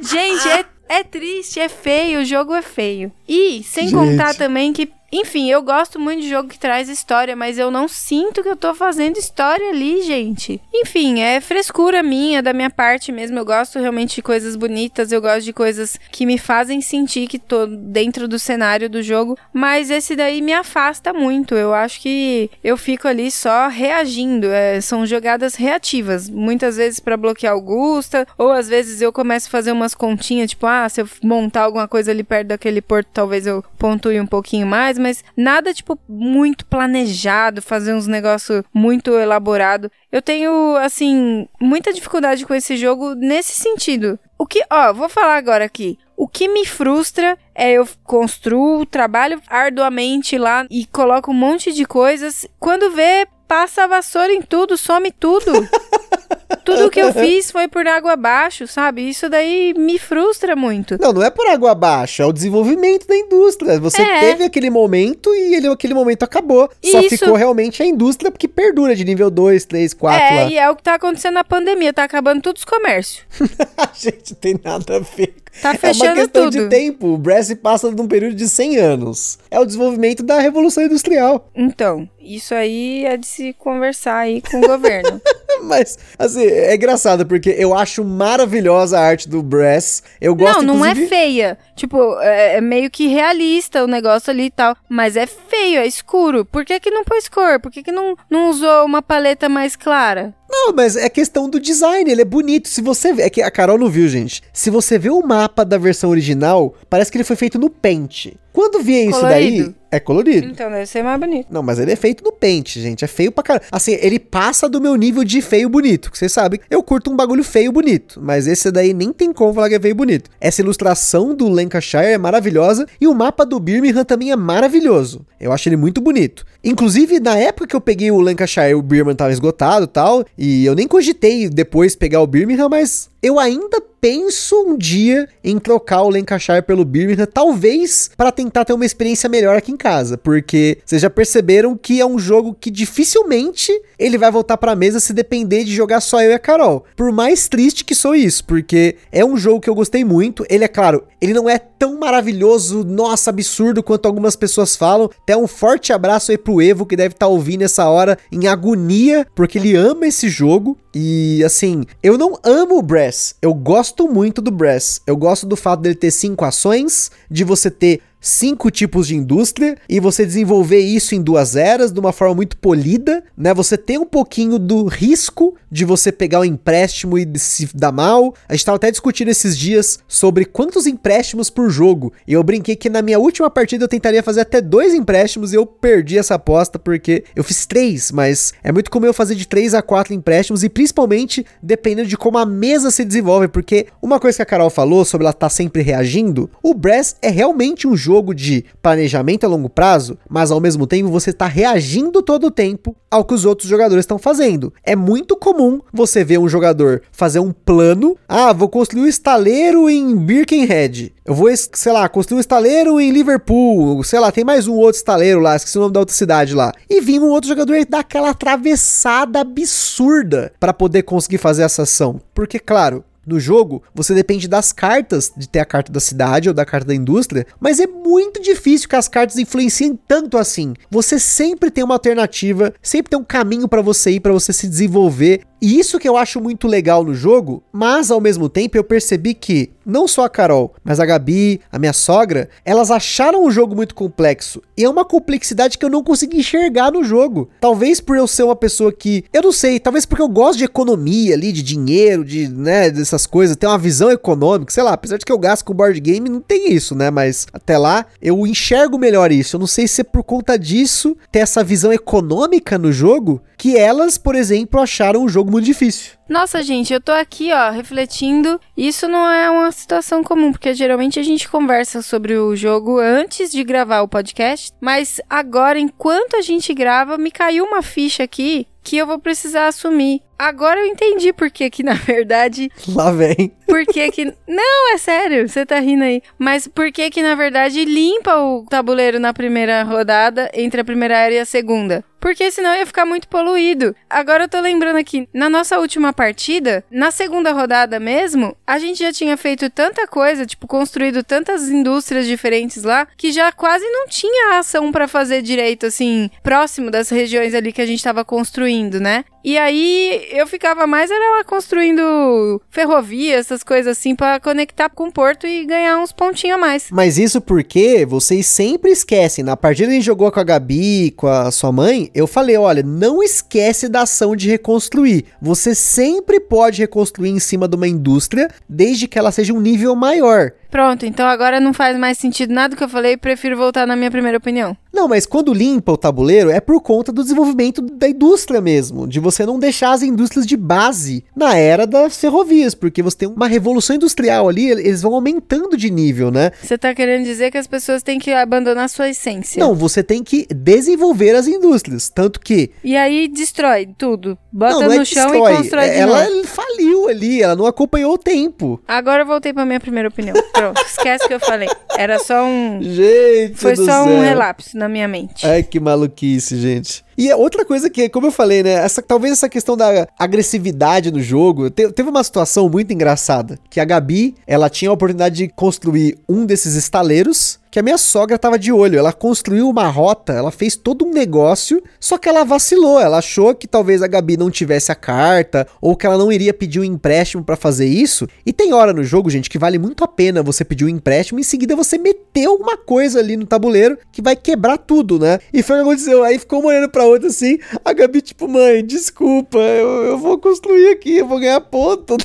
Gente, 0.00 0.48
é, 0.48 0.64
é 0.88 1.04
triste, 1.04 1.60
é 1.60 1.68
feio, 1.68 2.20
o 2.20 2.24
jogo 2.24 2.54
é 2.54 2.62
feio. 2.62 3.12
E 3.28 3.62
sem 3.62 3.88
Gente. 3.88 3.94
contar 3.94 4.34
também 4.34 4.72
que 4.72 4.90
enfim, 5.16 5.48
eu 5.48 5.62
gosto 5.62 6.00
muito 6.00 6.22
de 6.22 6.28
jogo 6.28 6.48
que 6.48 6.58
traz 6.58 6.88
história, 6.88 7.36
mas 7.36 7.56
eu 7.56 7.70
não 7.70 7.86
sinto 7.86 8.42
que 8.42 8.48
eu 8.48 8.56
tô 8.56 8.74
fazendo 8.74 9.16
história 9.16 9.70
ali, 9.70 10.02
gente. 10.02 10.60
Enfim, 10.72 11.20
é 11.20 11.40
frescura 11.40 12.02
minha, 12.02 12.42
da 12.42 12.52
minha 12.52 12.68
parte 12.68 13.12
mesmo. 13.12 13.38
Eu 13.38 13.44
gosto 13.44 13.78
realmente 13.78 14.16
de 14.16 14.22
coisas 14.22 14.56
bonitas, 14.56 15.12
eu 15.12 15.20
gosto 15.20 15.44
de 15.44 15.52
coisas 15.52 16.00
que 16.10 16.26
me 16.26 16.36
fazem 16.36 16.80
sentir 16.80 17.28
que 17.28 17.38
tô 17.38 17.64
dentro 17.66 18.26
do 18.26 18.40
cenário 18.40 18.90
do 18.90 19.02
jogo, 19.02 19.38
mas 19.52 19.88
esse 19.88 20.16
daí 20.16 20.42
me 20.42 20.52
afasta 20.52 21.12
muito. 21.12 21.54
Eu 21.54 21.72
acho 21.72 22.00
que 22.00 22.50
eu 22.64 22.76
fico 22.76 23.06
ali 23.06 23.30
só 23.30 23.68
reagindo. 23.68 24.48
É, 24.48 24.80
são 24.80 25.06
jogadas 25.06 25.54
reativas, 25.54 26.28
muitas 26.28 26.76
vezes 26.76 26.98
para 26.98 27.16
bloquear 27.16 27.52
Augusta, 27.52 28.26
ou 28.36 28.50
às 28.50 28.68
vezes 28.68 29.00
eu 29.00 29.12
começo 29.12 29.46
a 29.46 29.50
fazer 29.50 29.70
umas 29.70 29.94
continhas, 29.94 30.50
tipo, 30.50 30.66
ah, 30.66 30.88
se 30.88 31.00
eu 31.00 31.08
montar 31.22 31.62
alguma 31.62 31.86
coisa 31.86 32.10
ali 32.10 32.24
perto 32.24 32.48
daquele 32.48 32.82
porto, 32.82 33.08
talvez 33.12 33.46
eu 33.46 33.64
pontue 33.78 34.20
um 34.20 34.26
pouquinho 34.26 34.66
mais, 34.66 34.98
mas 35.04 35.22
nada, 35.36 35.74
tipo, 35.74 35.98
muito 36.08 36.64
planejado, 36.64 37.60
fazer 37.60 37.92
uns 37.92 38.06
negócios 38.06 38.62
muito 38.72 39.12
elaborado. 39.12 39.92
Eu 40.10 40.22
tenho, 40.22 40.76
assim, 40.76 41.46
muita 41.60 41.92
dificuldade 41.92 42.46
com 42.46 42.54
esse 42.54 42.74
jogo 42.78 43.14
nesse 43.14 43.52
sentido. 43.52 44.18
O 44.38 44.46
que, 44.46 44.64
ó, 44.70 44.94
vou 44.94 45.10
falar 45.10 45.36
agora 45.36 45.62
aqui. 45.62 45.98
O 46.16 46.26
que 46.26 46.48
me 46.48 46.64
frustra 46.64 47.36
é 47.54 47.72
eu 47.72 47.86
construo, 48.02 48.86
trabalho 48.86 49.42
arduamente 49.46 50.38
lá 50.38 50.66
e 50.70 50.86
coloco 50.86 51.32
um 51.32 51.34
monte 51.34 51.70
de 51.70 51.84
coisas. 51.84 52.46
Quando 52.58 52.90
vê, 52.92 53.28
passa 53.46 53.84
a 53.84 53.86
vassoura 53.86 54.32
em 54.32 54.40
tudo, 54.40 54.78
some 54.78 55.10
tudo. 55.10 55.52
Tudo 56.64 56.90
que 56.90 57.00
eu 57.00 57.12
fiz 57.14 57.50
foi 57.50 57.68
por 57.68 57.86
água 57.86 58.12
abaixo, 58.12 58.66
sabe? 58.66 59.08
Isso 59.08 59.28
daí 59.28 59.74
me 59.76 59.98
frustra 59.98 60.54
muito. 60.56 60.96
Não, 61.00 61.12
não 61.12 61.22
é 61.22 61.30
por 61.30 61.46
água 61.48 61.72
abaixo, 61.72 62.22
é 62.22 62.26
o 62.26 62.32
desenvolvimento 62.32 63.06
da 63.06 63.16
indústria. 63.16 63.78
Você 63.80 64.02
É. 64.02 64.20
teve 64.20 64.44
aquele 64.44 64.70
momento 64.70 65.34
e 65.34 65.54
ele, 65.54 65.68
aquele 65.68 65.94
momento 65.94 66.22
acabou. 66.22 66.68
Só 66.84 67.00
Isso. 67.00 67.10
ficou 67.10 67.34
realmente 67.34 67.82
a 67.82 67.86
indústria 67.86 68.30
porque 68.30 68.48
perdura 68.48 68.94
de 68.94 69.04
nível 69.04 69.30
2, 69.30 69.64
3, 69.64 69.94
4 69.94 70.20
é, 70.22 70.30
lá. 70.44 70.50
e 70.50 70.58
é 70.58 70.70
o 70.70 70.76
que 70.76 70.82
tá 70.82 70.94
acontecendo 70.94 71.34
na 71.34 71.44
pandemia, 71.44 71.92
tá 71.92 72.04
acabando 72.04 72.42
todos 72.42 72.62
os 72.62 72.64
comércios. 72.64 73.24
Gente, 73.94 74.34
tem 74.34 74.58
nada 74.62 74.96
a 74.96 74.98
ver. 75.00 75.34
Tá 75.62 75.68
é 75.68 75.72
uma 75.72 75.78
fechando 75.78 76.14
questão 76.16 76.50
de 76.50 76.58
tudo. 76.58 76.68
tempo. 76.68 77.06
O 77.14 77.18
Brest 77.18 77.54
passa 77.56 77.88
num 77.90 78.08
período 78.08 78.34
de 78.34 78.48
100 78.48 78.76
anos. 78.78 79.38
É 79.50 79.60
o 79.60 79.64
desenvolvimento 79.64 80.22
da 80.24 80.40
Revolução 80.40 80.82
Industrial. 80.82 81.48
Então, 81.54 82.08
isso 82.20 82.52
aí 82.54 83.04
é 83.04 83.16
de 83.16 83.24
se 83.26 83.52
conversar 83.52 84.16
aí 84.18 84.42
com 84.42 84.58
o 84.58 84.66
governo. 84.66 85.20
Mas, 85.62 85.96
assim, 86.18 86.33
é 86.36 86.74
engraçado 86.74 87.24
porque 87.26 87.50
eu 87.58 87.74
acho 87.74 88.04
maravilhosa 88.04 88.98
a 88.98 89.02
arte 89.02 89.28
do 89.28 89.42
Brass. 89.42 90.02
Eu 90.20 90.34
gosto, 90.34 90.62
não, 90.62 90.76
não 90.76 90.84
é 90.84 90.90
inclusive- 90.90 91.08
feia. 91.08 91.58
Tipo, 91.76 92.18
é, 92.20 92.56
é 92.56 92.60
meio 92.60 92.90
que 92.90 93.06
realista 93.08 93.82
o 93.84 93.86
negócio 93.86 94.30
ali 94.30 94.44
e 94.46 94.50
tal. 94.50 94.76
Mas 94.88 95.16
é 95.16 95.26
feio, 95.26 95.80
é 95.80 95.86
escuro. 95.86 96.44
Por 96.44 96.64
que 96.64 96.78
que 96.80 96.90
não 96.90 97.04
pôs 97.04 97.28
cor? 97.28 97.58
Por 97.60 97.70
que 97.70 97.82
que 97.82 97.92
não, 97.92 98.16
não 98.30 98.50
usou 98.50 98.84
uma 98.84 99.02
paleta 99.02 99.48
mais 99.48 99.76
clara? 99.76 100.34
Não, 100.48 100.72
mas 100.72 100.96
é 100.96 101.08
questão 101.08 101.48
do 101.50 101.58
design, 101.58 102.08
ele 102.08 102.22
é 102.22 102.24
bonito. 102.24 102.68
Se 102.68 102.80
você 102.80 103.12
vê, 103.12 103.22
é 103.22 103.30
que 103.30 103.42
a 103.42 103.50
Carol 103.50 103.78
não 103.78 103.88
viu, 103.88 104.06
gente. 104.08 104.40
Se 104.52 104.70
você 104.70 104.98
vê 104.98 105.10
o 105.10 105.20
mapa 105.20 105.64
da 105.64 105.76
versão 105.78 106.10
original, 106.10 106.74
parece 106.88 107.10
que 107.10 107.16
ele 107.16 107.24
foi 107.24 107.34
feito 107.34 107.58
no 107.58 107.68
Paint. 107.68 108.34
Quando 108.52 108.80
via 108.80 109.04
isso 109.10 109.20
daí. 109.22 109.74
É 109.94 110.00
colorido. 110.00 110.46
Então 110.46 110.70
deve 110.70 110.86
ser 110.86 111.02
mais 111.02 111.18
bonito. 111.18 111.46
Não, 111.50 111.62
mas 111.62 111.78
ele 111.78 111.92
é 111.92 111.96
feito 111.96 112.24
no 112.24 112.32
Paint, 112.32 112.78
gente. 112.78 113.04
É 113.04 113.08
feio 113.08 113.32
pra 113.32 113.42
caralho. 113.42 113.66
Assim, 113.70 113.92
ele 114.00 114.18
passa 114.18 114.68
do 114.68 114.80
meu 114.80 114.96
nível 114.96 115.24
de 115.24 115.40
feio 115.40 115.68
bonito. 115.68 116.10
Que 116.10 116.18
vocês 116.18 116.32
sabem, 116.32 116.60
eu 116.70 116.82
curto 116.82 117.10
um 117.10 117.16
bagulho 117.16 117.44
feio 117.44 117.72
bonito. 117.72 118.20
Mas 118.22 118.46
esse 118.46 118.70
daí 118.70 118.92
nem 118.92 119.12
tem 119.12 119.32
como 119.32 119.54
falar 119.54 119.68
que 119.68 119.74
é 119.74 119.80
feio 119.80 119.94
bonito. 119.94 120.30
Essa 120.40 120.60
ilustração 120.60 121.34
do 121.34 121.48
Lancashire 121.48 122.06
é 122.06 122.18
maravilhosa. 122.18 122.86
E 123.00 123.06
o 123.06 123.14
mapa 123.14 123.44
do 123.44 123.58
Birmingham 123.58 124.04
também 124.04 124.30
é 124.30 124.36
maravilhoso. 124.36 125.24
Eu 125.40 125.52
acho 125.52 125.68
ele 125.68 125.76
muito 125.76 126.00
bonito. 126.00 126.44
Inclusive, 126.62 127.20
na 127.20 127.36
época 127.36 127.66
que 127.66 127.76
eu 127.76 127.80
peguei 127.80 128.10
o 128.10 128.20
Lancashire, 128.20 128.74
o 128.74 128.82
Birmingham 128.82 129.14
tava 129.14 129.32
esgotado 129.32 129.84
e 129.84 129.88
tal. 129.88 130.24
E 130.36 130.64
eu 130.64 130.74
nem 130.74 130.88
cogitei 130.88 131.48
depois 131.48 131.94
pegar 131.94 132.20
o 132.20 132.26
Birmingham, 132.26 132.68
mas 132.68 133.08
eu 133.24 133.38
ainda 133.38 133.80
penso 134.04 134.54
um 134.66 134.76
dia 134.76 135.26
em 135.42 135.58
trocar 135.58 136.02
o 136.02 136.10
Lancashire 136.10 136.60
pelo 136.60 136.84
Birmingham, 136.84 137.24
talvez 137.24 138.10
para 138.14 138.30
tentar 138.30 138.66
ter 138.66 138.74
uma 138.74 138.84
experiência 138.84 139.30
melhor 139.30 139.56
aqui 139.56 139.72
em 139.72 139.78
casa, 139.78 140.18
porque 140.18 140.76
vocês 140.84 141.00
já 141.00 141.08
perceberam 141.08 141.74
que 141.74 142.02
é 142.02 142.04
um 142.04 142.18
jogo 142.18 142.54
que 142.54 142.70
dificilmente 142.70 143.72
ele 143.98 144.18
vai 144.18 144.30
voltar 144.30 144.58
pra 144.58 144.76
mesa 144.76 145.00
se 145.00 145.14
depender 145.14 145.64
de 145.64 145.74
jogar 145.74 146.02
só 146.02 146.20
eu 146.20 146.32
e 146.32 146.34
a 146.34 146.38
Carol. 146.38 146.84
Por 146.94 147.10
mais 147.12 147.48
triste 147.48 147.82
que 147.82 147.94
sou 147.94 148.14
isso, 148.14 148.44
porque 148.44 148.96
é 149.10 149.24
um 149.24 149.38
jogo 149.38 149.60
que 149.60 149.70
eu 149.70 149.74
gostei 149.74 150.04
muito. 150.04 150.44
Ele 150.50 150.64
é 150.64 150.68
claro, 150.68 151.04
ele 151.18 151.32
não 151.32 151.48
é 151.48 151.58
tão 151.58 151.98
maravilhoso, 151.98 152.84
nossa, 152.84 153.30
absurdo 153.30 153.82
quanto 153.82 154.04
algumas 154.04 154.36
pessoas 154.36 154.76
falam. 154.76 155.08
Até 155.22 155.34
um 155.34 155.46
forte 155.46 155.94
abraço 155.94 156.30
aí 156.30 156.36
pro 156.36 156.60
Evo 156.60 156.84
que 156.84 156.96
deve 156.96 157.14
estar 157.14 157.28
ouvindo 157.28 157.62
essa 157.62 157.88
hora 157.88 158.18
em 158.30 158.46
agonia, 158.46 159.26
porque 159.34 159.56
ele 159.56 159.74
ama 159.74 160.06
esse 160.06 160.28
jogo. 160.28 160.76
E 160.94 161.42
assim, 161.42 161.84
eu 162.02 162.16
não 162.16 162.38
amo 162.44 162.78
o 162.78 162.82
Brass, 162.82 163.13
eu 163.40 163.52
gosto 163.54 164.08
muito 164.08 164.40
do 164.40 164.50
Brass. 164.50 165.00
Eu 165.06 165.16
gosto 165.16 165.46
do 165.46 165.56
fato 165.56 165.80
dele 165.80 165.94
ter 165.94 166.10
cinco 166.10 166.44
ações, 166.44 167.10
de 167.30 167.44
você 167.44 167.70
ter 167.70 168.00
cinco 168.24 168.70
tipos 168.70 169.06
de 169.06 169.14
indústria 169.14 169.76
e 169.86 170.00
você 170.00 170.24
desenvolver 170.24 170.78
isso 170.78 171.14
em 171.14 171.22
duas 171.22 171.56
eras 171.56 171.92
de 171.92 172.00
uma 172.00 172.10
forma 172.10 172.34
muito 172.34 172.56
polida, 172.56 173.22
né? 173.36 173.52
Você 173.52 173.76
tem 173.76 173.98
um 173.98 174.06
pouquinho 174.06 174.58
do 174.58 174.86
risco 174.86 175.54
de 175.70 175.84
você 175.84 176.10
pegar 176.10 176.40
um 176.40 176.44
empréstimo 176.44 177.18
e 177.18 177.38
se 177.38 177.68
dar 177.74 177.92
mal. 177.92 178.34
A 178.48 178.54
gente 178.54 178.64
tava 178.64 178.76
até 178.76 178.90
discutindo 178.90 179.28
esses 179.28 179.58
dias 179.58 179.98
sobre 180.08 180.46
quantos 180.46 180.86
empréstimos 180.86 181.50
por 181.50 181.68
jogo. 181.68 182.12
E 182.26 182.32
eu 182.32 182.42
brinquei 182.42 182.76
que 182.76 182.88
na 182.88 183.02
minha 183.02 183.18
última 183.18 183.50
partida 183.50 183.84
eu 183.84 183.88
tentaria 183.88 184.22
fazer 184.22 184.40
até 184.40 184.60
dois 184.60 184.94
empréstimos 184.94 185.52
e 185.52 185.56
eu 185.56 185.66
perdi 185.66 186.16
essa 186.16 186.36
aposta 186.36 186.78
porque 186.78 187.24
eu 187.36 187.44
fiz 187.44 187.66
três, 187.66 188.10
mas 188.10 188.54
é 188.62 188.72
muito 188.72 188.90
comum 188.90 189.06
eu 189.06 189.12
fazer 189.12 189.34
de 189.34 189.46
três 189.46 189.74
a 189.74 189.82
quatro 189.82 190.14
empréstimos 190.14 190.64
e 190.64 190.70
principalmente 190.70 191.44
dependendo 191.62 192.08
de 192.08 192.16
como 192.16 192.38
a 192.38 192.46
mesa 192.46 192.90
se 192.90 193.04
desenvolve, 193.04 193.48
porque 193.48 193.88
uma 194.00 194.18
coisa 194.18 194.36
que 194.36 194.42
a 194.42 194.46
Carol 194.46 194.70
falou 194.70 195.04
sobre 195.04 195.26
ela 195.26 195.32
estar 195.32 195.50
sempre 195.50 195.82
reagindo, 195.82 196.48
o 196.62 196.72
Brass 196.72 197.16
é 197.20 197.28
realmente 197.28 197.86
um 197.86 197.94
jogo 197.94 198.13
de 198.34 198.64
planejamento 198.82 199.44
a 199.44 199.48
longo 199.48 199.68
prazo, 199.68 200.18
mas 200.28 200.50
ao 200.50 200.60
mesmo 200.60 200.86
tempo 200.86 201.10
você 201.10 201.30
está 201.30 201.46
reagindo 201.46 202.22
todo 202.22 202.48
o 202.48 202.50
tempo 202.50 202.94
ao 203.10 203.24
que 203.24 203.34
os 203.34 203.44
outros 203.44 203.68
jogadores 203.68 204.02
estão 204.02 204.18
fazendo. 204.18 204.72
É 204.84 204.94
muito 204.94 205.36
comum 205.36 205.80
você 205.92 206.24
ver 206.24 206.38
um 206.38 206.48
jogador 206.48 207.02
fazer 207.12 207.40
um 207.40 207.52
plano, 207.52 208.16
ah, 208.28 208.52
vou 208.52 208.68
construir 208.68 209.02
um 209.02 209.06
estaleiro 209.06 209.88
em 209.88 210.16
Birkenhead, 210.16 211.12
eu 211.24 211.34
vou, 211.34 211.48
sei 211.56 211.92
lá, 211.92 212.06
construir 212.08 212.36
um 212.36 212.40
estaleiro 212.40 213.00
em 213.00 213.10
Liverpool, 213.10 214.02
sei 214.04 214.20
lá, 214.20 214.30
tem 214.30 214.44
mais 214.44 214.68
um 214.68 214.74
outro 214.74 214.98
estaleiro 214.98 215.40
lá, 215.40 215.56
esqueci 215.56 215.78
o 215.78 215.80
nome 215.80 215.94
da 215.94 216.00
outra 216.00 216.14
cidade 216.14 216.54
lá. 216.54 216.72
E 216.88 217.00
vir 217.00 217.20
um 217.20 217.30
outro 217.30 217.48
jogador 217.48 217.76
e 217.76 217.84
dar 217.84 218.00
aquela 218.00 218.30
atravessada 218.30 219.40
absurda 219.40 220.52
para 220.60 220.74
poder 220.74 221.02
conseguir 221.02 221.38
fazer 221.38 221.62
essa 221.62 221.82
ação. 221.82 222.20
Porque, 222.34 222.58
claro, 222.58 223.02
no 223.26 223.40
jogo, 223.40 223.82
você 223.94 224.14
depende 224.14 224.48
das 224.48 224.72
cartas, 224.72 225.32
de 225.36 225.48
ter 225.48 225.60
a 225.60 225.64
carta 225.64 225.92
da 225.92 226.00
cidade 226.00 226.48
ou 226.48 226.54
da 226.54 226.64
carta 226.64 226.88
da 226.88 226.94
indústria, 226.94 227.46
mas 227.60 227.80
é 227.80 227.86
muito 227.86 228.40
difícil 228.42 228.88
que 228.88 228.96
as 228.96 229.08
cartas 229.08 229.38
influenciem 229.38 229.98
tanto 230.06 230.36
assim. 230.36 230.74
Você 230.90 231.18
sempre 231.18 231.70
tem 231.70 231.84
uma 231.84 231.94
alternativa, 231.94 232.72
sempre 232.82 233.10
tem 233.10 233.18
um 233.18 233.24
caminho 233.24 233.68
para 233.68 233.82
você 233.82 234.12
ir, 234.12 234.20
para 234.20 234.32
você 234.32 234.52
se 234.52 234.68
desenvolver. 234.68 235.42
E 235.64 235.80
isso 235.80 235.98
que 235.98 236.06
eu 236.06 236.14
acho 236.14 236.42
muito 236.42 236.68
legal 236.68 237.02
no 237.02 237.14
jogo, 237.14 237.62
mas 237.72 238.10
ao 238.10 238.20
mesmo 238.20 238.50
tempo 238.50 238.76
eu 238.76 238.84
percebi 238.84 239.32
que 239.32 239.70
não 239.86 240.06
só 240.06 240.26
a 240.26 240.28
Carol, 240.28 240.74
mas 240.84 241.00
a 241.00 241.06
Gabi, 241.06 241.58
a 241.72 241.78
minha 241.78 241.94
sogra, 241.94 242.50
elas 242.66 242.90
acharam 242.90 243.46
o 243.46 243.50
jogo 243.50 243.74
muito 243.74 243.94
complexo. 243.94 244.60
E 244.76 244.84
é 244.84 244.88
uma 244.88 245.06
complexidade 245.06 245.78
que 245.78 245.84
eu 245.84 245.88
não 245.88 246.04
consegui 246.04 246.40
enxergar 246.40 246.92
no 246.92 247.02
jogo. 247.02 247.48
Talvez 247.60 247.98
por 247.98 248.14
eu 248.14 248.26
ser 248.26 248.42
uma 248.42 248.54
pessoa 248.54 248.92
que, 248.92 249.24
eu 249.32 249.40
não 249.40 249.52
sei, 249.52 249.80
talvez 249.80 250.04
porque 250.04 250.20
eu 250.20 250.28
gosto 250.28 250.58
de 250.58 250.64
economia 250.64 251.34
ali, 251.34 251.50
de 251.50 251.62
dinheiro, 251.62 252.26
de, 252.26 252.46
né, 252.46 252.90
dessas 252.90 253.24
coisas, 253.24 253.56
ter 253.56 253.66
uma 253.66 253.78
visão 253.78 254.10
econômica, 254.10 254.70
sei 254.70 254.82
lá, 254.82 254.92
apesar 254.92 255.16
de 255.16 255.24
que 255.24 255.32
eu 255.32 255.38
gasto 255.38 255.64
com 255.64 255.72
board 255.72 255.98
game, 255.98 256.28
não 256.28 256.40
tem 256.40 256.74
isso, 256.74 256.94
né, 256.94 257.10
mas 257.10 257.46
até 257.54 257.78
lá 257.78 258.04
eu 258.20 258.46
enxergo 258.46 258.98
melhor 258.98 259.32
isso. 259.32 259.56
Eu 259.56 259.60
não 259.60 259.66
sei 259.66 259.88
se 259.88 260.02
é 260.02 260.04
por 260.04 260.24
conta 260.24 260.58
disso 260.58 261.16
ter 261.32 261.38
essa 261.38 261.64
visão 261.64 261.90
econômica 261.90 262.76
no 262.76 262.92
jogo 262.92 263.40
que 263.56 263.78
elas, 263.78 264.18
por 264.18 264.34
exemplo, 264.34 264.78
acharam 264.78 265.24
o 265.24 265.28
jogo 265.28 265.50
muito 265.54 265.66
difícil. 265.66 266.14
Nossa, 266.28 266.62
gente, 266.64 266.92
eu 266.92 267.00
tô 267.00 267.12
aqui, 267.12 267.52
ó, 267.52 267.70
refletindo. 267.70 268.60
Isso 268.76 269.06
não 269.06 269.30
é 269.30 269.48
uma 269.48 269.70
situação 269.70 270.24
comum, 270.24 270.50
porque 270.50 270.74
geralmente 270.74 271.20
a 271.20 271.22
gente 271.22 271.48
conversa 271.48 272.02
sobre 272.02 272.36
o 272.36 272.56
jogo 272.56 272.98
antes 272.98 273.52
de 273.52 273.62
gravar 273.62 274.00
o 274.00 274.08
podcast. 274.08 274.72
Mas 274.80 275.20
agora, 275.30 275.78
enquanto 275.78 276.34
a 276.34 276.40
gente 276.40 276.74
grava, 276.74 277.16
me 277.16 277.30
caiu 277.30 277.64
uma 277.64 277.82
ficha 277.82 278.24
aqui 278.24 278.66
que 278.82 278.96
eu 278.96 279.06
vou 279.06 279.18
precisar 279.18 279.68
assumir. 279.68 280.22
Agora 280.38 280.80
eu 280.80 280.86
entendi 280.86 281.32
por 281.32 281.50
que 281.50 281.70
que, 281.70 281.82
na 281.82 281.94
verdade, 281.94 282.70
Lá 282.88 283.10
vem. 283.10 283.52
por 283.66 283.84
que 283.86 284.10
que... 284.10 284.24
Não, 284.48 284.94
é 284.94 284.98
sério, 284.98 285.48
você 285.48 285.64
tá 285.64 285.78
rindo 285.78 286.04
aí. 286.04 286.22
Mas 286.38 286.66
por 286.66 286.90
que 286.92 287.08
que, 287.10 287.22
na 287.22 287.34
verdade, 287.34 287.84
limpa 287.84 288.36
o 288.36 288.64
tabuleiro 288.68 289.18
na 289.18 289.32
primeira 289.32 289.82
rodada, 289.82 290.50
entre 290.54 290.80
a 290.80 290.84
primeira 290.84 291.16
era 291.16 291.34
e 291.34 291.38
a 291.38 291.44
segunda? 291.44 292.04
Porque 292.20 292.50
senão 292.50 292.74
ia 292.74 292.86
ficar 292.86 293.04
muito 293.04 293.28
poluído. 293.28 293.94
Agora 294.08 294.44
eu 294.44 294.48
tô 294.48 294.58
lembrando 294.58 294.96
aqui, 294.96 295.28
na 295.32 295.50
nossa 295.50 295.78
última 295.78 296.10
partida, 296.10 296.82
na 296.90 297.10
segunda 297.10 297.52
rodada 297.52 298.00
mesmo, 298.00 298.56
a 298.66 298.78
gente 298.78 299.00
já 299.00 299.12
tinha 299.12 299.36
feito 299.36 299.68
tanta 299.68 300.06
coisa, 300.06 300.46
tipo, 300.46 300.66
construído 300.66 301.22
tantas 301.22 301.68
indústrias 301.68 302.26
diferentes 302.26 302.82
lá, 302.82 303.06
que 303.18 303.30
já 303.30 303.52
quase 303.52 303.84
não 303.90 304.06
tinha 304.08 304.58
ação 304.58 304.90
pra 304.90 305.06
fazer 305.06 305.42
direito, 305.42 305.84
assim, 305.84 306.30
próximo 306.42 306.90
das 306.90 307.10
regiões 307.10 307.54
ali 307.54 307.70
que 307.74 307.82
a 307.82 307.86
gente 307.86 308.02
tava 308.02 308.24
construindo, 308.24 308.98
né? 308.98 309.26
E 309.44 309.58
aí 309.58 310.26
eu 310.32 310.46
ficava 310.46 310.86
mais 310.86 311.10
era 311.10 311.36
lá 311.36 311.44
construindo 311.44 312.62
ferrovia, 312.70 313.36
essas 313.36 313.62
coisas 313.62 313.98
assim, 313.98 314.16
pra 314.16 314.40
conectar 314.40 314.88
com 314.88 315.08
o 315.08 315.12
porto 315.12 315.46
e 315.46 315.66
ganhar 315.66 315.98
uns 315.98 316.12
pontinhos 316.12 316.56
a 316.56 316.58
mais. 316.58 316.86
Mas 316.90 317.18
isso 317.18 317.42
porque 317.42 318.06
vocês 318.06 318.46
sempre 318.46 318.90
esquecem. 318.90 319.44
Na 319.44 319.54
partida 319.54 319.88
que 319.88 319.92
a 319.92 319.96
gente 319.96 320.06
jogou 320.06 320.32
com 320.32 320.40
a 320.40 320.44
Gabi, 320.44 321.10
com 321.10 321.26
a 321.26 321.50
sua 321.50 321.70
mãe, 321.70 322.10
eu 322.14 322.26
falei: 322.26 322.56
olha, 322.56 322.82
não 322.82 323.22
esquece 323.22 323.86
da 323.86 324.02
ação 324.02 324.34
de 324.34 324.48
reconstruir. 324.48 325.26
Você 325.42 325.74
sempre 325.74 326.40
pode 326.40 326.80
reconstruir 326.80 327.28
em 327.28 327.38
cima 327.38 327.68
de 327.68 327.76
uma 327.76 327.86
indústria, 327.86 328.48
desde 328.66 329.06
que 329.06 329.18
ela 329.18 329.30
seja 329.30 329.52
um 329.52 329.60
nível 329.60 329.94
maior. 329.94 330.52
Pronto, 330.74 331.06
então 331.06 331.28
agora 331.28 331.60
não 331.60 331.72
faz 331.72 331.96
mais 331.96 332.18
sentido 332.18 332.52
nada 332.52 332.74
do 332.74 332.76
que 332.76 332.82
eu 332.82 332.88
falei, 332.88 333.16
prefiro 333.16 333.56
voltar 333.56 333.86
na 333.86 333.94
minha 333.94 334.10
primeira 334.10 334.38
opinião. 334.38 334.76
Não, 334.92 335.06
mas 335.06 335.24
quando 335.24 335.54
limpa 335.54 335.92
o 335.92 335.96
tabuleiro 335.96 336.50
é 336.50 336.60
por 336.60 336.80
conta 336.80 337.12
do 337.12 337.22
desenvolvimento 337.22 337.80
da 337.80 338.08
indústria 338.08 338.60
mesmo, 338.60 339.06
de 339.06 339.20
você 339.20 339.46
não 339.46 339.58
deixar 339.58 339.92
as 339.92 340.02
indústrias 340.02 340.44
de 340.44 340.56
base 340.56 341.24
na 341.34 341.56
era 341.56 341.86
das 341.86 342.16
ferrovias, 342.16 342.74
porque 342.74 343.02
você 343.02 343.18
tem 343.18 343.28
uma 343.28 343.46
revolução 343.46 343.94
industrial 343.94 344.48
ali, 344.48 344.68
eles 344.68 345.02
vão 345.02 345.14
aumentando 345.14 345.76
de 345.76 345.90
nível, 345.90 346.32
né? 346.32 346.50
Você 346.60 346.76
tá 346.76 346.92
querendo 346.92 347.24
dizer 347.24 347.52
que 347.52 347.58
as 347.58 347.68
pessoas 347.68 348.02
têm 348.02 348.18
que 348.18 348.32
abandonar 348.32 348.88
sua 348.88 349.08
essência. 349.08 349.60
Não, 349.60 349.76
você 349.76 350.02
tem 350.02 350.24
que 350.24 350.44
desenvolver 350.52 351.36
as 351.36 351.46
indústrias, 351.46 352.08
tanto 352.08 352.40
que... 352.40 352.72
E 352.82 352.96
aí 352.96 353.28
destrói 353.28 353.88
tudo. 353.96 354.36
Bota 354.52 354.74
não, 354.74 354.82
não 354.82 354.92
é 354.92 354.98
no 354.98 355.06
chão 355.06 355.30
destrói. 355.30 355.52
e 355.52 355.56
constrói 355.56 355.90
de 355.90 355.96
ela 355.96 356.28
novo. 356.28 356.46
faliu 356.46 357.08
ali, 357.08 357.42
ela 357.42 357.56
não 357.56 357.66
acompanhou 357.66 358.14
o 358.14 358.18
tempo. 358.18 358.80
Agora 358.86 359.22
eu 359.22 359.26
voltei 359.26 359.52
pra 359.52 359.64
minha 359.64 359.80
primeira 359.80 360.08
opinião. 360.08 360.34
Pronto, 360.72 360.86
esquece 360.86 361.24
o 361.24 361.28
que 361.28 361.34
eu 361.34 361.40
falei. 361.40 361.68
Era 361.96 362.18
só 362.18 362.44
um... 362.44 362.78
Gente 362.82 363.56
Foi 363.56 363.76
só 363.76 363.84
céu. 363.84 364.04
um 364.04 364.20
relapso 364.20 364.76
na 364.76 364.88
minha 364.88 365.06
mente. 365.06 365.46
Ai, 365.46 365.62
que 365.62 365.78
maluquice, 365.78 366.56
gente. 366.56 367.04
E 367.16 367.30
é 367.30 367.36
outra 367.36 367.64
coisa 367.64 367.88
que, 367.90 368.08
como 368.08 368.26
eu 368.26 368.32
falei, 368.32 368.62
né? 368.62 368.72
Essa, 368.72 369.00
talvez 369.00 369.32
essa 369.32 369.48
questão 369.48 369.76
da 369.76 370.08
agressividade 370.18 371.12
no 371.12 371.20
jogo. 371.22 371.70
Te, 371.70 371.90
teve 371.92 372.08
uma 372.08 372.24
situação 372.24 372.68
muito 372.68 372.92
engraçada. 372.92 373.58
Que 373.70 373.78
a 373.78 373.84
Gabi, 373.84 374.34
ela 374.46 374.68
tinha 374.68 374.90
a 374.90 374.94
oportunidade 374.94 375.36
de 375.36 375.48
construir 375.48 376.18
um 376.28 376.44
desses 376.44 376.74
estaleiros 376.74 377.58
que 377.74 377.80
a 377.80 377.82
minha 377.82 377.98
sogra 377.98 378.38
tava 378.38 378.56
de 378.56 378.70
olho. 378.70 378.96
Ela 378.96 379.12
construiu 379.12 379.68
uma 379.68 379.88
rota, 379.88 380.32
ela 380.32 380.52
fez 380.52 380.76
todo 380.76 381.04
um 381.04 381.10
negócio, 381.10 381.82
só 381.98 382.16
que 382.16 382.28
ela 382.28 382.44
vacilou. 382.44 383.00
Ela 383.00 383.18
achou 383.18 383.52
que 383.52 383.66
talvez 383.66 384.00
a 384.00 384.06
Gabi 384.06 384.36
não 384.36 384.48
tivesse 384.48 384.92
a 384.92 384.94
carta 384.94 385.66
ou 385.80 385.96
que 385.96 386.06
ela 386.06 386.16
não 386.16 386.30
iria 386.30 386.54
pedir 386.54 386.78
um 386.78 386.84
empréstimo 386.84 387.42
para 387.42 387.56
fazer 387.56 387.86
isso. 387.86 388.28
E 388.46 388.52
tem 388.52 388.72
hora 388.72 388.92
no 388.92 389.02
jogo, 389.02 389.28
gente, 389.28 389.50
que 389.50 389.58
vale 389.58 389.76
muito 389.76 390.04
a 390.04 390.06
pena 390.06 390.40
você 390.40 390.64
pedir 390.64 390.84
um 390.84 390.88
empréstimo 390.88 391.40
em 391.40 391.42
seguida 391.42 391.74
você 391.74 391.98
meter 391.98 392.46
alguma 392.46 392.76
coisa 392.76 393.18
ali 393.18 393.36
no 393.36 393.44
tabuleiro 393.44 393.98
que 394.12 394.22
vai 394.22 394.36
quebrar 394.36 394.78
tudo, 394.78 395.18
né? 395.18 395.40
E 395.52 395.60
foi 395.60 395.74
o 395.74 395.82
que 395.82 395.88
aconteceu. 395.88 396.22
Aí 396.22 396.38
ficou 396.38 396.60
uma 396.60 396.68
olhando 396.68 396.88
pra 396.88 397.02
outra 397.02 397.26
assim, 397.26 397.58
a 397.84 397.92
Gabi, 397.92 398.20
tipo, 398.20 398.46
mãe, 398.46 398.84
desculpa, 398.84 399.58
eu, 399.58 400.04
eu 400.04 400.18
vou 400.18 400.38
construir 400.38 400.90
aqui, 400.90 401.16
eu 401.16 401.26
vou 401.26 401.40
ganhar 401.40 401.60
ponto. 401.60 402.16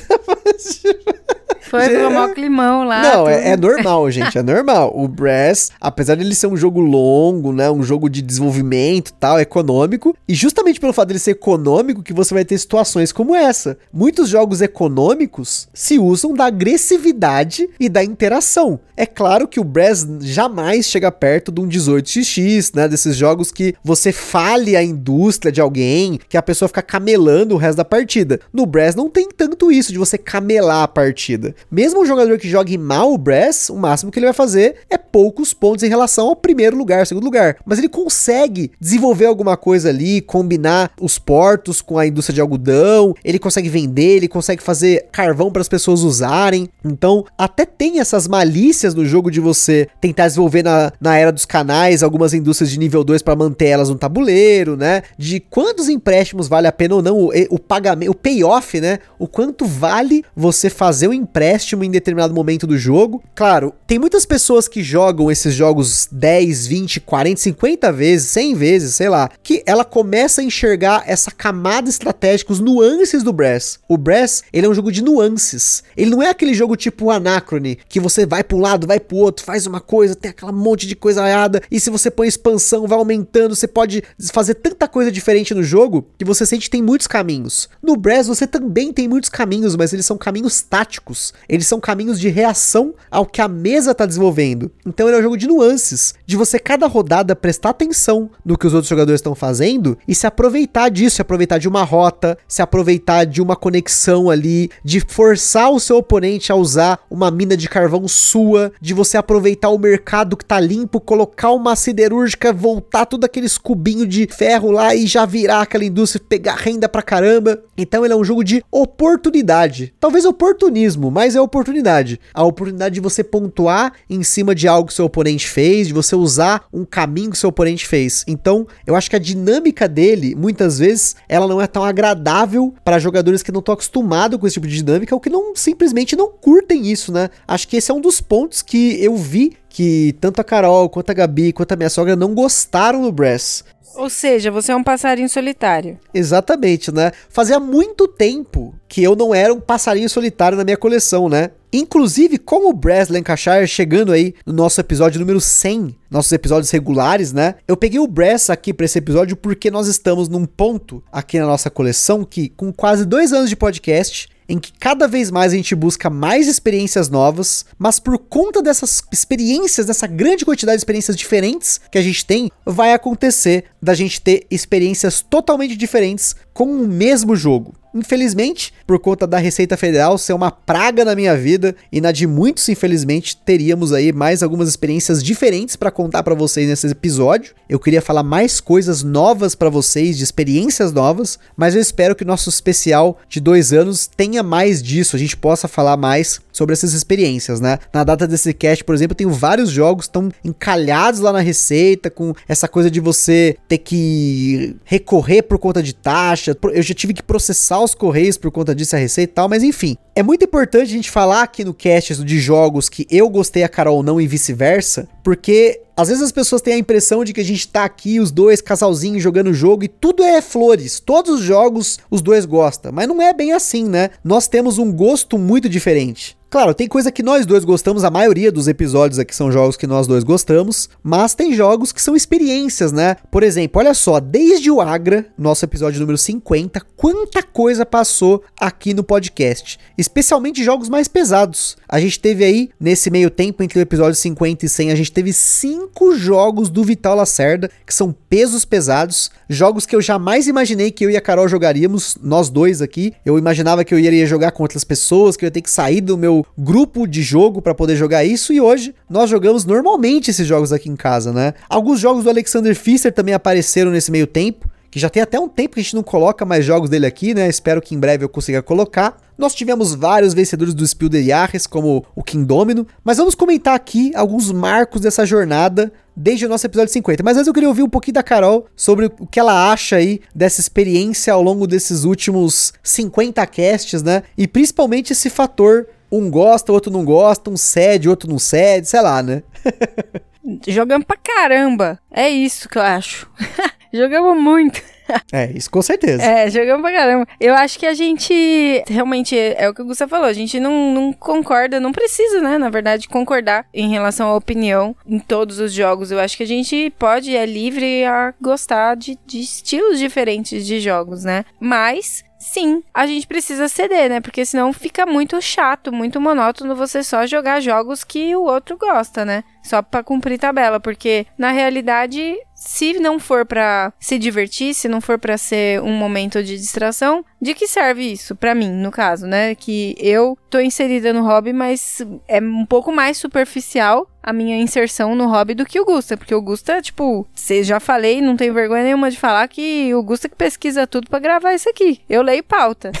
Foi 1.70 1.88
pro 1.88 2.10
maior 2.10 2.34
climão 2.34 2.84
lá. 2.84 3.02
Não, 3.02 3.28
é, 3.28 3.50
é, 3.50 3.56
normal, 3.56 4.10
gente, 4.10 4.36
é 4.36 4.42
normal. 4.42 4.92
O 4.94 5.06
Brass, 5.40 5.70
apesar 5.80 6.16
de 6.16 6.22
ele 6.22 6.34
ser 6.34 6.46
um 6.46 6.56
jogo 6.56 6.80
longo, 6.80 7.52
né, 7.52 7.70
um 7.70 7.82
jogo 7.82 8.10
de 8.10 8.20
desenvolvimento 8.20 9.12
tal, 9.18 9.40
econômico, 9.40 10.14
e 10.28 10.34
justamente 10.34 10.78
pelo 10.78 10.92
fato 10.92 11.08
dele 11.08 11.18
ser 11.18 11.32
econômico 11.32 12.02
que 12.02 12.12
você 12.12 12.34
vai 12.34 12.44
ter 12.44 12.58
situações 12.58 13.12
como 13.12 13.34
essa. 13.34 13.78
Muitos 13.92 14.28
jogos 14.28 14.60
econômicos 14.60 15.68
se 15.72 15.98
usam 15.98 16.34
da 16.34 16.46
agressividade 16.46 17.68
e 17.78 17.88
da 17.88 18.04
interação. 18.04 18.80
É 18.96 19.06
claro 19.06 19.48
que 19.48 19.58
o 19.58 19.64
Brass 19.64 20.06
jamais 20.20 20.86
chega 20.86 21.10
perto 21.10 21.50
de 21.50 21.60
um 21.60 21.68
18xx, 21.68 22.72
né, 22.74 22.86
desses 22.86 23.16
jogos 23.16 23.50
que 23.50 23.74
você 23.82 24.12
fale 24.12 24.76
a 24.76 24.82
indústria 24.82 25.50
de 25.50 25.60
alguém, 25.60 26.20
que 26.28 26.36
a 26.36 26.42
pessoa 26.42 26.68
fica 26.68 26.82
camelando 26.82 27.54
o 27.54 27.58
resto 27.58 27.78
da 27.78 27.84
partida. 27.84 28.40
No 28.52 28.66
Brass 28.66 28.94
não 28.94 29.08
tem 29.08 29.28
tanto 29.30 29.72
isso 29.72 29.90
de 29.90 29.98
você 29.98 30.18
camelar 30.18 30.82
a 30.82 30.88
partida. 30.88 31.54
Mesmo 31.70 32.02
um 32.02 32.06
jogador 32.06 32.38
que 32.38 32.48
jogue 32.48 32.76
mal 32.76 33.10
o 33.10 33.18
Brass, 33.18 33.70
o 33.70 33.76
máximo 33.76 34.12
que 34.12 34.18
ele 34.18 34.26
vai 34.26 34.34
fazer 34.34 34.76
é 34.90 34.98
poucos 35.30 35.54
pontos 35.54 35.84
em 35.84 35.88
relação 35.88 36.28
ao 36.28 36.34
primeiro 36.34 36.76
lugar, 36.76 37.06
segundo 37.06 37.24
lugar. 37.24 37.56
Mas 37.64 37.78
ele 37.78 37.88
consegue 37.88 38.72
desenvolver 38.80 39.26
alguma 39.26 39.56
coisa 39.56 39.88
ali, 39.88 40.20
combinar 40.20 40.90
os 41.00 41.18
portos 41.18 41.80
com 41.80 41.98
a 41.98 42.06
indústria 42.06 42.34
de 42.34 42.40
algodão, 42.40 43.14
ele 43.24 43.38
consegue 43.38 43.68
vender, 43.68 44.16
ele 44.16 44.26
consegue 44.26 44.62
fazer 44.62 45.06
carvão 45.12 45.52
para 45.52 45.62
as 45.62 45.68
pessoas 45.68 46.02
usarem. 46.02 46.68
Então, 46.84 47.24
até 47.38 47.64
tem 47.64 48.00
essas 48.00 48.26
malícias 48.26 48.94
no 48.94 49.04
jogo 49.04 49.30
de 49.30 49.38
você 49.38 49.86
tentar 50.00 50.26
desenvolver 50.26 50.64
na, 50.64 50.92
na 51.00 51.16
era 51.16 51.30
dos 51.30 51.44
canais 51.44 52.02
algumas 52.02 52.34
indústrias 52.34 52.70
de 52.70 52.78
nível 52.78 53.04
2 53.04 53.22
para 53.22 53.36
manter 53.36 53.66
elas 53.66 53.88
no 53.88 53.94
tabuleiro, 53.94 54.76
né? 54.76 55.02
De 55.16 55.38
quantos 55.38 55.88
empréstimos 55.88 56.48
vale 56.48 56.66
a 56.66 56.72
pena 56.72 56.96
ou 56.96 57.02
não, 57.02 57.16
o, 57.16 57.30
o 57.50 57.58
pagamento, 57.58 58.10
o 58.10 58.14
payoff, 58.14 58.80
né? 58.80 58.98
O 59.18 59.28
quanto 59.28 59.64
vale 59.64 60.24
você 60.34 60.68
fazer 60.68 61.12
empréstimo 61.12 61.20
empréstimo 61.50 61.84
em 61.84 61.90
determinado 61.90 62.34
momento 62.34 62.66
do 62.66 62.76
jogo. 62.76 63.22
Claro, 63.34 63.72
tem 63.86 63.98
muitas 63.98 64.24
pessoas 64.24 64.68
que 64.68 64.82
jogam 64.82 65.19
esses 65.28 65.52
jogos 65.52 66.08
10, 66.12 66.68
20, 66.68 67.00
40, 67.00 67.40
50 67.40 67.92
vezes, 67.92 68.28
100 68.28 68.54
vezes, 68.54 68.94
sei 68.94 69.08
lá, 69.08 69.28
que 69.42 69.60
ela 69.66 69.84
começa 69.84 70.40
a 70.40 70.44
enxergar 70.44 71.02
essa 71.04 71.32
camada 71.32 71.90
estratégica, 71.90 72.52
os 72.52 72.60
nuances 72.60 73.24
do 73.24 73.32
Brass. 73.32 73.80
O 73.88 73.98
Brass, 73.98 74.44
ele 74.52 74.66
é 74.66 74.68
um 74.68 74.74
jogo 74.74 74.92
de 74.92 75.02
nuances. 75.02 75.82
Ele 75.96 76.10
não 76.10 76.22
é 76.22 76.28
aquele 76.28 76.54
jogo 76.54 76.76
tipo 76.76 77.10
Anacrone, 77.10 77.78
que 77.88 77.98
você 77.98 78.24
vai 78.24 78.44
para 78.44 78.56
um 78.56 78.60
lado, 78.60 78.86
vai 78.86 79.00
pro 79.00 79.16
outro, 79.16 79.44
faz 79.44 79.66
uma 79.66 79.80
coisa, 79.80 80.14
tem 80.14 80.30
aquela 80.30 80.52
monte 80.52 80.86
de 80.86 80.94
coisa 80.94 81.28
errada, 81.28 81.60
e 81.68 81.80
se 81.80 81.90
você 81.90 82.08
põe 82.08 82.28
expansão, 82.28 82.86
vai 82.86 82.96
aumentando, 82.96 83.56
você 83.56 83.66
pode 83.66 84.04
fazer 84.32 84.54
tanta 84.54 84.86
coisa 84.86 85.10
diferente 85.10 85.52
no 85.52 85.64
jogo 85.64 86.06
que 86.16 86.24
você 86.24 86.46
sente 86.46 86.66
que 86.66 86.70
tem 86.70 86.82
muitos 86.82 87.08
caminhos. 87.08 87.68
No 87.82 87.96
Brass 87.96 88.28
você 88.28 88.46
também 88.46 88.92
tem 88.92 89.08
muitos 89.08 89.28
caminhos, 89.28 89.74
mas 89.74 89.92
eles 89.92 90.06
são 90.06 90.16
caminhos 90.16 90.62
táticos 90.62 91.00
eles 91.48 91.66
são 91.66 91.80
caminhos 91.80 92.20
de 92.20 92.28
reação 92.28 92.94
ao 93.10 93.26
que 93.26 93.40
a 93.40 93.48
mesa 93.48 93.92
está 93.92 94.06
desenvolvendo. 94.06 94.70
Então 94.86 94.99
ele 95.08 95.16
é 95.16 95.20
um 95.20 95.22
jogo 95.22 95.36
de 95.36 95.46
nuances, 95.46 96.14
de 96.26 96.36
você 96.36 96.58
cada 96.58 96.86
rodada 96.86 97.36
prestar 97.36 97.70
atenção 97.70 98.30
no 98.44 98.56
que 98.56 98.66
os 98.66 98.74
outros 98.74 98.88
jogadores 98.88 99.18
estão 99.18 99.34
fazendo 99.34 99.96
e 100.06 100.14
se 100.14 100.26
aproveitar 100.26 100.88
disso, 100.88 101.16
se 101.16 101.22
aproveitar 101.22 101.58
de 101.58 101.68
uma 101.68 101.82
rota, 101.82 102.36
se 102.46 102.62
aproveitar 102.62 103.24
de 103.24 103.40
uma 103.40 103.56
conexão 103.56 104.30
ali, 104.30 104.70
de 104.84 105.00
forçar 105.00 105.70
o 105.70 105.80
seu 105.80 105.98
oponente 105.98 106.52
a 106.52 106.56
usar 106.56 107.00
uma 107.10 107.30
mina 107.30 107.56
de 107.56 107.68
carvão 107.68 108.06
sua, 108.08 108.72
de 108.80 108.94
você 108.94 109.16
aproveitar 109.16 109.70
o 109.70 109.78
mercado 109.78 110.36
que 110.36 110.44
tá 110.44 110.58
limpo, 110.60 111.00
colocar 111.00 111.50
uma 111.52 111.76
siderúrgica, 111.76 112.52
voltar 112.52 113.06
tudo 113.06 113.24
aqueles 113.24 113.56
cubinhos 113.58 114.08
de 114.08 114.26
ferro 114.30 114.70
lá 114.70 114.94
e 114.94 115.06
já 115.06 115.24
virar 115.24 115.62
aquela 115.62 115.84
indústria, 115.84 116.22
pegar 116.28 116.56
renda 116.56 116.88
pra 116.88 117.02
caramba. 117.02 117.62
Então 117.76 118.04
ele 118.04 118.14
é 118.14 118.16
um 118.16 118.24
jogo 118.24 118.44
de 118.44 118.62
oportunidade, 118.70 119.92
talvez 119.98 120.24
oportunismo, 120.24 121.10
mas 121.10 121.34
é 121.34 121.40
oportunidade. 121.40 122.20
A 122.34 122.44
oportunidade 122.44 122.94
de 122.94 123.00
você 123.00 123.24
pontuar 123.24 123.92
em 124.08 124.22
cima 124.22 124.54
de 124.54 124.68
algo 124.68 124.89
que 124.90 124.94
seu 124.94 125.06
oponente 125.06 125.48
fez, 125.48 125.86
de 125.88 125.94
você 125.94 126.14
usar 126.14 126.66
um 126.72 126.84
caminho 126.84 127.30
que 127.30 127.38
seu 127.38 127.48
oponente 127.48 127.86
fez. 127.86 128.24
Então, 128.26 128.66
eu 128.86 128.94
acho 128.94 129.08
que 129.08 129.16
a 129.16 129.20
dinâmica 129.20 129.88
dele, 129.88 130.34
muitas 130.34 130.78
vezes, 130.78 131.16
ela 131.28 131.46
não 131.46 131.60
é 131.60 131.66
tão 131.66 131.84
agradável 131.84 132.74
para 132.84 132.98
jogadores 132.98 133.42
que 133.42 133.52
não 133.52 133.60
estão 133.60 133.72
acostumados 133.72 134.38
com 134.38 134.46
esse 134.46 134.54
tipo 134.54 134.66
de 134.66 134.76
dinâmica 134.76 135.14
ou 135.14 135.20
que 135.20 135.30
não 135.30 135.54
simplesmente 135.56 136.14
não 136.14 136.28
curtem 136.30 136.86
isso, 136.90 137.12
né? 137.12 137.30
Acho 137.46 137.66
que 137.66 137.76
esse 137.76 137.90
é 137.90 137.94
um 137.94 138.00
dos 138.00 138.20
pontos 138.20 138.62
que 138.62 139.02
eu 139.02 139.16
vi 139.16 139.56
que 139.68 140.14
tanto 140.20 140.40
a 140.40 140.44
Carol, 140.44 140.88
quanto 140.90 141.10
a 141.10 141.14
Gabi, 141.14 141.52
quanto 141.52 141.72
a 141.72 141.76
minha 141.76 141.88
sogra 141.88 142.16
não 142.16 142.34
gostaram 142.34 143.02
do 143.02 143.12
Brass. 143.12 143.64
Ou 143.94 144.08
seja, 144.08 144.50
você 144.50 144.72
é 144.72 144.76
um 144.76 144.84
passarinho 144.84 145.28
solitário. 145.28 145.98
Exatamente, 146.14 146.92
né? 146.92 147.12
Fazia 147.28 147.58
muito 147.58 148.06
tempo 148.06 148.74
que 148.88 149.02
eu 149.02 149.16
não 149.16 149.34
era 149.34 149.52
um 149.52 149.60
passarinho 149.60 150.08
solitário 150.08 150.56
na 150.56 150.64
minha 150.64 150.76
coleção, 150.76 151.28
né? 151.28 151.50
Inclusive, 151.72 152.38
como 152.38 152.68
o 152.68 152.72
Brass 152.72 153.08
Lancashire 153.08 153.66
chegando 153.68 154.12
aí 154.12 154.34
no 154.44 154.52
nosso 154.52 154.80
episódio 154.80 155.20
número 155.20 155.40
100, 155.40 155.96
nossos 156.10 156.32
episódios 156.32 156.70
regulares, 156.70 157.32
né? 157.32 157.54
Eu 157.68 157.76
peguei 157.76 158.00
o 158.00 158.08
Brass 158.08 158.50
aqui 158.50 158.74
para 158.74 158.86
esse 158.86 158.98
episódio 158.98 159.36
porque 159.36 159.70
nós 159.70 159.86
estamos 159.86 160.28
num 160.28 160.46
ponto 160.46 161.02
aqui 161.12 161.38
na 161.38 161.46
nossa 161.46 161.70
coleção 161.70 162.24
que, 162.24 162.48
com 162.48 162.72
quase 162.72 163.04
dois 163.04 163.32
anos 163.32 163.48
de 163.48 163.54
podcast, 163.54 164.28
em 164.48 164.58
que 164.58 164.72
cada 164.72 165.06
vez 165.06 165.30
mais 165.30 165.52
a 165.52 165.56
gente 165.56 165.76
busca 165.76 166.10
mais 166.10 166.48
experiências 166.48 167.08
novas, 167.08 167.64
mas 167.78 168.00
por 168.00 168.18
conta 168.18 168.60
dessas 168.60 169.00
experiências, 169.12 169.86
dessa 169.86 170.08
grande 170.08 170.44
quantidade 170.44 170.76
de 170.76 170.80
experiências 170.80 171.16
diferentes 171.16 171.80
que 171.90 171.98
a 171.98 172.02
gente 172.02 172.26
tem, 172.26 172.50
vai 172.66 172.92
acontecer 172.92 173.66
da 173.80 173.94
gente 173.94 174.20
ter 174.20 174.44
experiências 174.50 175.22
totalmente 175.22 175.76
diferentes 175.76 176.34
com 176.52 176.64
o 176.64 176.88
mesmo 176.88 177.36
jogo. 177.36 177.74
Infelizmente, 177.94 178.72
por 178.86 178.98
conta 178.98 179.26
da 179.26 179.38
Receita 179.38 179.76
Federal 179.76 180.16
ser 180.16 180.32
uma 180.32 180.50
praga 180.50 181.04
na 181.04 181.14
minha 181.14 181.36
vida 181.36 181.74
e 181.90 182.00
na 182.00 182.12
de 182.12 182.26
muitos, 182.26 182.68
infelizmente, 182.68 183.36
teríamos 183.36 183.92
aí 183.92 184.12
mais 184.12 184.42
algumas 184.42 184.68
experiências 184.68 185.22
diferentes 185.22 185.76
para 185.76 185.90
contar 185.90 186.22
para 186.22 186.34
vocês 186.34 186.68
nesse 186.68 186.86
episódio. 186.86 187.54
Eu 187.68 187.80
queria 187.80 188.00
falar 188.00 188.22
mais 188.22 188.60
coisas 188.60 189.02
novas 189.02 189.54
para 189.54 189.68
vocês, 189.68 190.16
de 190.16 190.24
experiências 190.24 190.92
novas, 190.92 191.38
mas 191.56 191.74
eu 191.74 191.80
espero 191.80 192.14
que 192.14 192.22
o 192.22 192.26
nosso 192.26 192.48
especial 192.48 193.18
de 193.28 193.40
dois 193.40 193.72
anos 193.72 194.06
tenha 194.06 194.42
mais 194.42 194.82
disso, 194.82 195.16
a 195.16 195.18
gente 195.18 195.36
possa 195.36 195.66
falar 195.66 195.96
mais 195.96 196.40
sobre 196.60 196.74
essas 196.74 196.92
experiências, 196.92 197.58
né? 197.58 197.78
Na 197.90 198.04
data 198.04 198.28
desse 198.28 198.52
cast, 198.52 198.84
por 198.84 198.94
exemplo, 198.94 199.12
eu 199.12 199.16
tenho 199.16 199.30
vários 199.30 199.70
jogos 199.70 200.04
que 200.04 200.10
estão 200.10 200.28
encalhados 200.44 201.18
lá 201.18 201.32
na 201.32 201.40
Receita, 201.40 202.10
com 202.10 202.34
essa 202.46 202.68
coisa 202.68 202.90
de 202.90 203.00
você 203.00 203.56
ter 203.66 203.78
que 203.78 204.76
recorrer 204.84 205.40
por 205.40 205.58
conta 205.58 205.82
de 205.82 205.94
taxa. 205.94 206.54
Eu 206.74 206.82
já 206.82 206.92
tive 206.92 207.14
que 207.14 207.22
processar 207.22 207.82
os 207.82 207.94
correios 207.94 208.36
por 208.36 208.50
conta 208.50 208.74
disso, 208.74 208.94
a 208.94 208.98
Receita 208.98 209.32
e 209.32 209.34
tal, 209.34 209.48
mas 209.48 209.62
enfim. 209.62 209.96
É 210.14 210.22
muito 210.22 210.44
importante 210.44 210.82
a 210.82 210.96
gente 210.96 211.10
falar 211.10 211.42
aqui 211.42 211.64
no 211.64 211.72
cast 211.72 212.22
de 212.22 212.38
jogos 212.38 212.90
que 212.90 213.06
eu 213.10 213.30
gostei, 213.30 213.62
a 213.62 213.68
Carol 213.68 214.02
não 214.02 214.20
e 214.20 214.26
vice-versa, 214.26 215.08
porque 215.24 215.80
Às 216.00 216.08
vezes 216.08 216.22
as 216.22 216.32
pessoas 216.32 216.62
têm 216.62 216.72
a 216.72 216.78
impressão 216.78 217.22
de 217.22 217.34
que 217.34 217.42
a 217.42 217.44
gente 217.44 217.68
tá 217.68 217.84
aqui, 217.84 218.20
os 218.20 218.30
dois 218.30 218.62
casalzinhos 218.62 219.22
jogando 219.22 219.52
jogo 219.52 219.84
e 219.84 219.88
tudo 219.88 220.22
é 220.22 220.40
flores. 220.40 220.98
Todos 220.98 221.40
os 221.40 221.40
jogos 221.42 221.98
os 222.10 222.22
dois 222.22 222.46
gostam. 222.46 222.90
Mas 222.90 223.06
não 223.06 223.20
é 223.20 223.34
bem 223.34 223.52
assim, 223.52 223.84
né? 223.84 224.08
Nós 224.24 224.48
temos 224.48 224.78
um 224.78 224.90
gosto 224.90 225.36
muito 225.36 225.68
diferente. 225.68 226.40
Claro, 226.50 226.74
tem 226.74 226.88
coisa 226.88 227.12
que 227.12 227.22
nós 227.22 227.46
dois 227.46 227.64
gostamos, 227.64 228.02
a 228.02 228.10
maioria 228.10 228.50
dos 228.50 228.66
episódios 228.66 229.20
aqui 229.20 229.32
são 229.32 229.52
jogos 229.52 229.76
que 229.76 229.86
nós 229.86 230.08
dois 230.08 230.24
gostamos, 230.24 230.90
mas 231.00 231.32
tem 231.32 231.54
jogos 231.54 231.92
que 231.92 232.02
são 232.02 232.16
experiências, 232.16 232.90
né? 232.90 233.14
Por 233.30 233.44
exemplo, 233.44 233.80
olha 233.80 233.94
só, 233.94 234.18
desde 234.18 234.68
o 234.68 234.80
Agra, 234.80 235.26
nosso 235.38 235.64
episódio 235.64 236.00
número 236.00 236.18
50, 236.18 236.80
quanta 236.96 237.40
coisa 237.40 237.86
passou 237.86 238.42
aqui 238.58 238.92
no 238.92 239.04
podcast, 239.04 239.78
especialmente 239.96 240.64
jogos 240.64 240.88
mais 240.88 241.06
pesados. 241.06 241.76
A 241.88 242.00
gente 242.00 242.18
teve 242.18 242.42
aí, 242.42 242.70
nesse 242.80 243.12
meio 243.12 243.30
tempo 243.30 243.62
entre 243.62 243.78
o 243.78 243.82
episódio 243.82 244.16
50 244.16 244.66
e 244.66 244.68
100, 244.68 244.90
a 244.90 244.96
gente 244.96 245.12
teve 245.12 245.32
cinco 245.32 245.89
jogos 246.16 246.68
do 246.68 246.84
Vital 246.84 247.16
Lacerda, 247.16 247.70
que 247.86 247.94
são 247.94 248.14
pesos 248.28 248.64
pesados, 248.64 249.30
jogos 249.48 249.86
que 249.86 249.94
eu 249.94 250.00
jamais 250.00 250.46
imaginei 250.46 250.90
que 250.90 251.04
eu 251.04 251.10
e 251.10 251.16
a 251.16 251.20
Carol 251.20 251.48
jogaríamos, 251.48 252.16
nós 252.22 252.48
dois 252.48 252.80
aqui. 252.82 253.12
Eu 253.24 253.38
imaginava 253.38 253.84
que 253.84 253.92
eu 253.92 253.98
iria 253.98 254.26
jogar 254.26 254.52
com 254.52 254.62
outras 254.62 254.84
pessoas, 254.84 255.36
que 255.36 255.44
eu 255.44 255.46
ia 255.46 255.50
ter 255.50 255.62
que 255.62 255.70
sair 255.70 256.00
do 256.00 256.16
meu 256.16 256.44
grupo 256.56 257.06
de 257.06 257.22
jogo 257.22 257.60
para 257.60 257.74
poder 257.74 257.96
jogar 257.96 258.24
isso 258.24 258.52
e 258.52 258.60
hoje 258.60 258.94
nós 259.08 259.28
jogamos 259.30 259.64
normalmente 259.64 260.30
esses 260.30 260.46
jogos 260.46 260.72
aqui 260.72 260.88
em 260.88 260.96
casa, 260.96 261.32
né? 261.32 261.54
Alguns 261.68 262.00
jogos 262.00 262.24
do 262.24 262.30
Alexander 262.30 262.74
Pfister 262.74 263.12
também 263.12 263.34
apareceram 263.34 263.90
nesse 263.90 264.10
meio 264.10 264.26
tempo, 264.26 264.68
que 264.90 264.98
já 264.98 265.08
tem 265.08 265.22
até 265.22 265.38
um 265.38 265.48
tempo 265.48 265.74
que 265.74 265.80
a 265.80 265.82
gente 265.82 265.94
não 265.94 266.02
coloca 266.02 266.44
mais 266.44 266.64
jogos 266.64 266.90
dele 266.90 267.06
aqui, 267.06 267.32
né? 267.32 267.48
Espero 267.48 267.80
que 267.80 267.94
em 267.94 267.98
breve 267.98 268.24
eu 268.24 268.28
consiga 268.28 268.60
colocar. 268.60 269.16
Nós 269.40 269.54
tivemos 269.54 269.94
vários 269.94 270.34
vencedores 270.34 270.74
do 270.74 270.86
Spiel 270.86 271.08
de 271.08 271.24
Jahres, 271.24 271.66
como 271.66 272.04
o 272.14 272.22
King 272.22 272.44
Domino, 272.44 272.86
mas 273.02 273.16
vamos 273.16 273.34
comentar 273.34 273.74
aqui 273.74 274.12
alguns 274.14 274.52
marcos 274.52 275.00
dessa 275.00 275.24
jornada 275.24 275.90
desde 276.14 276.44
o 276.44 276.48
nosso 276.48 276.66
episódio 276.66 276.92
50. 276.92 277.22
Mas 277.22 277.38
antes 277.38 277.46
eu 277.46 277.54
queria 277.54 277.68
ouvir 277.68 277.82
um 277.82 277.88
pouquinho 277.88 278.14
da 278.14 278.22
Carol 278.22 278.66
sobre 278.76 279.06
o 279.06 279.26
que 279.26 279.40
ela 279.40 279.72
acha 279.72 279.96
aí 279.96 280.20
dessa 280.34 280.60
experiência 280.60 281.32
ao 281.32 281.42
longo 281.42 281.66
desses 281.66 282.04
últimos 282.04 282.74
50 282.82 283.46
casts, 283.46 284.02
né? 284.02 284.24
E 284.36 284.46
principalmente 284.46 285.14
esse 285.14 285.30
fator 285.30 285.86
um 286.12 286.30
gosta, 286.30 286.70
outro 286.70 286.92
não 286.92 287.02
gosta, 287.02 287.48
um 287.48 287.56
cede, 287.56 288.10
outro 288.10 288.28
não 288.28 288.38
cede, 288.38 288.88
sei 288.88 289.00
lá, 289.00 289.22
né? 289.22 289.42
Jogamos 290.68 291.06
pra 291.06 291.16
caramba. 291.16 291.98
É 292.10 292.28
isso 292.28 292.68
que 292.68 292.76
eu 292.76 292.82
acho. 292.82 293.30
Jogamos 293.90 294.38
muito. 294.38 294.82
É, 295.32 295.50
isso 295.52 295.70
com 295.70 295.80
certeza. 295.80 296.22
É, 296.22 296.50
jogamos 296.50 296.82
pra 296.82 296.92
caramba. 296.92 297.26
Eu 297.38 297.54
acho 297.54 297.78
que 297.78 297.86
a 297.86 297.94
gente, 297.94 298.82
realmente, 298.88 299.38
é 299.38 299.68
o 299.68 299.74
que 299.74 299.80
o 299.80 299.84
Gustavo 299.84 300.10
falou, 300.10 300.26
a 300.26 300.32
gente 300.32 300.58
não, 300.58 300.92
não 300.92 301.12
concorda, 301.12 301.78
não 301.78 301.92
precisa, 301.92 302.40
né, 302.40 302.58
na 302.58 302.68
verdade, 302.68 303.08
concordar 303.08 303.64
em 303.72 303.88
relação 303.88 304.28
à 304.28 304.34
opinião 304.34 304.94
em 305.06 305.18
todos 305.18 305.60
os 305.60 305.72
jogos. 305.72 306.10
Eu 306.10 306.18
acho 306.18 306.36
que 306.36 306.42
a 306.42 306.46
gente 306.46 306.92
pode, 306.98 307.34
é 307.36 307.46
livre 307.46 308.04
a 308.04 308.34
gostar 308.40 308.96
de, 308.96 309.16
de 309.24 309.40
estilos 309.40 309.98
diferentes 309.98 310.66
de 310.66 310.80
jogos, 310.80 311.24
né? 311.24 311.44
Mas 311.60 312.24
sim, 312.40 312.82
a 312.92 313.06
gente 313.06 313.26
precisa 313.26 313.68
ceder, 313.68 314.08
né? 314.08 314.20
Porque 314.20 314.44
senão 314.44 314.72
fica 314.72 315.04
muito 315.04 315.40
chato, 315.42 315.92
muito 315.92 316.20
monótono 316.20 316.74
você 316.74 317.04
só 317.04 317.26
jogar 317.26 317.60
jogos 317.60 318.02
que 318.02 318.34
o 318.34 318.42
outro 318.42 318.78
gosta, 318.78 319.24
né? 319.24 319.44
Só 319.62 319.82
para 319.82 320.02
cumprir 320.02 320.38
tabela, 320.38 320.80
porque 320.80 321.26
na 321.36 321.50
realidade 321.50 322.36
se 322.60 322.98
não 323.00 323.18
for 323.18 323.46
para 323.46 323.90
se 323.98 324.18
divertir, 324.18 324.74
se 324.74 324.86
não 324.86 325.00
for 325.00 325.18
para 325.18 325.38
ser 325.38 325.80
um 325.82 325.94
momento 325.94 326.42
de 326.42 326.58
distração, 326.58 327.24
de 327.40 327.54
que 327.54 327.66
serve 327.66 328.12
isso 328.12 328.36
para 328.36 328.54
mim, 328.54 328.70
no 328.70 328.90
caso, 328.90 329.26
né? 329.26 329.54
Que 329.54 329.94
eu 329.98 330.36
tô 330.50 330.60
inserida 330.60 331.10
no 331.10 331.24
hobby, 331.24 331.54
mas 331.54 332.02
é 332.28 332.38
um 332.38 332.66
pouco 332.66 332.92
mais 332.92 333.16
superficial 333.16 334.06
a 334.22 334.32
minha 334.32 334.56
inserção 334.60 335.14
no 335.14 335.28
hobby 335.28 335.54
do 335.54 335.64
que 335.64 335.80
o 335.80 335.84
Gusta, 335.84 336.16
porque 336.16 336.34
o 336.34 336.42
Gusta, 336.42 336.80
tipo, 336.82 337.26
você 337.34 337.62
já 337.62 337.80
falei, 337.80 338.20
não 338.20 338.36
tenho 338.36 338.52
vergonha 338.52 338.84
nenhuma 338.84 339.10
de 339.10 339.18
falar 339.18 339.46
que 339.48 339.94
o 339.94 340.02
Gusta 340.02 340.28
que 340.28 340.36
pesquisa 340.36 340.86
tudo 340.86 341.08
para 341.08 341.18
gravar 341.18 341.54
isso 341.54 341.68
aqui. 341.68 342.00
Eu 342.08 342.22
leio 342.22 342.42
pauta. 342.42 342.92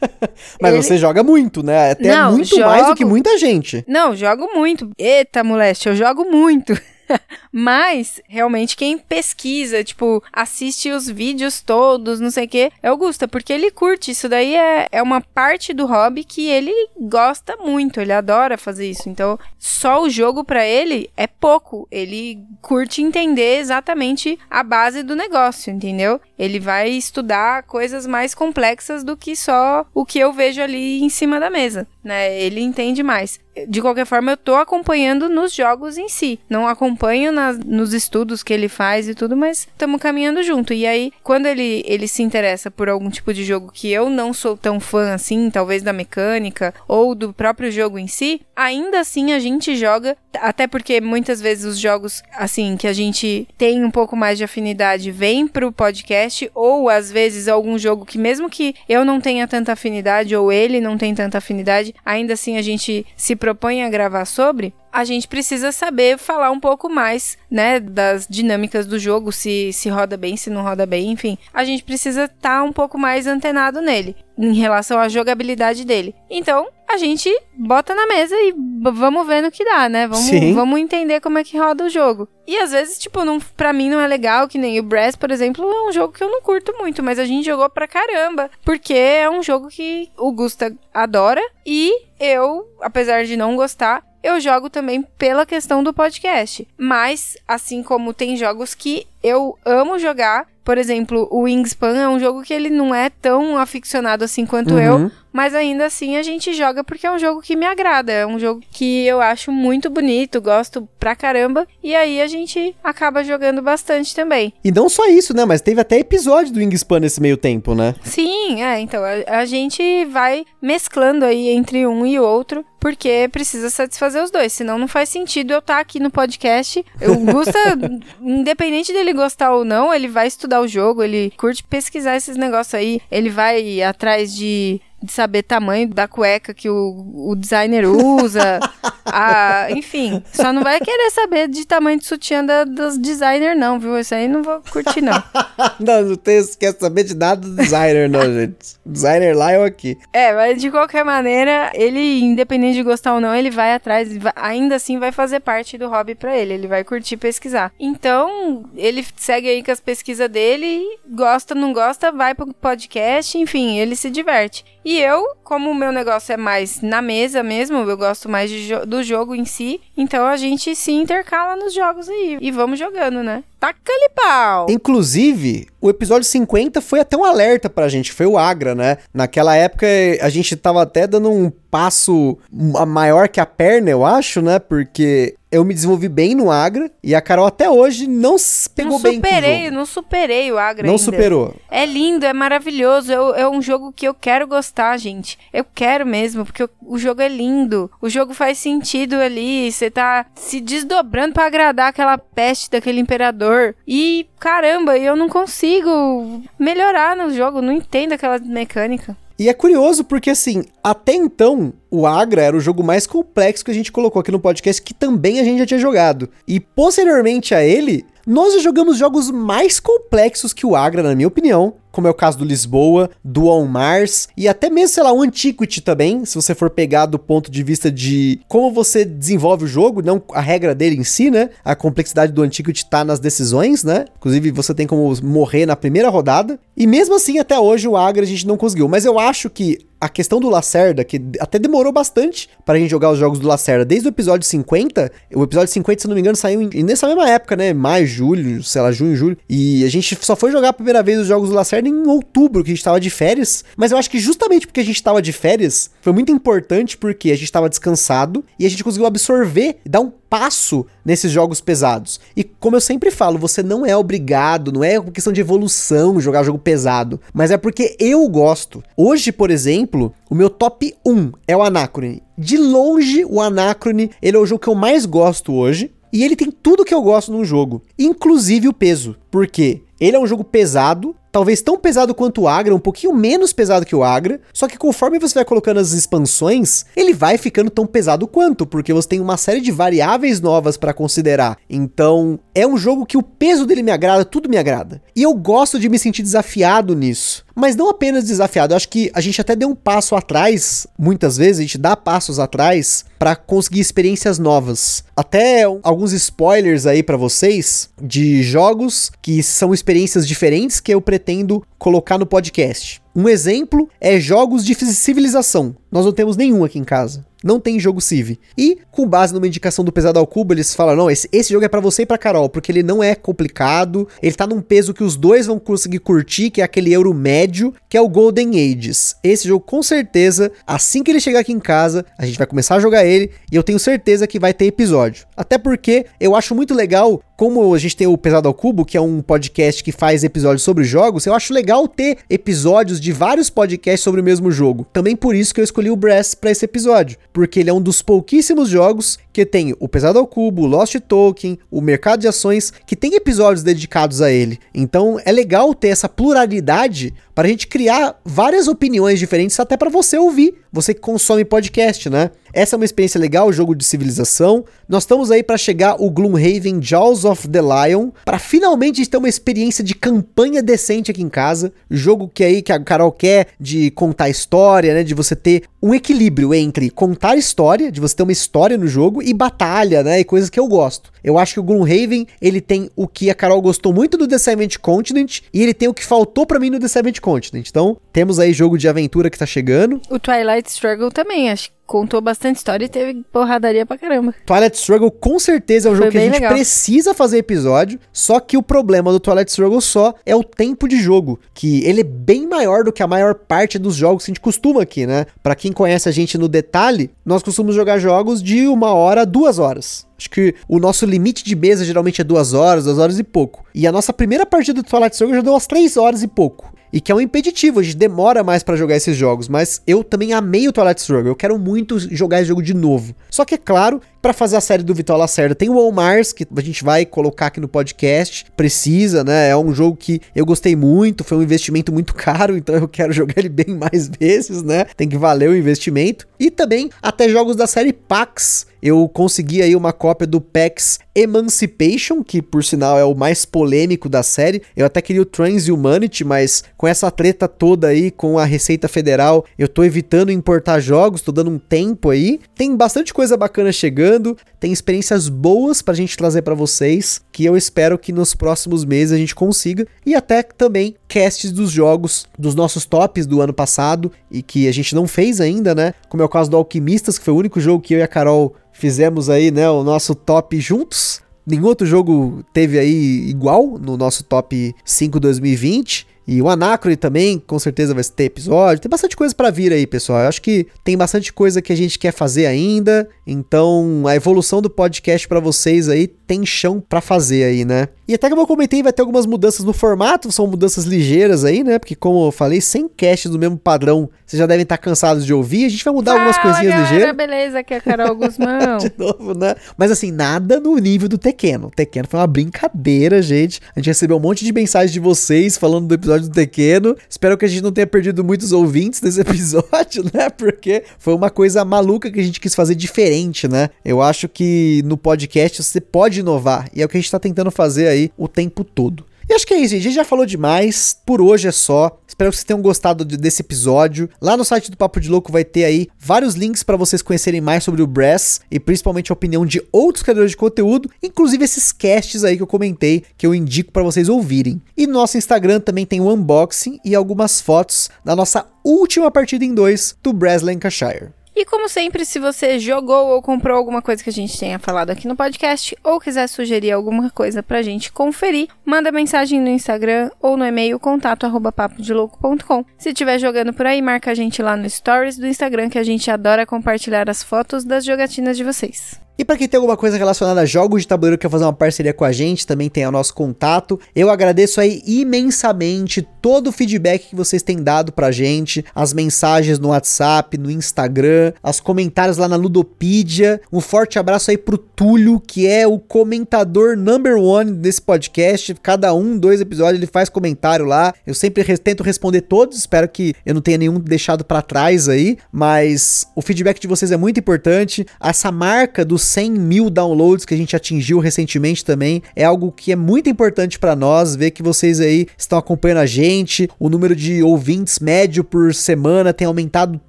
mas 0.60 0.74
Ele... 0.74 0.82
você 0.82 0.98
joga 0.98 1.22
muito, 1.22 1.62
né? 1.62 1.92
Até 1.92 2.14
não, 2.14 2.32
muito 2.32 2.48
jogo... 2.48 2.66
mais 2.66 2.86
do 2.86 2.94
que 2.94 3.04
muita 3.04 3.38
gente. 3.38 3.84
Não, 3.86 4.14
jogo 4.16 4.48
muito. 4.54 4.90
Eita, 4.98 5.44
moleste, 5.44 5.88
eu 5.88 5.96
jogo 5.96 6.24
muito. 6.24 6.74
Mas, 7.52 8.20
realmente, 8.26 8.76
quem 8.76 8.98
pesquisa, 8.98 9.84
tipo, 9.84 10.22
assiste 10.32 10.90
os 10.90 11.08
vídeos 11.08 11.60
todos, 11.60 12.20
não 12.20 12.30
sei 12.30 12.46
o 12.46 12.48
que, 12.48 12.72
é 12.82 12.90
o 12.90 12.96
Gusta, 12.96 13.28
porque 13.28 13.52
ele 13.52 13.70
curte. 13.70 14.10
Isso 14.10 14.28
daí 14.28 14.54
é, 14.54 14.88
é 14.90 15.02
uma 15.02 15.20
parte 15.20 15.72
do 15.72 15.86
hobby 15.86 16.24
que 16.24 16.48
ele 16.48 16.72
gosta 16.98 17.56
muito, 17.56 18.00
ele 18.00 18.12
adora 18.12 18.58
fazer 18.58 18.88
isso. 18.88 19.08
Então, 19.08 19.38
só 19.58 20.02
o 20.02 20.10
jogo 20.10 20.44
para 20.44 20.66
ele 20.66 21.10
é 21.16 21.26
pouco. 21.26 21.86
Ele 21.90 22.42
curte 22.60 23.02
entender 23.02 23.58
exatamente 23.58 24.38
a 24.50 24.62
base 24.62 25.02
do 25.02 25.14
negócio, 25.14 25.72
entendeu? 25.72 26.20
Ele 26.38 26.58
vai 26.58 26.90
estudar 26.90 27.62
coisas 27.64 28.06
mais 28.06 28.34
complexas 28.34 29.04
do 29.04 29.16
que 29.16 29.36
só 29.36 29.86
o 29.94 30.04
que 30.04 30.18
eu 30.18 30.32
vejo 30.32 30.60
ali 30.60 31.02
em 31.02 31.08
cima 31.08 31.38
da 31.38 31.50
mesa, 31.50 31.86
né? 32.02 32.36
Ele 32.40 32.60
entende 32.60 33.02
mais 33.02 33.43
de 33.68 33.80
qualquer 33.80 34.06
forma, 34.06 34.32
eu 34.32 34.36
tô 34.36 34.54
acompanhando 34.56 35.28
nos 35.28 35.54
jogos 35.54 35.96
em 35.96 36.08
si. 36.08 36.38
Não 36.48 36.66
acompanho 36.66 37.32
nas, 37.32 37.58
nos 37.58 37.92
estudos 37.92 38.42
que 38.42 38.52
ele 38.52 38.68
faz 38.68 39.08
e 39.08 39.14
tudo, 39.14 39.36
mas 39.36 39.68
estamos 39.70 40.00
caminhando 40.00 40.42
junto. 40.42 40.72
E 40.72 40.86
aí, 40.86 41.12
quando 41.22 41.46
ele, 41.46 41.84
ele 41.86 42.08
se 42.08 42.22
interessa 42.22 42.70
por 42.70 42.88
algum 42.88 43.10
tipo 43.10 43.32
de 43.32 43.44
jogo 43.44 43.70
que 43.72 43.90
eu 43.90 44.10
não 44.10 44.32
sou 44.32 44.56
tão 44.56 44.80
fã 44.80 45.14
assim, 45.14 45.50
talvez 45.50 45.82
da 45.82 45.92
mecânica 45.92 46.74
ou 46.88 47.14
do 47.14 47.32
próprio 47.32 47.70
jogo 47.70 47.98
em 47.98 48.06
si, 48.06 48.40
ainda 48.56 49.00
assim 49.00 49.32
a 49.32 49.38
gente 49.38 49.76
joga. 49.76 50.16
Até 50.40 50.66
porque 50.66 51.00
muitas 51.00 51.40
vezes 51.40 51.64
os 51.64 51.78
jogos, 51.78 52.22
assim, 52.32 52.76
que 52.76 52.88
a 52.88 52.92
gente 52.92 53.46
tem 53.56 53.84
um 53.84 53.90
pouco 53.90 54.16
mais 54.16 54.36
de 54.36 54.44
afinidade, 54.44 55.12
vêm 55.12 55.46
pro 55.46 55.70
podcast, 55.70 56.50
ou 56.54 56.88
às 56.88 57.10
vezes 57.10 57.46
algum 57.46 57.78
jogo 57.78 58.04
que, 58.04 58.18
mesmo 58.18 58.50
que 58.50 58.74
eu 58.88 59.04
não 59.04 59.20
tenha 59.20 59.46
tanta 59.46 59.72
afinidade, 59.72 60.34
ou 60.34 60.50
ele 60.50 60.80
não 60.80 60.98
tem 60.98 61.14
tanta 61.14 61.38
afinidade, 61.38 61.94
ainda 62.04 62.34
assim 62.34 62.56
a 62.56 62.62
gente 62.62 63.06
se 63.16 63.36
propõe 63.44 63.82
a 63.82 63.90
gravar 63.90 64.24
sobre, 64.24 64.72
a 64.90 65.04
gente 65.04 65.28
precisa 65.28 65.70
saber 65.70 66.16
falar 66.16 66.50
um 66.50 66.58
pouco 66.58 66.88
mais, 66.88 67.36
né, 67.50 67.78
das 67.78 68.26
dinâmicas 68.26 68.86
do 68.86 68.98
jogo, 68.98 69.30
se 69.30 69.70
se 69.70 69.90
roda 69.90 70.16
bem, 70.16 70.34
se 70.34 70.48
não 70.48 70.62
roda 70.62 70.86
bem, 70.86 71.10
enfim. 71.10 71.36
A 71.52 71.62
gente 71.62 71.84
precisa 71.84 72.24
estar 72.24 72.60
tá 72.60 72.62
um 72.62 72.72
pouco 72.72 72.96
mais 72.96 73.26
antenado 73.26 73.82
nele 73.82 74.16
em 74.38 74.54
relação 74.54 74.98
à 74.98 75.10
jogabilidade 75.10 75.84
dele. 75.84 76.14
Então, 76.30 76.68
a 76.88 76.96
gente 76.96 77.30
bota 77.56 77.94
na 77.94 78.06
mesa 78.06 78.34
e 78.36 78.54
vamos 78.92 79.26
ver 79.26 79.42
no 79.42 79.50
que 79.50 79.64
dá, 79.64 79.88
né? 79.88 80.06
Vamos, 80.06 80.30
vamos 80.54 80.80
entender 80.80 81.20
como 81.20 81.38
é 81.38 81.44
que 81.44 81.58
roda 81.58 81.84
o 81.84 81.88
jogo. 81.88 82.28
E 82.46 82.58
às 82.58 82.72
vezes, 82.72 82.98
tipo, 82.98 83.24
não, 83.24 83.38
pra 83.40 83.72
mim 83.72 83.88
não 83.88 84.00
é 84.00 84.06
legal, 84.06 84.46
que 84.46 84.58
nem 84.58 84.78
o 84.78 84.82
Brass, 84.82 85.16
por 85.16 85.30
exemplo, 85.30 85.64
é 85.64 85.88
um 85.88 85.92
jogo 85.92 86.12
que 86.12 86.22
eu 86.22 86.30
não 86.30 86.42
curto 86.42 86.74
muito, 86.78 87.02
mas 87.02 87.18
a 87.18 87.24
gente 87.24 87.46
jogou 87.46 87.68
pra 87.70 87.88
caramba. 87.88 88.50
Porque 88.64 88.94
é 88.94 89.28
um 89.28 89.42
jogo 89.42 89.68
que 89.68 90.10
o 90.16 90.30
Gusta 90.32 90.74
adora 90.92 91.42
e 91.66 91.92
eu, 92.20 92.66
apesar 92.80 93.24
de 93.24 93.36
não 93.36 93.56
gostar, 93.56 94.04
eu 94.22 94.40
jogo 94.40 94.70
também 94.70 95.02
pela 95.18 95.44
questão 95.44 95.82
do 95.82 95.92
podcast. 95.92 96.66
Mas, 96.78 97.36
assim 97.46 97.82
como 97.82 98.14
tem 98.14 98.36
jogos 98.36 98.74
que 98.74 99.06
eu 99.22 99.58
amo 99.64 99.98
jogar, 99.98 100.46
por 100.64 100.78
exemplo, 100.78 101.28
o 101.30 101.40
Wingspan 101.42 101.96
é 101.96 102.08
um 102.08 102.18
jogo 102.18 102.42
que 102.42 102.54
ele 102.54 102.70
não 102.70 102.94
é 102.94 103.10
tão 103.10 103.58
aficionado 103.58 104.24
assim 104.24 104.46
quanto 104.46 104.74
uhum. 104.74 104.80
eu, 104.80 105.10
mas 105.34 105.52
ainda 105.52 105.86
assim 105.86 106.16
a 106.16 106.22
gente 106.22 106.52
joga 106.54 106.84
porque 106.84 107.04
é 107.04 107.10
um 107.10 107.18
jogo 107.18 107.42
que 107.42 107.56
me 107.56 107.66
agrada, 107.66 108.12
é 108.12 108.24
um 108.24 108.38
jogo 108.38 108.62
que 108.70 109.04
eu 109.04 109.20
acho 109.20 109.50
muito 109.50 109.90
bonito, 109.90 110.40
gosto 110.40 110.88
pra 110.96 111.16
caramba, 111.16 111.66
e 111.82 111.92
aí 111.94 112.22
a 112.22 112.28
gente 112.28 112.74
acaba 112.84 113.24
jogando 113.24 113.60
bastante 113.60 114.14
também. 114.14 114.54
E 114.64 114.70
não 114.70 114.88
só 114.88 115.06
isso, 115.08 115.34
né, 115.34 115.44
mas 115.44 115.60
teve 115.60 115.80
até 115.80 115.98
episódio 115.98 116.52
do 116.52 116.60
Wingspan 116.60 117.00
nesse 117.00 117.20
meio 117.20 117.36
tempo, 117.36 117.74
né? 117.74 117.96
Sim, 118.04 118.62
é, 118.62 118.78
então 118.78 119.02
a, 119.02 119.40
a 119.40 119.44
gente 119.44 120.04
vai 120.04 120.44
mesclando 120.62 121.24
aí 121.24 121.48
entre 121.48 121.84
um 121.84 122.06
e 122.06 122.20
outro, 122.20 122.64
porque 122.84 123.30
precisa 123.32 123.70
satisfazer 123.70 124.22
os 124.22 124.30
dois, 124.30 124.52
senão 124.52 124.76
não 124.76 124.86
faz 124.86 125.08
sentido 125.08 125.54
eu 125.54 125.60
estar 125.60 125.76
tá 125.76 125.80
aqui 125.80 125.98
no 125.98 126.10
podcast. 126.10 126.84
O 127.00 127.32
Gusta, 127.32 127.58
independente 128.20 128.92
dele 128.92 129.14
gostar 129.14 129.54
ou 129.54 129.64
não, 129.64 129.94
ele 129.94 130.06
vai 130.06 130.26
estudar 130.26 130.60
o 130.60 130.68
jogo, 130.68 131.02
ele 131.02 131.32
curte 131.38 131.64
pesquisar 131.64 132.14
esses 132.14 132.36
negócios 132.36 132.74
aí, 132.74 133.00
ele 133.10 133.30
vai 133.30 133.80
atrás 133.80 134.36
de 134.36 134.82
de 135.04 135.12
saber 135.12 135.42
tamanho 135.42 135.88
da 135.88 136.08
cueca 136.08 136.54
que 136.54 136.68
o, 136.68 137.30
o 137.30 137.36
designer 137.36 137.84
usa. 137.86 138.58
a, 139.04 139.66
enfim, 139.70 140.22
só 140.32 140.52
não 140.52 140.62
vai 140.62 140.80
querer 140.80 141.10
saber 141.10 141.48
de 141.48 141.66
tamanho 141.66 141.98
de 141.98 142.06
sutiã 142.06 142.44
da, 142.44 142.64
dos 142.64 142.96
designers, 142.96 143.58
não, 143.58 143.78
viu? 143.78 143.98
Isso 143.98 144.14
aí 144.14 144.26
não 144.26 144.42
vou 144.42 144.62
curtir, 144.70 145.02
não. 145.02 145.22
não, 145.78 146.02
não 146.02 146.16
tem, 146.16 146.42
quer 146.58 146.74
saber 146.78 147.04
de 147.04 147.14
nada 147.14 147.46
do 147.46 147.54
designer, 147.54 148.08
não, 148.08 148.22
gente. 148.22 148.76
Designer 148.84 149.36
lá 149.36 149.52
eu 149.52 149.62
aqui. 149.62 149.98
É, 150.12 150.32
mas 150.32 150.60
de 150.60 150.70
qualquer 150.70 151.04
maneira, 151.04 151.70
ele, 151.74 152.20
independente 152.20 152.73
de 152.74 152.82
gostar 152.82 153.14
ou 153.14 153.20
não, 153.20 153.34
ele 153.34 153.50
vai 153.50 153.74
atrás, 153.74 154.08
ainda 154.36 154.76
assim 154.76 154.98
vai 154.98 155.12
fazer 155.12 155.40
parte 155.40 155.78
do 155.78 155.88
hobby 155.88 156.14
para 156.14 156.36
ele. 156.36 156.54
Ele 156.54 156.66
vai 156.66 156.84
curtir 156.84 157.16
pesquisar. 157.16 157.72
Então, 157.78 158.64
ele 158.76 159.04
segue 159.16 159.48
aí 159.48 159.62
com 159.62 159.70
as 159.70 159.80
pesquisas 159.80 160.28
dele, 160.28 160.82
gosta, 161.08 161.54
não 161.54 161.72
gosta, 161.72 162.12
vai 162.12 162.34
pro 162.34 162.52
podcast, 162.54 163.36
enfim, 163.38 163.78
ele 163.78 163.96
se 163.96 164.10
diverte. 164.10 164.64
E 164.84 165.00
eu, 165.00 165.24
como 165.42 165.70
o 165.70 165.74
meu 165.74 165.90
negócio 165.90 166.32
é 166.32 166.36
mais 166.36 166.80
na 166.82 167.00
mesa 167.00 167.42
mesmo, 167.42 167.78
eu 167.78 167.96
gosto 167.96 168.28
mais 168.28 168.50
de, 168.50 168.74
do 168.86 169.02
jogo 169.02 169.34
em 169.34 169.44
si. 169.44 169.80
Então 169.96 170.26
a 170.26 170.36
gente 170.36 170.74
se 170.76 170.92
intercala 170.92 171.56
nos 171.56 171.72
jogos 171.72 172.08
aí. 172.08 172.38
E 172.40 172.50
vamos 172.50 172.78
jogando, 172.78 173.22
né? 173.22 173.42
Taca-lhe 173.58 174.10
pau! 174.14 174.66
Inclusive, 174.68 175.68
o 175.80 175.88
episódio 175.88 176.24
50 176.28 176.82
foi 176.82 177.00
até 177.00 177.16
um 177.16 177.24
alerta 177.24 177.70
pra 177.70 177.88
gente, 177.88 178.12
foi 178.12 178.26
o 178.26 178.36
Agra, 178.36 178.74
né? 178.74 178.98
Naquela 179.12 179.56
época 179.56 179.86
a 180.20 180.28
gente 180.28 180.54
tava 180.56 180.82
até 180.82 181.06
dando 181.06 181.30
um 181.30 181.50
passo 181.70 182.38
maior 182.86 183.28
que 183.28 183.40
a 183.40 183.46
perna, 183.46 183.90
eu 183.90 184.04
acho, 184.04 184.42
né? 184.42 184.58
Porque 184.58 185.34
eu 185.54 185.64
me 185.64 185.72
desenvolvi 185.72 186.08
bem 186.08 186.34
no 186.34 186.50
Agra 186.50 186.90
e 187.02 187.14
a 187.14 187.20
Carol 187.20 187.46
até 187.46 187.70
hoje 187.70 188.08
não 188.08 188.36
pegou 188.74 188.92
não 188.94 189.00
bem 189.00 189.14
superei, 189.16 189.70
Não 189.70 189.86
superei 189.86 190.50
o 190.50 190.58
Agra 190.58 190.84
Não 190.84 190.94
ainda. 190.94 191.02
superou. 191.02 191.54
É 191.70 191.86
lindo, 191.86 192.26
é 192.26 192.32
maravilhoso, 192.32 193.12
é, 193.12 193.42
é, 193.42 193.48
um 193.48 193.62
jogo 193.62 193.92
que 193.92 194.06
eu 194.06 194.14
quero 194.14 194.48
gostar, 194.48 194.96
gente. 194.96 195.38
Eu 195.52 195.64
quero 195.64 196.04
mesmo, 196.04 196.44
porque 196.44 196.64
o, 196.64 196.70
o 196.82 196.98
jogo 196.98 197.22
é 197.22 197.28
lindo. 197.28 197.90
O 198.02 198.08
jogo 198.08 198.34
faz 198.34 198.58
sentido 198.58 199.14
ali, 199.14 199.70
você 199.70 199.90
tá 199.90 200.26
se 200.34 200.60
desdobrando 200.60 201.34
para 201.34 201.46
agradar 201.46 201.88
aquela 201.88 202.18
peste 202.18 202.70
daquele 202.70 203.00
imperador. 203.00 203.76
E 203.86 204.26
caramba, 204.40 204.98
eu 204.98 205.14
não 205.14 205.28
consigo 205.28 206.42
melhorar 206.58 207.16
no 207.16 207.30
jogo, 207.30 207.62
não 207.62 207.72
entendo 207.72 208.12
aquela 208.12 208.38
mecânica. 208.38 209.16
E 209.38 209.48
é 209.48 209.54
curioso 209.54 210.04
porque, 210.04 210.30
assim, 210.30 210.64
até 210.82 211.12
então, 211.12 211.72
o 211.90 212.06
Agra 212.06 212.42
era 212.42 212.56
o 212.56 212.60
jogo 212.60 212.84
mais 212.84 213.06
complexo 213.06 213.64
que 213.64 213.70
a 213.70 213.74
gente 213.74 213.90
colocou 213.90 214.20
aqui 214.20 214.30
no 214.30 214.38
podcast, 214.38 214.80
que 214.80 214.94
também 214.94 215.40
a 215.40 215.44
gente 215.44 215.58
já 215.58 215.66
tinha 215.66 215.80
jogado. 215.80 216.28
E 216.46 216.60
posteriormente 216.60 217.52
a 217.52 217.64
ele, 217.64 218.06
nós 218.26 218.54
já 218.54 218.60
jogamos 218.60 218.96
jogos 218.96 219.30
mais 219.30 219.78
complexos 219.78 220.52
que 220.52 220.66
o 220.66 220.74
Agra, 220.74 221.02
na 221.02 221.14
minha 221.14 221.28
opinião, 221.28 221.74
como 221.94 222.08
é 222.08 222.10
o 222.10 222.14
caso 222.14 222.38
do 222.38 222.44
Lisboa, 222.44 223.08
do 223.24 223.46
On 223.46 223.66
Mars 223.66 224.28
e 224.36 224.48
até 224.48 224.68
mesmo, 224.68 224.94
sei 224.94 225.02
lá, 225.04 225.12
o 225.12 225.22
Antiquity 225.22 225.80
também, 225.80 226.24
se 226.24 226.34
você 226.34 226.54
for 226.54 226.68
pegar 226.68 227.06
do 227.06 227.18
ponto 227.18 227.50
de 227.50 227.62
vista 227.62 227.90
de 227.90 228.40
como 228.48 228.72
você 228.72 229.04
desenvolve 229.04 229.64
o 229.64 229.68
jogo, 229.68 230.02
não 230.02 230.20
a 230.32 230.40
regra 230.40 230.74
dele 230.74 230.96
em 230.96 231.04
si, 231.04 231.30
né? 231.30 231.50
A 231.64 231.76
complexidade 231.76 232.32
do 232.32 232.42
Antiquity 232.42 232.84
tá 232.86 233.04
nas 233.04 233.20
decisões, 233.20 233.84
né? 233.84 234.06
Inclusive, 234.16 234.50
você 234.50 234.74
tem 234.74 234.86
como 234.86 235.14
morrer 235.22 235.66
na 235.66 235.76
primeira 235.76 236.08
rodada. 236.08 236.58
E 236.76 236.86
mesmo 236.86 237.14
assim, 237.14 237.38
até 237.38 237.58
hoje, 237.58 237.86
o 237.86 237.96
Agra 237.96 238.24
a 238.24 238.26
gente 238.26 238.46
não 238.46 238.56
conseguiu. 238.56 238.88
Mas 238.88 239.04
eu 239.04 239.18
acho 239.18 239.48
que 239.48 239.86
a 240.00 240.08
questão 240.08 240.40
do 240.40 240.48
Lacerda, 240.48 241.04
que 241.04 241.20
até 241.40 241.58
demorou 241.58 241.92
bastante 241.92 242.48
para 242.64 242.76
a 242.76 242.78
gente 242.78 242.90
jogar 242.90 243.10
os 243.10 243.18
jogos 243.18 243.38
do 243.38 243.46
Lacerda, 243.46 243.84
desde 243.84 244.08
o 244.08 244.10
episódio 244.10 244.46
50, 244.46 245.10
o 245.34 245.42
episódio 245.42 245.72
50, 245.72 246.02
se 246.02 246.08
não 246.08 246.14
me 246.14 246.20
engano, 246.20 246.36
saiu 246.36 246.62
em, 246.62 246.82
nessa 246.82 247.06
mesma 247.06 247.28
época, 247.28 247.56
né? 247.56 247.72
Maio, 247.72 248.06
julho, 248.06 248.62
sei 248.62 248.82
lá, 248.82 248.92
junho, 248.92 249.16
julho. 249.16 249.36
E 249.48 249.84
a 249.84 249.88
gente 249.88 250.16
só 250.20 250.36
foi 250.36 250.50
jogar 250.50 250.70
a 250.70 250.72
primeira 250.72 251.02
vez 251.02 251.18
os 251.18 251.26
jogos 251.26 251.48
do 251.48 251.54
Lacerda 251.54 251.88
em 251.88 252.06
outubro, 252.06 252.62
que 252.62 252.70
a 252.70 252.74
gente 252.74 252.84
tava 252.84 253.00
de 253.00 253.10
férias. 253.10 253.64
Mas 253.76 253.92
eu 253.92 253.98
acho 253.98 254.10
que 254.10 254.18
justamente 254.18 254.66
porque 254.66 254.80
a 254.80 254.84
gente 254.84 255.02
tava 255.02 255.22
de 255.22 255.32
férias, 255.32 255.90
foi 256.00 256.12
muito 256.12 256.30
importante 256.30 256.96
porque 256.96 257.30
a 257.30 257.36
gente 257.36 257.50
tava 257.50 257.68
descansado 257.68 258.44
e 258.58 258.66
a 258.66 258.68
gente 258.68 258.84
conseguiu 258.84 259.06
absorver, 259.06 259.76
dar 259.86 260.00
um 260.00 260.12
passo 260.34 260.84
nesses 261.04 261.30
jogos 261.30 261.60
pesados. 261.60 262.18
E 262.36 262.42
como 262.42 262.74
eu 262.74 262.80
sempre 262.80 263.12
falo, 263.12 263.38
você 263.38 263.62
não 263.62 263.86
é 263.86 263.96
obrigado, 263.96 264.72
não 264.72 264.82
é 264.82 265.00
questão 265.00 265.32
de 265.32 265.40
evolução 265.40 266.20
jogar 266.20 266.42
jogo 266.42 266.58
pesado, 266.58 267.20
mas 267.32 267.52
é 267.52 267.56
porque 267.56 267.96
eu 268.00 268.28
gosto. 268.28 268.82
Hoje, 268.96 269.30
por 269.30 269.48
exemplo, 269.48 270.12
o 270.28 270.34
meu 270.34 270.50
top 270.50 270.92
1 271.06 271.30
é 271.46 271.56
o 271.56 271.62
Anacrone. 271.62 272.20
De 272.36 272.56
longe, 272.56 273.24
o 273.24 273.40
Anacrone, 273.40 274.10
ele 274.20 274.36
é 274.36 274.40
o 274.40 274.44
jogo 274.44 274.60
que 274.60 274.68
eu 274.68 274.74
mais 274.74 275.06
gosto 275.06 275.54
hoje. 275.54 275.92
E 276.12 276.24
ele 276.24 276.34
tem 276.34 276.50
tudo 276.50 276.84
que 276.84 276.94
eu 276.94 277.02
gosto 277.02 277.30
num 277.30 277.44
jogo, 277.44 277.82
inclusive 277.96 278.66
o 278.66 278.72
peso. 278.72 279.14
Por 279.30 279.46
quê? 279.46 279.82
Ele 280.00 280.16
é 280.16 280.20
um 280.20 280.26
jogo 280.26 280.42
pesado, 280.42 281.14
talvez 281.34 281.60
tão 281.60 281.76
pesado 281.76 282.14
quanto 282.14 282.42
o 282.42 282.48
Agra, 282.48 282.72
um 282.72 282.78
pouquinho 282.78 283.12
menos 283.12 283.52
pesado 283.52 283.84
que 283.84 283.96
o 283.96 284.04
Agra, 284.04 284.40
só 284.52 284.68
que 284.68 284.78
conforme 284.78 285.18
você 285.18 285.34
vai 285.34 285.44
colocando 285.44 285.80
as 285.80 285.90
expansões, 285.90 286.84
ele 286.94 287.12
vai 287.12 287.36
ficando 287.36 287.72
tão 287.72 287.88
pesado 287.88 288.28
quanto, 288.28 288.64
porque 288.64 288.92
você 288.92 289.08
tem 289.08 289.20
uma 289.20 289.36
série 289.36 289.60
de 289.60 289.72
variáveis 289.72 290.40
novas 290.40 290.76
para 290.76 290.94
considerar. 290.94 291.58
Então, 291.68 292.38
é 292.54 292.64
um 292.64 292.76
jogo 292.76 293.04
que 293.04 293.16
o 293.16 293.22
peso 293.22 293.66
dele 293.66 293.82
me 293.82 293.90
agrada, 293.90 294.24
tudo 294.24 294.48
me 294.48 294.56
agrada. 294.56 295.02
E 295.16 295.24
eu 295.24 295.34
gosto 295.34 295.76
de 295.80 295.88
me 295.88 295.98
sentir 295.98 296.22
desafiado 296.22 296.94
nisso. 296.94 297.44
Mas 297.52 297.74
não 297.74 297.88
apenas 297.88 298.24
desafiado, 298.24 298.72
eu 298.72 298.76
acho 298.76 298.88
que 298.88 299.10
a 299.12 299.20
gente 299.20 299.40
até 299.40 299.56
deu 299.56 299.68
um 299.68 299.76
passo 299.76 300.16
atrás, 300.16 300.86
muitas 300.98 301.36
vezes 301.36 301.58
a 301.58 301.62
gente 301.62 301.78
dá 301.78 301.96
passos 301.96 302.40
atrás 302.40 303.04
para 303.18 303.36
conseguir 303.36 303.80
experiências 303.80 304.38
novas. 304.38 305.04
Até 305.16 305.62
alguns 305.82 306.12
spoilers 306.12 306.84
aí 306.84 307.02
para 307.02 307.16
vocês 307.16 307.90
de 308.00 308.42
jogos 308.42 309.10
que 309.22 309.40
são 309.40 309.72
experiências 309.72 310.26
diferentes 310.26 310.80
que 310.80 310.92
eu 310.92 311.00
pretendo 311.00 311.23
tendo 311.24 311.64
colocar 311.84 312.16
no 312.16 312.24
podcast. 312.24 313.02
Um 313.14 313.28
exemplo 313.28 313.90
é 314.00 314.18
jogos 314.18 314.64
de 314.64 314.74
civilização. 314.74 315.76
Nós 315.92 316.06
não 316.06 316.12
temos 316.12 316.34
nenhum 316.34 316.64
aqui 316.64 316.78
em 316.78 316.82
casa. 316.84 317.26
Não 317.44 317.60
tem 317.60 317.78
jogo 317.78 318.00
Civ. 318.00 318.38
E, 318.56 318.78
com 318.90 319.06
base 319.06 319.34
numa 319.34 319.46
indicação 319.46 319.84
do 319.84 319.92
Pesado 319.92 320.18
ao 320.18 320.26
Cubo, 320.26 320.54
eles 320.54 320.74
falam: 320.74 320.96
não, 320.96 321.10
esse, 321.10 321.28
esse 321.30 321.52
jogo 321.52 321.66
é 321.66 321.68
para 321.68 321.78
você 321.78 322.02
e 322.02 322.06
pra 322.06 322.16
Carol, 322.16 322.48
porque 322.48 322.72
ele 322.72 322.82
não 322.82 323.02
é 323.02 323.14
complicado, 323.14 324.08
ele 324.22 324.34
tá 324.34 324.46
num 324.46 324.62
peso 324.62 324.94
que 324.94 325.04
os 325.04 325.14
dois 325.14 325.46
vão 325.46 325.58
conseguir 325.58 325.98
curtir, 325.98 326.50
que 326.50 326.62
é 326.62 326.64
aquele 326.64 326.90
euro 326.90 327.12
médio, 327.12 327.74
que 327.86 327.98
é 327.98 328.00
o 328.00 328.08
Golden 328.08 328.52
Ages. 328.52 329.14
Esse 329.22 329.46
jogo, 329.46 329.62
com 329.62 329.82
certeza, 329.82 330.50
assim 330.66 331.02
que 331.02 331.10
ele 331.10 331.20
chegar 331.20 331.40
aqui 331.40 331.52
em 331.52 331.60
casa, 331.60 332.06
a 332.18 332.24
gente 332.24 332.38
vai 332.38 332.46
começar 332.46 332.76
a 332.76 332.80
jogar 332.80 333.04
ele 333.04 333.30
e 333.52 333.56
eu 333.56 333.62
tenho 333.62 333.78
certeza 333.78 334.26
que 334.26 334.40
vai 334.40 334.54
ter 334.54 334.64
episódio. 334.64 335.26
Até 335.36 335.58
porque 335.58 336.06
eu 336.18 336.34
acho 336.34 336.54
muito 336.54 336.72
legal 336.72 337.20
como 337.36 337.74
a 337.74 337.78
gente 337.78 337.96
tem 337.96 338.06
o 338.06 338.16
Pesado 338.16 338.48
ao 338.48 338.54
Cubo, 338.54 338.84
que 338.84 338.96
é 338.96 339.00
um 339.00 339.20
podcast 339.20 339.82
que 339.82 339.92
faz 339.92 340.24
episódios 340.24 340.62
sobre 340.62 340.84
jogos, 340.84 341.26
eu 341.26 341.34
acho 341.34 341.52
legal 341.52 341.73
ter 341.88 342.18
episódios 342.30 343.00
de 343.00 343.12
vários 343.12 343.50
podcasts 343.50 344.04
sobre 344.04 344.20
o 344.20 344.24
mesmo 344.24 344.50
jogo. 344.52 344.86
Também 344.92 345.16
por 345.16 345.34
isso 345.34 345.52
que 345.52 345.60
eu 345.60 345.64
escolhi 345.64 345.90
o 345.90 345.96
Brass 345.96 346.34
para 346.34 346.50
esse 346.50 346.64
episódio, 346.64 347.18
porque 347.32 347.58
ele 347.58 347.70
é 347.70 347.72
um 347.72 347.82
dos 347.82 348.00
pouquíssimos 348.00 348.68
jogos 348.68 349.18
que 349.32 349.44
tem 349.44 349.74
o 349.80 349.88
Pesado 349.88 350.18
ao 350.18 350.26
Cubo, 350.28 350.62
o 350.62 350.66
Lost 350.66 350.94
Token, 351.00 351.58
o 351.68 351.80
Mercado 351.80 352.20
de 352.20 352.28
Ações, 352.28 352.72
que 352.86 352.94
tem 352.94 353.14
episódios 353.14 353.64
dedicados 353.64 354.22
a 354.22 354.30
ele. 354.30 354.60
Então 354.72 355.18
é 355.24 355.32
legal 355.32 355.74
ter 355.74 355.88
essa 355.88 356.08
pluralidade 356.08 357.12
para 357.34 357.48
a 357.48 357.50
gente 357.50 357.66
criar 357.66 358.20
várias 358.24 358.68
opiniões 358.68 359.18
diferentes 359.18 359.58
até 359.58 359.76
para 359.76 359.90
você 359.90 360.16
ouvir, 360.16 360.54
você 360.72 360.94
que 360.94 361.00
consome 361.00 361.44
podcast, 361.44 362.08
né? 362.08 362.30
Essa 362.52 362.76
é 362.76 362.78
uma 362.78 362.84
experiência 362.84 363.20
legal, 363.20 363.52
jogo 363.52 363.74
de 363.74 363.84
civilização. 363.84 364.64
Nós 364.88 365.02
estamos 365.02 365.32
aí 365.32 365.42
para 365.42 365.56
chegar 365.56 366.00
o 366.00 366.08
Gloomhaven 366.08 366.80
Jaws 366.80 367.24
of 367.24 367.48
the 367.48 367.60
Lion, 367.60 368.10
para 368.24 368.38
finalmente 368.38 369.04
ter 369.04 369.16
uma 369.16 369.28
experiência 369.28 369.82
de 369.82 369.94
campanha 369.94 370.62
decente 370.62 371.10
aqui 371.10 371.22
em 371.22 371.28
casa. 371.28 371.72
Jogo 371.90 372.30
que 372.32 372.44
aí 372.44 372.62
que 372.62 372.72
a 372.72 372.78
Carol 372.78 373.10
quer 373.10 373.48
de 373.58 373.90
contar 373.90 374.28
história, 374.28 374.94
né, 374.94 375.02
de 375.02 375.14
você 375.14 375.34
ter 375.34 375.64
um 375.82 375.92
equilíbrio 375.92 376.54
entre 376.54 376.90
contar 376.90 377.34
história, 377.34 377.90
de 377.90 378.00
você 378.00 378.14
ter 378.14 378.22
uma 378.22 378.32
história 378.32 378.78
no 378.78 378.86
jogo 378.86 379.20
e 379.20 379.34
batalha, 379.34 380.04
né, 380.04 380.20
e 380.20 380.24
coisas 380.24 380.48
que 380.48 380.60
eu 380.60 380.68
gosto. 380.68 381.13
Eu 381.24 381.38
acho 381.38 381.54
que 381.54 381.60
o 381.60 381.62
Gloomhaven, 381.62 382.26
ele 382.40 382.60
tem 382.60 382.90
o 382.94 383.08
que 383.08 383.30
a 383.30 383.34
Carol 383.34 383.62
gostou 383.62 383.92
muito 383.94 384.18
do 384.18 384.28
The 384.28 384.36
Seventh 384.36 384.76
Continent 384.78 385.40
e 385.52 385.62
ele 385.62 385.72
tem 385.72 385.88
o 385.88 385.94
que 385.94 386.04
faltou 386.04 386.44
para 386.46 386.60
mim 386.60 386.68
no 386.68 386.78
The 386.78 386.86
Seventh 386.86 387.20
Continent. 387.20 387.66
Então, 387.68 387.96
temos 388.12 388.38
aí 388.38 388.52
jogo 388.52 388.76
de 388.76 388.86
aventura 388.86 389.30
que 389.30 389.38
tá 389.38 389.46
chegando. 389.46 390.00
O 390.10 390.18
Twilight 390.18 390.68
Struggle 390.70 391.10
também, 391.10 391.50
acho 391.50 391.70
que 391.70 391.74
contou 391.86 392.20
bastante 392.20 392.56
história 392.56 392.86
e 392.86 392.88
teve 392.88 393.22
porradaria 393.30 393.84
pra 393.84 393.98
caramba. 393.98 394.34
Twilight 394.46 394.76
Struggle 394.76 395.10
com 395.10 395.38
certeza 395.38 395.88
é 395.88 395.92
um 395.92 395.94
Foi 395.94 396.04
jogo 396.04 396.12
que 396.12 396.18
a 396.18 396.20
gente 396.22 396.34
legal. 396.34 396.52
precisa 396.52 397.12
fazer 397.14 397.38
episódio, 397.38 397.98
só 398.12 398.40
que 398.40 398.56
o 398.56 398.62
problema 398.62 399.12
do 399.12 399.20
Twilight 399.20 399.50
Struggle 399.50 399.80
só 399.80 400.14
é 400.24 400.34
o 400.34 400.42
tempo 400.42 400.88
de 400.88 400.96
jogo, 400.96 401.38
que 401.52 401.84
ele 401.84 402.00
é 402.00 402.04
bem 402.04 402.46
maior 402.46 402.84
do 402.84 402.92
que 402.92 403.02
a 403.02 403.06
maior 403.06 403.34
parte 403.34 403.78
dos 403.78 403.94
jogos 403.94 404.24
que 404.24 404.30
a 404.30 404.32
gente 404.32 404.40
costuma 404.40 404.82
aqui, 404.82 405.06
né? 405.06 405.26
Para 405.42 405.54
quem 405.54 405.72
conhece 405.72 406.08
a 406.08 406.12
gente 406.12 406.38
no 406.38 406.48
detalhe, 406.48 407.10
nós 407.24 407.42
costumamos 407.42 407.76
jogar 407.76 407.98
jogos 407.98 408.42
de 408.42 408.66
uma 408.66 408.94
hora, 408.94 409.26
duas 409.26 409.58
horas. 409.58 410.06
Acho 410.24 410.30
que 410.30 410.54
o 410.66 410.78
nosso 410.78 411.04
limite 411.04 411.44
de 411.44 411.54
mesa 411.54 411.84
geralmente 411.84 412.22
é 412.22 412.24
duas 412.24 412.54
horas, 412.54 412.84
duas 412.84 412.98
horas 412.98 413.18
e 413.18 413.22
pouco. 413.22 413.62
E 413.74 413.86
a 413.86 413.92
nossa 413.92 414.10
primeira 414.10 414.46
partida 414.46 414.82
do 414.82 414.88
Twilight 414.88 415.14
Struggle 415.14 415.36
já 415.36 415.42
deu 415.42 415.52
umas 415.52 415.66
três 415.66 415.98
horas 415.98 416.22
e 416.22 416.26
pouco 416.26 416.72
e 416.94 417.00
que 417.00 417.10
é 417.10 417.14
um 417.14 417.20
impeditivo, 417.20 417.80
a 417.80 417.82
gente 417.82 417.96
demora 417.96 418.44
mais 418.44 418.62
para 418.62 418.76
jogar 418.76 418.94
esses 418.94 419.16
jogos, 419.16 419.48
mas 419.48 419.82
eu 419.84 420.04
também 420.04 420.32
amei 420.32 420.68
o 420.68 420.72
Twilight 420.72 421.00
Struggle, 421.00 421.32
eu 421.32 421.34
quero 421.34 421.58
muito 421.58 421.98
jogar 421.98 422.38
esse 422.38 422.46
jogo 422.46 422.62
de 422.62 422.72
novo. 422.72 423.16
Só 423.28 423.44
que 423.44 423.56
é 423.56 423.58
claro, 423.58 424.00
para 424.22 424.32
fazer 424.32 424.56
a 424.56 424.60
série 424.60 424.84
do 424.84 424.94
Vitor 424.94 425.16
Lacerda 425.16 425.56
tem 425.56 425.68
o 425.68 425.92
Mars, 425.92 426.32
que 426.32 426.46
a 426.56 426.60
gente 426.60 426.84
vai 426.84 427.04
colocar 427.04 427.48
aqui 427.48 427.60
no 427.60 427.66
podcast, 427.66 428.46
precisa, 428.56 429.24
né? 429.24 429.48
É 429.48 429.56
um 429.56 429.74
jogo 429.74 429.96
que 429.96 430.20
eu 430.36 430.46
gostei 430.46 430.76
muito, 430.76 431.24
foi 431.24 431.36
um 431.36 431.42
investimento 431.42 431.92
muito 431.92 432.14
caro, 432.16 432.56
então 432.56 432.76
eu 432.76 432.86
quero 432.86 433.12
jogar 433.12 433.34
ele 433.38 433.48
bem 433.48 433.76
mais 433.76 434.08
vezes, 434.08 434.62
né? 434.62 434.86
Tem 434.96 435.08
que 435.08 435.18
valer 435.18 435.50
o 435.50 435.56
investimento. 435.56 436.28
E 436.38 436.48
também 436.48 436.90
até 437.02 437.28
jogos 437.28 437.56
da 437.56 437.66
série 437.66 437.92
Pax, 437.92 438.66
eu 438.84 439.08
consegui 439.08 439.62
aí 439.62 439.74
uma 439.74 439.94
cópia 439.94 440.26
do 440.26 440.42
PAX 440.42 440.98
Emancipation, 441.14 442.22
que 442.22 442.42
por 442.42 442.62
sinal 442.62 442.98
é 442.98 443.04
o 443.04 443.14
mais 443.14 443.46
polêmico 443.46 444.10
da 444.10 444.22
série. 444.22 444.60
Eu 444.76 444.84
até 444.84 445.00
queria 445.00 445.22
o 445.22 445.24
Transhumanity, 445.24 446.22
mas 446.22 446.62
com 446.84 446.88
essa 446.88 447.10
treta 447.10 447.48
toda 447.48 447.86
aí 447.86 448.10
com 448.10 448.38
a 448.38 448.44
Receita 448.44 448.88
Federal, 448.88 449.46
eu 449.58 449.66
tô 449.66 449.82
evitando 449.84 450.30
importar 450.30 450.80
jogos, 450.80 451.22
tô 451.22 451.32
dando 451.32 451.50
um 451.50 451.58
tempo 451.58 452.10
aí. 452.10 452.38
Tem 452.54 452.76
bastante 452.76 453.14
coisa 453.14 453.38
bacana 453.38 453.72
chegando, 453.72 454.36
tem 454.60 454.70
experiências 454.70 455.30
boas 455.30 455.80
pra 455.80 455.94
gente 455.94 456.14
trazer 456.14 456.42
para 456.42 456.54
vocês, 456.54 457.22
que 457.32 457.42
eu 457.42 457.56
espero 457.56 457.96
que 457.96 458.12
nos 458.12 458.34
próximos 458.34 458.84
meses 458.84 459.12
a 459.14 459.16
gente 459.16 459.34
consiga 459.34 459.86
e 460.04 460.14
até 460.14 460.42
também 460.42 460.94
casts 461.08 461.50
dos 461.52 461.70
jogos 461.70 462.26
dos 462.38 462.54
nossos 462.54 462.84
tops 462.84 463.24
do 463.24 463.40
ano 463.40 463.54
passado 463.54 464.12
e 464.30 464.42
que 464.42 464.68
a 464.68 464.72
gente 464.72 464.94
não 464.94 465.08
fez 465.08 465.40
ainda, 465.40 465.74
né? 465.74 465.94
Como 466.10 466.22
é 466.22 466.26
o 466.26 466.28
caso 466.28 466.50
do 466.50 466.58
Alquimistas, 466.58 467.16
que 467.16 467.24
foi 467.24 467.32
o 467.32 467.38
único 467.38 467.60
jogo 467.60 467.82
que 467.82 467.94
eu 467.94 468.00
e 468.00 468.02
a 468.02 468.08
Carol 468.08 468.54
fizemos 468.74 469.30
aí, 469.30 469.50
né, 469.50 469.70
o 469.70 469.82
nosso 469.82 470.14
top 470.14 470.60
juntos. 470.60 471.22
Nenhum 471.46 471.64
outro 471.64 471.86
jogo 471.86 472.44
teve 472.52 472.78
aí 472.78 473.26
igual 473.26 473.78
no 473.78 473.96
nosso 473.96 474.22
top 474.22 474.74
5 474.84 475.18
2020. 475.18 476.13
E 476.26 476.40
o 476.40 476.48
Anacrone 476.48 476.96
também, 476.96 477.38
com 477.38 477.58
certeza 477.58 477.94
vai 477.94 478.02
ter 478.04 478.24
episódio. 478.24 478.80
Tem 478.80 478.88
bastante 478.88 479.16
coisa 479.16 479.34
para 479.34 479.50
vir 479.50 479.72
aí, 479.72 479.86
pessoal. 479.86 480.20
Eu 480.20 480.28
acho 480.28 480.40
que 480.40 480.66
tem 480.82 480.96
bastante 480.96 481.32
coisa 481.32 481.60
que 481.60 481.72
a 481.72 481.76
gente 481.76 481.98
quer 481.98 482.12
fazer 482.12 482.46
ainda. 482.46 483.08
Então, 483.26 484.04
a 484.06 484.16
evolução 484.16 484.62
do 484.62 484.70
podcast 484.70 485.28
para 485.28 485.40
vocês 485.40 485.88
aí 485.88 486.06
tem 486.06 486.44
chão 486.46 486.82
para 486.86 487.00
fazer 487.00 487.44
aí, 487.44 487.64
né? 487.64 487.88
E 488.06 488.14
até 488.14 488.28
como 488.28 488.42
eu 488.42 488.46
comentei, 488.46 488.82
vai 488.82 488.92
ter 488.92 489.02
algumas 489.02 489.26
mudanças 489.26 489.64
no 489.64 489.72
formato, 489.72 490.30
são 490.30 490.46
mudanças 490.46 490.84
ligeiras 490.84 491.44
aí, 491.44 491.64
né? 491.64 491.78
Porque 491.78 491.94
como 491.94 492.26
eu 492.26 492.32
falei, 492.32 492.60
sem 492.60 492.88
cast 492.88 493.28
do 493.28 493.38
mesmo 493.38 493.56
padrão, 493.56 494.10
vocês 494.26 494.38
já 494.38 494.46
devem 494.46 494.62
estar 494.62 494.76
cansados 494.78 495.24
de 495.24 495.32
ouvir. 495.32 495.66
A 495.66 495.68
gente 495.68 495.84
vai 495.84 495.94
mudar 495.94 496.12
Fala, 496.12 496.24
algumas 496.24 496.42
coisinhas 496.42 496.74
galera, 496.74 496.92
ligeiras. 496.92 497.16
beleza, 497.16 497.58
aqui 497.58 497.74
é 497.74 497.76
a 497.78 497.80
Carol 497.80 498.14
Guzmão. 498.14 498.76
de 498.80 498.92
novo, 498.96 499.38
né? 499.38 499.54
Mas 499.76 499.90
assim, 499.90 500.10
nada 500.10 500.60
no 500.60 500.76
nível 500.76 501.08
do 501.08 501.16
Tequeno. 501.16 501.68
O 501.68 501.70
Tequeno 501.70 502.06
foi 502.08 502.20
uma 502.20 502.26
brincadeira, 502.26 503.22
gente. 503.22 503.60
A 503.74 503.78
gente 503.78 503.88
recebeu 503.88 504.16
um 504.16 504.20
monte 504.20 504.44
de 504.44 504.52
mensagens 504.52 504.92
de 504.92 505.00
vocês 505.00 505.56
falando 505.56 505.86
do 505.86 505.94
episódio 505.94 506.13
do 506.22 506.30
Tequeno. 506.30 506.96
Espero 507.08 507.36
que 507.36 507.44
a 507.44 507.48
gente 507.48 507.62
não 507.62 507.72
tenha 507.72 507.86
perdido 507.86 508.24
muitos 508.24 508.52
ouvintes 508.52 509.00
desse 509.00 509.20
episódio, 509.22 510.04
né? 510.12 510.30
Porque 510.30 510.84
foi 510.98 511.14
uma 511.14 511.30
coisa 511.30 511.64
maluca 511.64 512.10
que 512.10 512.20
a 512.20 512.22
gente 512.24 512.40
quis 512.40 512.54
fazer 512.54 512.74
diferente, 512.74 513.48
né? 513.48 513.70
Eu 513.84 514.00
acho 514.00 514.28
que 514.28 514.82
no 514.84 514.96
podcast 514.96 515.62
você 515.62 515.80
pode 515.80 516.20
inovar. 516.20 516.68
E 516.74 516.82
é 516.82 516.84
o 516.84 516.88
que 516.88 516.96
a 516.96 517.00
gente 517.00 517.10
tá 517.10 517.18
tentando 517.18 517.50
fazer 517.50 517.88
aí 517.88 518.10
o 518.16 518.28
tempo 518.28 518.64
todo. 518.64 519.04
E 519.28 519.32
acho 519.34 519.46
que 519.46 519.54
é 519.54 519.58
isso, 519.58 519.70
gente. 519.70 519.80
A 519.80 519.84
gente 519.84 519.94
já 519.94 520.04
falou 520.04 520.26
demais. 520.26 520.96
Por 521.06 521.20
hoje 521.20 521.48
é 521.48 521.52
só. 521.52 521.98
Espero 522.06 522.30
que 522.30 522.36
vocês 522.36 522.44
tenham 522.44 522.60
gostado 522.62 523.04
de- 523.04 523.16
desse 523.16 523.42
episódio. 523.42 524.08
Lá 524.20 524.36
no 524.36 524.44
site 524.44 524.70
do 524.70 524.76
Papo 524.76 525.00
de 525.00 525.08
Louco 525.08 525.32
vai 525.32 525.44
ter 525.44 525.64
aí 525.64 525.88
vários 525.98 526.34
links 526.34 526.62
para 526.62 526.76
vocês 526.76 527.02
conhecerem 527.02 527.40
mais 527.40 527.64
sobre 527.64 527.82
o 527.82 527.86
Brass 527.86 528.40
e 528.50 528.60
principalmente 528.60 529.10
a 529.10 529.14
opinião 529.14 529.44
de 529.44 529.62
outros 529.72 530.02
criadores 530.02 530.30
de 530.32 530.36
conteúdo, 530.36 530.90
inclusive 531.02 531.44
esses 531.44 531.72
casts 531.72 532.22
aí 532.22 532.36
que 532.36 532.42
eu 532.42 532.46
comentei, 532.46 533.02
que 533.16 533.26
eu 533.26 533.34
indico 533.34 533.72
para 533.72 533.82
vocês 533.82 534.08
ouvirem. 534.08 534.60
E 534.76 534.86
no 534.86 534.92
nosso 534.92 535.16
Instagram 535.16 535.58
também 535.60 535.86
tem 535.86 536.00
o 536.00 536.08
unboxing 536.12 536.78
e 536.84 536.94
algumas 536.94 537.40
fotos 537.40 537.88
da 538.04 538.14
nossa 538.14 538.46
última 538.62 539.10
partida 539.10 539.44
em 539.44 539.54
dois 539.54 539.96
do 540.02 540.12
Brass 540.12 540.42
Lancashire. 540.42 541.08
E 541.36 541.44
como 541.44 541.68
sempre, 541.68 542.04
se 542.04 542.20
você 542.20 542.60
jogou 542.60 543.08
ou 543.08 543.20
comprou 543.20 543.56
alguma 543.56 543.82
coisa 543.82 544.02
que 544.02 544.10
a 544.10 544.12
gente 544.12 544.38
tenha 544.38 544.58
falado 544.58 544.90
aqui 544.90 545.08
no 545.08 545.16
podcast, 545.16 545.76
ou 545.82 545.98
quiser 545.98 546.28
sugerir 546.28 546.70
alguma 546.70 547.10
coisa 547.10 547.42
pra 547.42 547.60
gente 547.60 547.90
conferir, 547.90 548.48
manda 548.64 548.92
mensagem 548.92 549.40
no 549.40 549.48
Instagram 549.48 550.10
ou 550.20 550.36
no 550.36 550.44
e-mail 550.44 550.78
contato 550.78 551.26
arroba 551.26 551.50
papodelouco.com. 551.50 552.64
Se 552.78 552.90
estiver 552.90 553.18
jogando 553.18 553.52
por 553.52 553.66
aí, 553.66 553.82
marca 553.82 554.12
a 554.12 554.14
gente 554.14 554.40
lá 554.40 554.56
no 554.56 554.70
stories 554.70 555.18
do 555.18 555.26
Instagram 555.26 555.68
que 555.68 555.78
a 555.78 555.84
gente 555.84 556.08
adora 556.08 556.46
compartilhar 556.46 557.10
as 557.10 557.22
fotos 557.22 557.64
das 557.64 557.84
jogatinas 557.84 558.36
de 558.36 558.44
vocês. 558.44 559.03
E 559.16 559.24
para 559.24 559.36
quem 559.36 559.46
tem 559.46 559.58
alguma 559.58 559.76
coisa 559.76 559.96
relacionada 559.96 560.40
a 560.40 560.44
jogos 560.44 560.82
de 560.82 560.88
tabuleiro 560.88 561.16
que 561.16 561.22
quer 561.22 561.30
fazer 561.30 561.44
uma 561.44 561.52
parceria 561.52 561.94
com 561.94 562.04
a 562.04 562.10
gente, 562.10 562.44
também 562.44 562.68
tem 562.68 562.84
o 562.84 562.90
nosso 562.90 563.14
contato. 563.14 563.78
Eu 563.94 564.10
agradeço 564.10 564.60
aí 564.60 564.82
imensamente 564.84 566.02
todo 566.20 566.48
o 566.48 566.52
feedback 566.52 567.10
que 567.10 567.14
vocês 567.14 567.40
têm 567.40 567.62
dado 567.62 567.92
pra 567.92 568.10
gente, 568.10 568.64
as 568.74 568.92
mensagens 568.92 569.60
no 569.60 569.68
WhatsApp, 569.68 570.36
no 570.36 570.50
Instagram, 570.50 571.32
os 571.42 571.60
comentários 571.60 572.16
lá 572.16 572.26
na 572.26 572.34
Ludopedia. 572.34 573.40
Um 573.52 573.60
forte 573.60 574.00
abraço 574.00 574.32
aí 574.32 574.38
pro 574.38 574.58
Túlio, 574.58 575.20
que 575.20 575.46
é 575.46 575.64
o 575.64 575.78
comentador 575.78 576.76
number 576.76 577.16
one 577.16 577.52
desse 577.52 577.80
podcast. 577.80 578.52
Cada 578.62 578.92
um, 578.94 579.16
dois 579.16 579.40
episódios, 579.40 579.80
ele 579.80 579.90
faz 579.90 580.08
comentário 580.08 580.66
lá. 580.66 580.92
Eu 581.06 581.14
sempre 581.14 581.44
tento 581.58 581.84
responder 581.84 582.22
todos, 582.22 582.58
espero 582.58 582.88
que 582.88 583.14
eu 583.24 583.32
não 583.32 583.40
tenha 583.40 583.58
nenhum 583.58 583.78
deixado 583.78 584.24
pra 584.24 584.42
trás 584.42 584.88
aí, 584.88 585.18
mas 585.30 586.04
o 586.16 586.22
feedback 586.22 586.58
de 586.58 586.66
vocês 586.66 586.90
é 586.90 586.96
muito 586.96 587.20
importante. 587.20 587.86
Essa 588.00 588.32
marca 588.32 588.84
dos 588.84 589.03
100 589.04 589.30
mil 589.32 589.70
downloads 589.70 590.24
que 590.24 590.34
a 590.34 590.36
gente 590.36 590.56
atingiu 590.56 590.98
recentemente 590.98 591.64
também. 591.64 592.02
É 592.16 592.24
algo 592.24 592.50
que 592.50 592.72
é 592.72 592.76
muito 592.76 593.08
importante 593.08 593.58
pra 593.58 593.76
nós, 593.76 594.16
ver 594.16 594.30
que 594.30 594.42
vocês 594.42 594.80
aí 594.80 595.06
estão 595.16 595.38
acompanhando 595.38 595.78
a 595.78 595.86
gente, 595.86 596.48
o 596.58 596.68
número 596.68 596.96
de 596.96 597.22
ouvintes 597.22 597.78
médio 597.78 598.24
por 598.24 598.54
semana 598.54 599.12
tem 599.12 599.26
aumentado 599.26 599.80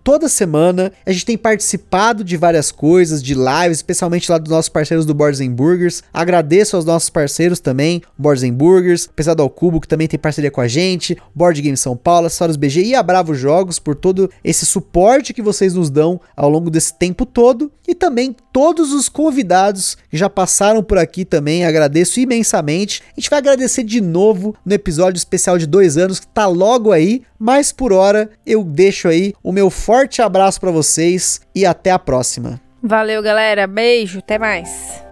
toda 0.04 0.30
semana, 0.30 0.92
a 1.06 1.12
gente 1.12 1.26
tem 1.26 1.38
participado 1.38 2.24
de 2.24 2.38
várias 2.38 2.72
coisas, 2.72 3.22
de 3.22 3.34
lives, 3.34 3.78
especialmente 3.78 4.32
lá 4.32 4.38
dos 4.38 4.52
nossos 4.52 4.70
parceiros 4.70 5.06
do 5.06 5.14
Boards 5.14 5.46
Burgers, 5.48 6.04
agradeço 6.14 6.76
aos 6.76 6.86
nossos 6.86 7.10
parceiros 7.10 7.60
também, 7.60 8.02
Boards 8.18 8.50
Burgers, 8.52 9.08
Pesado 9.08 9.42
ao 9.42 9.50
Cubo, 9.50 9.80
que 9.80 9.88
também 9.88 10.08
tem 10.08 10.20
parceria 10.20 10.52
com 10.52 10.62
a 10.62 10.68
gente, 10.68 11.18
Board 11.34 11.62
Game 11.62 11.78
São 11.78 11.96
Paulo, 11.96 12.30
Soros 12.30 12.56
BG 12.56 12.84
e 12.84 12.96
a 12.96 13.04
Bravo 13.04 13.34
Jogos, 13.34 13.80
por 13.80 13.96
todo 13.96 14.30
esse 14.44 14.66
suporte 14.66 15.34
que 15.34 15.42
vocês 15.42 15.74
nos 15.74 15.90
dão 15.90 16.20
ao 16.36 16.50
longo 16.50 16.70
desse 16.70 16.94
tempo 16.98 17.26
todo, 17.26 17.72
e 17.88 17.94
também 17.94 18.36
todos 18.52 18.92
os 18.94 19.05
convidados 19.10 19.98
que 20.10 20.18
já 20.18 20.30
passaram 20.30 20.84
por 20.84 20.98
aqui 20.98 21.26
também, 21.26 21.66
agradeço 21.66 22.20
imensamente. 22.20 23.02
A 23.16 23.20
gente 23.20 23.30
vai 23.30 23.40
agradecer 23.40 23.84
de 23.84 24.02
novo 24.02 24.56
no 24.66 24.74
episódio 24.74 25.18
especial 25.18 25.58
de 25.58 25.66
dois 25.66 25.98
anos, 25.98 26.20
que 26.20 26.28
tá 26.28 26.48
logo 26.48 26.92
aí, 26.92 27.24
mas 27.38 27.72
por 27.72 27.94
hora 27.94 28.30
eu 28.46 28.64
deixo 28.64 29.08
aí 29.08 29.34
o 29.44 29.52
meu 29.52 29.70
forte 29.70 30.22
abraço 30.22 30.60
pra 30.60 30.72
vocês 30.72 31.42
e 31.54 31.66
até 31.66 31.92
a 31.92 32.00
próxima. 32.00 32.60
Valeu, 32.82 33.22
galera. 33.22 33.66
Beijo. 33.66 34.20
Até 34.20 34.38
mais. 34.38 35.05